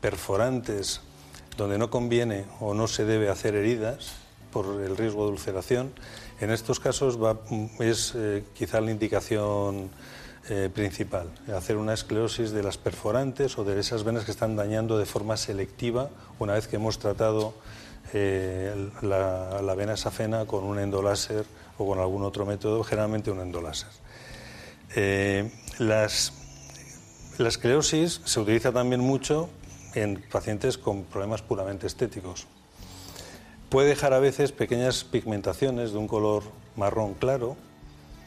[0.01, 1.01] perforantes,
[1.56, 4.12] donde no conviene o no se debe hacer heridas
[4.52, 5.93] por el riesgo de ulceración
[6.40, 7.19] en estos casos
[7.81, 9.90] es eh, quizá la indicación
[10.48, 14.98] eh, principal, hacer una esclerosis de las perforantes o de esas venas que están dañando
[14.98, 17.55] de forma selectiva una vez que hemos tratado
[18.15, 21.44] eh, la, vena safena con un endoláser
[21.77, 23.89] o con algún otro método, generalmente un endoláser.
[25.78, 26.06] La
[27.48, 29.48] esclerosis se utiliza también mucho
[29.94, 32.47] en pacientes con problemas puramente estéticos.
[33.69, 36.43] Puede dejar a veces pequeñas pigmentaciones de un color
[36.74, 37.55] marrón claro,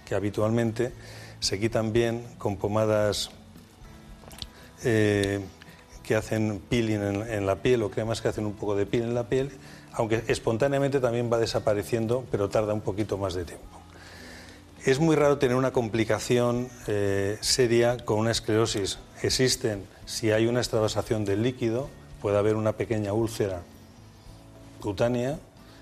[0.06, 0.92] que habitualmente
[1.40, 3.32] se quitan bien con pomadas
[4.84, 5.40] eh,
[6.04, 9.16] que hacen peeling en, la piel o cremas que hacen un poco de piel en
[9.16, 9.52] la piel,
[9.94, 13.82] aunque espontáneamente también va desapareciendo, pero tarda un poquito más de tiempo.
[14.86, 19.00] Es muy raro tener una complicación eh, seria con una esclerosis.
[19.24, 21.90] Existen, si hay una extravasación del líquido,
[22.22, 23.64] puede haber una pequeña úlcera
[24.82, 25.40] cutánea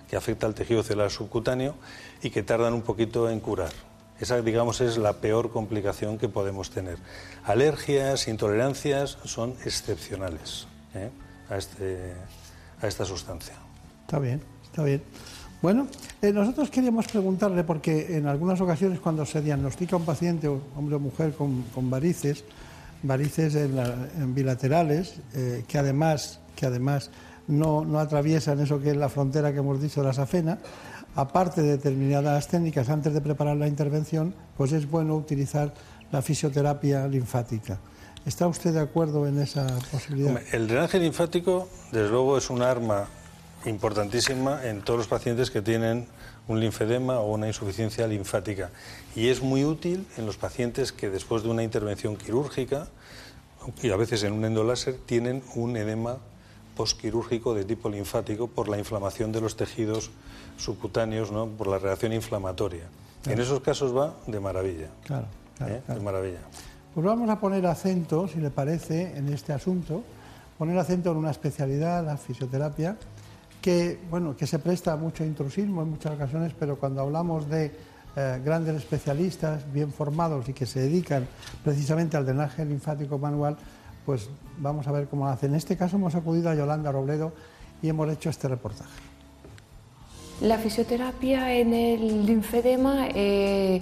[0.09, 1.75] que afecta al tejido celular subcutáneo
[2.21, 3.71] y que tardan un poquito en curar.
[4.19, 6.97] Esa, digamos, es la peor complicación que podemos tener.
[7.45, 11.09] Alergias, intolerancias son excepcionales ¿eh?
[11.49, 12.13] a, este,
[12.81, 13.55] a esta sustancia.
[14.01, 15.01] Está bien, está bien.
[15.61, 15.87] Bueno,
[16.21, 20.99] eh, nosotros queríamos preguntarle, porque en algunas ocasiones cuando se diagnostica un paciente, hombre o
[20.99, 22.43] mujer, con, varices,
[23.03, 27.11] varices en, bilaterales, eh, que además, que además
[27.49, 30.59] no, no atraviesan eso que es la frontera que hemos dicho de la safena,
[31.15, 35.73] aparte de determinadas técnicas antes de preparar la intervención, pues es bueno utilizar
[36.11, 37.79] la fisioterapia linfática.
[38.25, 40.39] ¿Está usted de acuerdo en esa posibilidad?
[40.51, 43.07] El drenaje linfático, desde luego, es un arma
[43.65, 46.07] importantísima en todos los pacientes que tienen
[46.47, 48.69] un linfedema o una insuficiencia linfática.
[49.15, 52.87] Y es muy útil en los pacientes que después de una intervención quirúrgica,
[53.81, 56.17] y a veces en un endoláser, tienen un edema
[56.75, 60.11] postquirúrgico de tipo linfático por la inflamación de los tejidos
[60.57, 61.47] subcutáneos, ¿no?
[61.47, 62.83] por la reacción inflamatoria.
[63.25, 64.87] En esos casos va de maravilla.
[65.03, 65.25] Claro,
[65.61, 65.81] ¿eh?
[65.87, 66.39] De maravilla.
[66.93, 70.03] Pues vamos a poner acento, si le parece, en este asunto,
[70.57, 72.97] poner acento en una especialidad, la fisioterapia,
[73.61, 77.71] que, bueno, que se presta a mucho intrusismo en muchas ocasiones, pero cuando hablamos de
[78.15, 81.27] eh, grandes especialistas bien formados y que se dedican
[81.63, 83.57] precisamente al drenaje linfático manual,
[84.05, 85.45] pues vamos a ver cómo hace.
[85.45, 87.33] En este caso hemos acudido a Yolanda Robledo
[87.81, 88.89] y hemos hecho este reportaje.
[90.41, 93.81] La fisioterapia en el linfedema eh,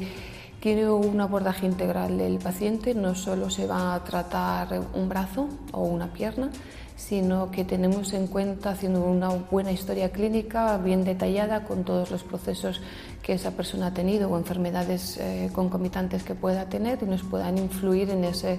[0.59, 5.83] tiene un abordaje integral del paciente, no solo se va a tratar un brazo o
[5.83, 6.49] una pierna,
[6.95, 12.23] sino que tenemos en cuenta haciendo una buena historia clínica bien detallada con todos los
[12.23, 12.81] procesos
[13.21, 17.59] que esa persona ha tenido o enfermedades eh, concomitantes que pueda tener y nos puedan
[17.59, 18.57] influir en ese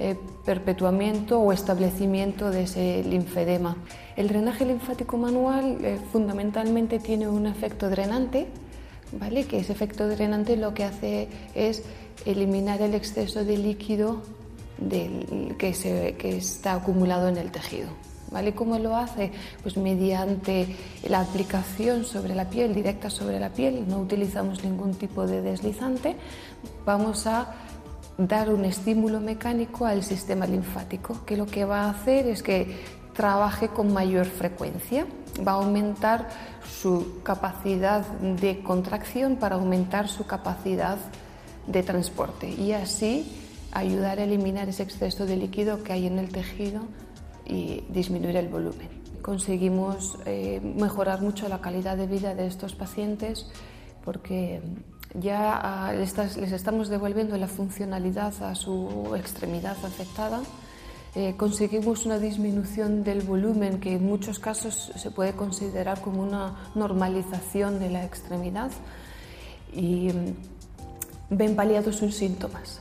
[0.00, 3.76] eh, perpetuamiento o establecimiento de ese linfedema.
[4.16, 8.46] El drenaje linfático manual eh, fundamentalmente tiene un efecto drenante,
[9.12, 9.44] ¿vale?
[9.46, 11.82] que ese efecto drenante lo que hace es
[12.26, 14.22] eliminar el exceso de líquido
[15.58, 17.88] que, se, que está acumulado en el tejido.
[18.30, 18.54] ¿Vale?
[18.54, 19.32] ¿Cómo lo hace?
[19.62, 20.76] Pues mediante
[21.08, 26.14] la aplicación sobre la piel, directa sobre la piel, no utilizamos ningún tipo de deslizante,
[26.84, 27.54] vamos a
[28.18, 32.76] dar un estímulo mecánico al sistema linfático, que lo que va a hacer es que
[33.14, 35.06] trabaje con mayor frecuencia,
[35.46, 36.28] va a aumentar
[36.68, 40.98] su capacidad de contracción para aumentar su capacidad
[41.66, 43.30] de transporte y así
[43.72, 46.82] ayudar a eliminar ese exceso de líquido que hay en el tejido
[47.46, 48.88] y disminuir el volumen.
[49.22, 53.50] Conseguimos eh, mejorar mucho la calidad de vida de estos pacientes
[54.04, 54.60] porque
[55.14, 56.16] ya les,
[56.52, 60.40] estamos devolviendo la funcionalidad a su extremidad afectada.
[61.14, 66.70] Eh, conseguimos una disminución del volumen que en muchos casos se puede considerar como una
[66.74, 68.70] normalización de la extremidad
[69.72, 72.80] y mm, ven paliados sus síntomas.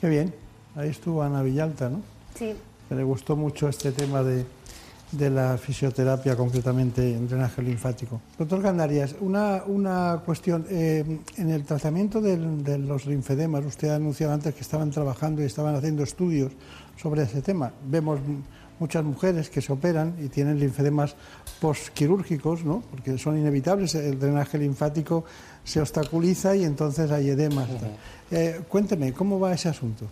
[0.00, 0.34] Qué bien,
[0.76, 2.00] ahí estuvo Ana Villalta, ¿no?
[2.34, 2.54] Sí.
[2.90, 4.44] le gustó mucho este tema de,
[5.30, 8.20] la fisioterapia, concretamente en drenaje linfático.
[8.38, 10.66] Doctor Gandarias, una, una cuestión.
[10.68, 15.46] Eh, en el tratamiento de los linfedemas, usted ha anunciado antes que estaban trabajando y
[15.46, 16.52] estaban haciendo estudios
[16.96, 17.72] sobre ese tema.
[17.86, 18.20] Vemos
[18.78, 21.14] muchas mujeres que se operan y tienen linfedemas
[21.60, 22.82] postquirúrgicos, ¿no?
[22.90, 25.24] porque son inevitables, el drenaje linfático
[25.64, 27.68] se obstaculiza y entonces hay edemas.
[28.30, 30.06] Eh, cuénteme, ¿cómo va ese asunto?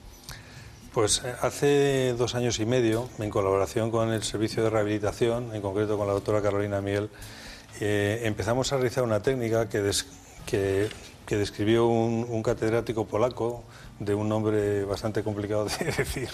[0.93, 5.62] Pues eh, hace dos años y medio, en colaboración con el Servicio de Rehabilitación, en
[5.62, 7.09] concreto con la doctora Carolina Miel,
[7.81, 9.90] eh, empezamos a realizar una técnica que,
[10.44, 10.90] que,
[11.36, 13.64] describió un, catedrático polaco
[14.01, 16.28] de un nombre bastante complicado de decir.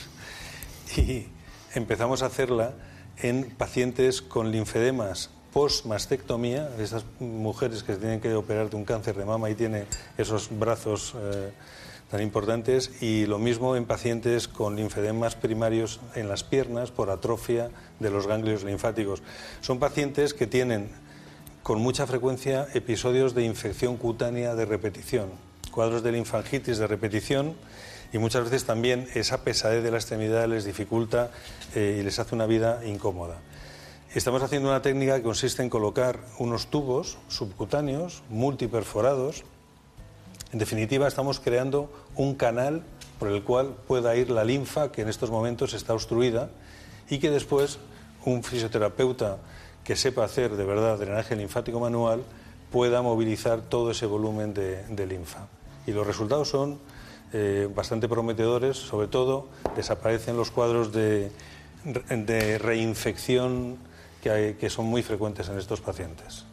[0.96, 1.28] Y
[1.76, 2.72] empezamos a hacerla
[3.18, 9.24] en pacientes con linfedemas post-mastectomía, esas mujeres que tienen que operar de un cáncer de
[9.24, 9.86] mama y tienen
[10.16, 11.14] esos brazos.
[11.16, 11.52] Eh,
[12.10, 17.70] tan importantes y lo mismo en pacientes con linfedemas primarios en las piernas por atrofia
[18.00, 19.22] de los ganglios linfáticos.
[19.60, 20.90] Son pacientes que tienen
[21.62, 25.28] con mucha frecuencia episodios de infección cutánea de repetición,
[25.70, 27.54] cuadros de linfangitis de repetición
[28.10, 31.30] y muchas veces también esa pesadez de la extremidad les dificulta
[31.74, 33.36] eh, y les hace una vida incómoda.
[34.14, 39.44] Estamos haciendo una técnica que consiste en colocar unos tubos subcutáneos multiperforados
[40.52, 42.82] en definitiva, estamos creando un canal
[43.18, 46.50] por el cual pueda ir la linfa que en estos momentos está obstruida
[47.10, 47.78] y que después
[48.24, 49.38] un fisioterapeuta
[49.84, 52.22] que sepa hacer de verdad drenaje linfático manual
[52.70, 55.48] pueda movilizar todo ese volumen de, linfa.
[55.86, 56.78] Y los resultados son
[57.32, 61.30] eh, bastante prometedores, sobre todo desaparecen los cuadros de,
[62.58, 63.78] reinfección
[64.22, 66.47] que son muy frecuentes en estos pacientes.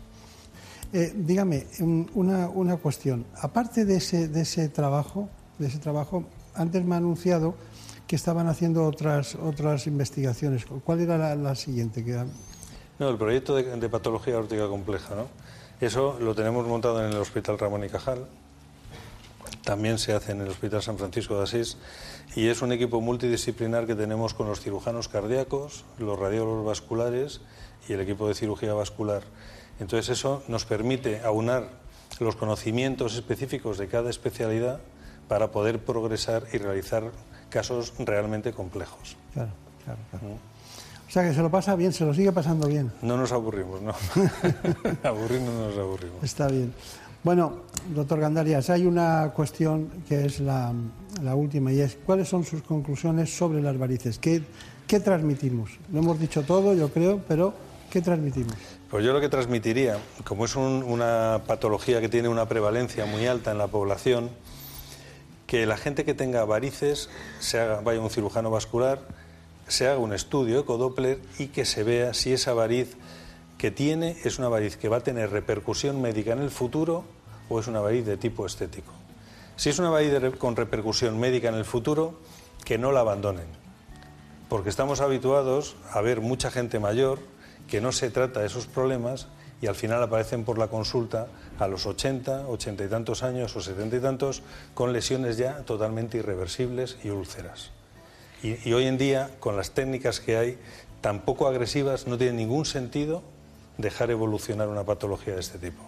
[0.93, 1.67] Eh, dígame,
[2.13, 3.25] una, una, cuestión.
[3.41, 5.29] Aparte de ese, de ese trabajo,
[5.59, 7.55] de ese trabajo, antes me ha anunciado
[8.07, 10.65] que estaban haciendo otras, otras investigaciones.
[10.65, 12.03] ¿Cuál era la, siguiente?
[12.03, 12.23] Que
[12.99, 15.27] No, el proyecto de, patología órtica compleja, ¿no?
[15.81, 18.25] Eso lo tenemos montado en el Hospital Ramón y Cajal.
[19.63, 21.77] También se hace en el Hospital San Francisco de Asís
[22.35, 27.41] y es un equipo multidisciplinar que tenemos con los cirujanos cardíacos, los radiólogos vasculares
[27.89, 29.23] y el equipo de cirugía vascular.
[29.79, 31.69] Entonces eso nos permite aunar
[32.19, 34.79] los conocimientos específicos de cada especialidad
[35.27, 37.11] para poder progresar y realizar
[37.49, 39.17] casos realmente complejos.
[39.33, 39.51] Claro,
[39.83, 40.25] claro, claro.
[41.07, 42.91] O sea que se lo pasa bien, se lo sigue pasando bien.
[43.01, 43.93] No nos aburrimos, no.
[45.03, 46.23] Aburrir no nos aburrimos.
[46.23, 46.73] Está bien.
[47.23, 47.61] Bueno,
[47.93, 50.73] doctor Gandarias, hay una cuestión que es la,
[51.33, 54.19] última y es cuáles son sus conclusiones sobre las varices.
[54.19, 54.43] ¿Qué,
[54.85, 55.71] ¿Qué transmitimos?
[55.91, 57.53] Lo hemos dicho todo, yo creo, pero
[57.89, 58.55] ¿qué transmitimos?
[58.95, 63.51] Pues yo lo que transmitiría, como es una patología que tiene una prevalencia muy alta
[63.51, 64.29] en la población,
[65.47, 67.09] que la gente que tenga varices
[67.41, 69.01] se vaya a un cirujano vascular,
[69.67, 72.95] se haga un estudio ecodoppler y que se vea si esa variz
[73.57, 77.03] que tiene es una variz que va a tener repercusión médica en el futuro
[77.49, 78.93] o es una variz de tipo estético.
[79.57, 82.17] Si es una variz con repercusión médica en el futuro,
[82.63, 83.47] que no la abandonen,
[84.47, 87.34] porque estamos habituados a ver mucha gente mayor
[87.67, 89.27] que no se trata de esos problemas
[89.61, 91.27] y al final aparecen por la consulta
[91.59, 94.43] a los 80, 80 y tantos años o 70 y tantos
[94.73, 97.71] con lesiones ya totalmente irreversibles y úlceras.
[98.43, 100.59] Y, hoy en día, con las técnicas que hay
[101.01, 103.23] tan poco agresivas, no tiene ningún sentido
[103.77, 105.81] dejar evolucionar una patología de este tipo.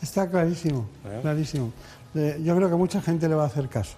[0.00, 1.18] Está clarísimo, ¿Eh?
[1.20, 1.72] clarísimo.
[2.14, 3.96] Eh, yo creo que mucha gente le va a hacer caso.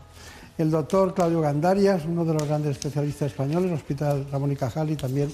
[0.58, 4.96] el doctor Claudio Gandarias, uno de los grandes especialistas españoles, Hospital Ramón y Cajal y
[4.96, 5.30] también,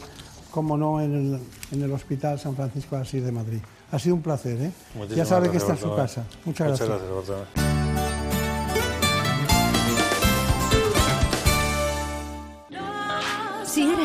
[0.50, 1.40] como no, en el,
[1.72, 3.60] en el Hospital San Francisco de Asís de Madrid.
[3.90, 4.72] Ha sido un placer, ¿eh?
[5.14, 6.24] ya sabe que está en su casa.
[6.44, 6.88] Muchas gracias.
[6.88, 7.77] Muchas gracias, Bartolomé.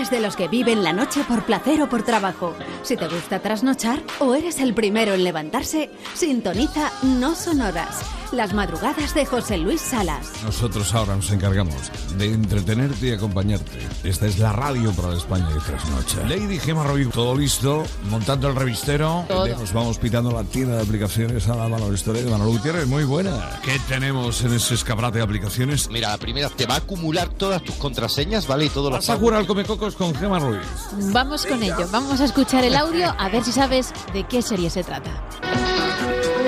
[0.04, 3.40] Eres de los que viven la noche por placer o por trabajo, si te gusta
[3.40, 8.02] trasnochar o eres el primero en levantarse, sintoniza No Sonoras,
[8.34, 10.32] las madrugadas de José Luis Salas.
[10.44, 13.80] Nosotros ahora nos encargamos de entretenerte y acompañarte.
[14.04, 16.28] Esta es la radio para la España de trasnocha.
[16.28, 19.26] Lady Gemma Roy, todo listo, montando el revistero.
[19.28, 19.48] Todo.
[19.48, 22.88] Nos vamos pitando la tienda de aplicaciones a la Manolo Historia de Manolo Gutiérrez.
[22.88, 23.60] Muy buena.
[23.64, 25.90] ¿Qué tenemos en ese escaparate de aplicaciones?
[25.90, 28.66] Mira, la primera te va a acumular todas tus contraseñas, ¿vale?
[28.66, 30.68] Y todo lo Vas a jugar al Comecocos con Gemma Ruiz.
[31.12, 31.88] Vamos con ello.
[31.92, 35.12] Vamos a escuchar el audio a ver si sabes de qué serie se trata.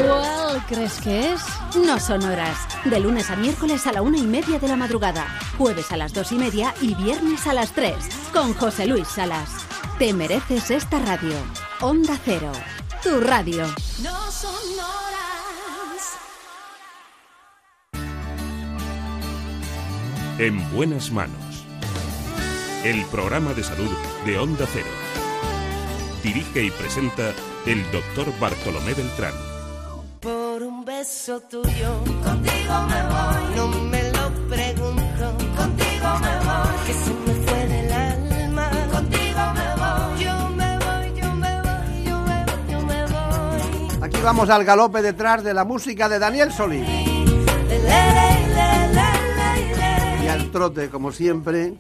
[0.08, 1.42] ¿Cuál crees que es?
[1.76, 5.26] No Sonoras, de lunes a miércoles a la una y media de la madrugada,
[5.58, 7.96] jueves a las dos y media y viernes a las tres,
[8.34, 9.50] con José Luis Salas.
[10.00, 11.36] Te mereces esta radio.
[11.82, 12.52] Onda Cero,
[13.04, 13.66] tu radio.
[14.04, 14.96] No sonoras.
[20.38, 21.45] En buenas manos.
[22.86, 23.90] El programa de salud
[24.28, 24.86] de Onda Cero.
[26.22, 27.34] Dirige y presenta
[27.66, 29.34] el doctor Bartolomé Beltrán.
[30.20, 33.56] Por un beso tuyo, contigo me voy.
[33.56, 36.78] No me lo pregunto, contigo me voy.
[36.86, 40.24] Que se me fue del alma, contigo me voy.
[40.24, 44.04] Yo me voy, yo me voy, yo me voy, yo me voy.
[44.04, 46.88] Aquí vamos al galope detrás de la música de Daniel Solís.
[50.24, 51.74] Y al trote, como siempre,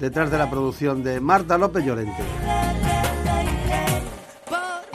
[0.00, 2.22] detrás de la producción de Marta López Llorente.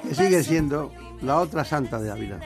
[0.01, 2.39] Que sigue siendo la otra santa de Ávila.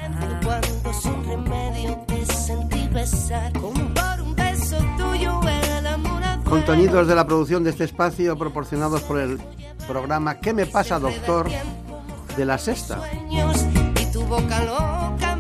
[6.50, 9.40] Contenidos de la producción de este espacio proporcionados por el
[9.88, 11.48] programa ¿Qué me pasa, doctor?
[12.38, 13.00] de la sexta.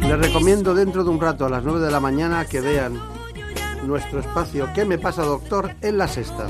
[0.02, 2.99] Les recomiendo dentro de un rato a las 9 de la mañana que vean
[3.88, 5.76] nuestro espacio ¿Qué me pasa, doctor?
[5.81, 6.47] en la sexta.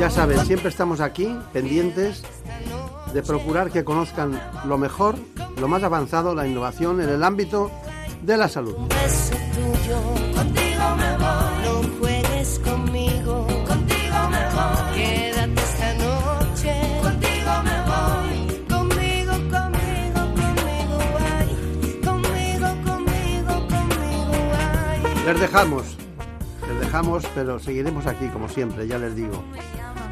[0.00, 2.22] Ya saben, siempre estamos aquí pendientes
[3.12, 5.16] de procurar que conozcan lo mejor,
[5.58, 7.70] lo más avanzado, la innovación en el ámbito
[8.22, 8.76] de la salud.
[25.28, 25.84] Les dejamos,
[26.66, 29.44] les dejamos, pero seguiremos aquí como siempre, ya les digo,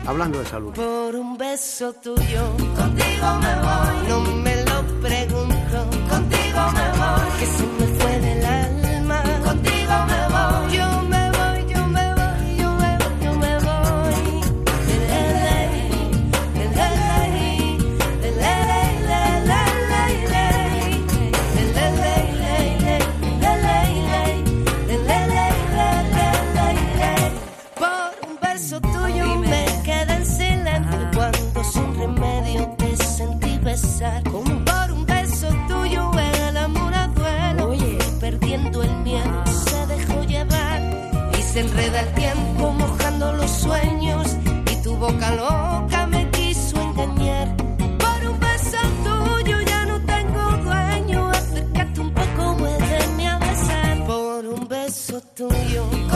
[0.07, 0.75] hablando de salud.
[0.75, 4.09] Por un beso tuyo, contigo me voy.
[4.11, 7.76] No me lo pregunto, contigo me voy.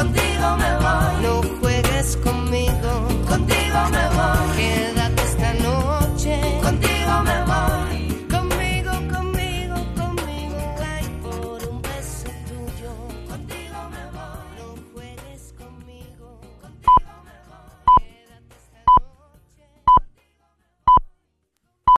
[0.00, 1.22] contigo me voy.
[1.22, 2.92] No juegues conmigo,
[3.28, 4.56] contigo me voy.
[4.56, 7.49] Quédate esta noche, contigo me voy.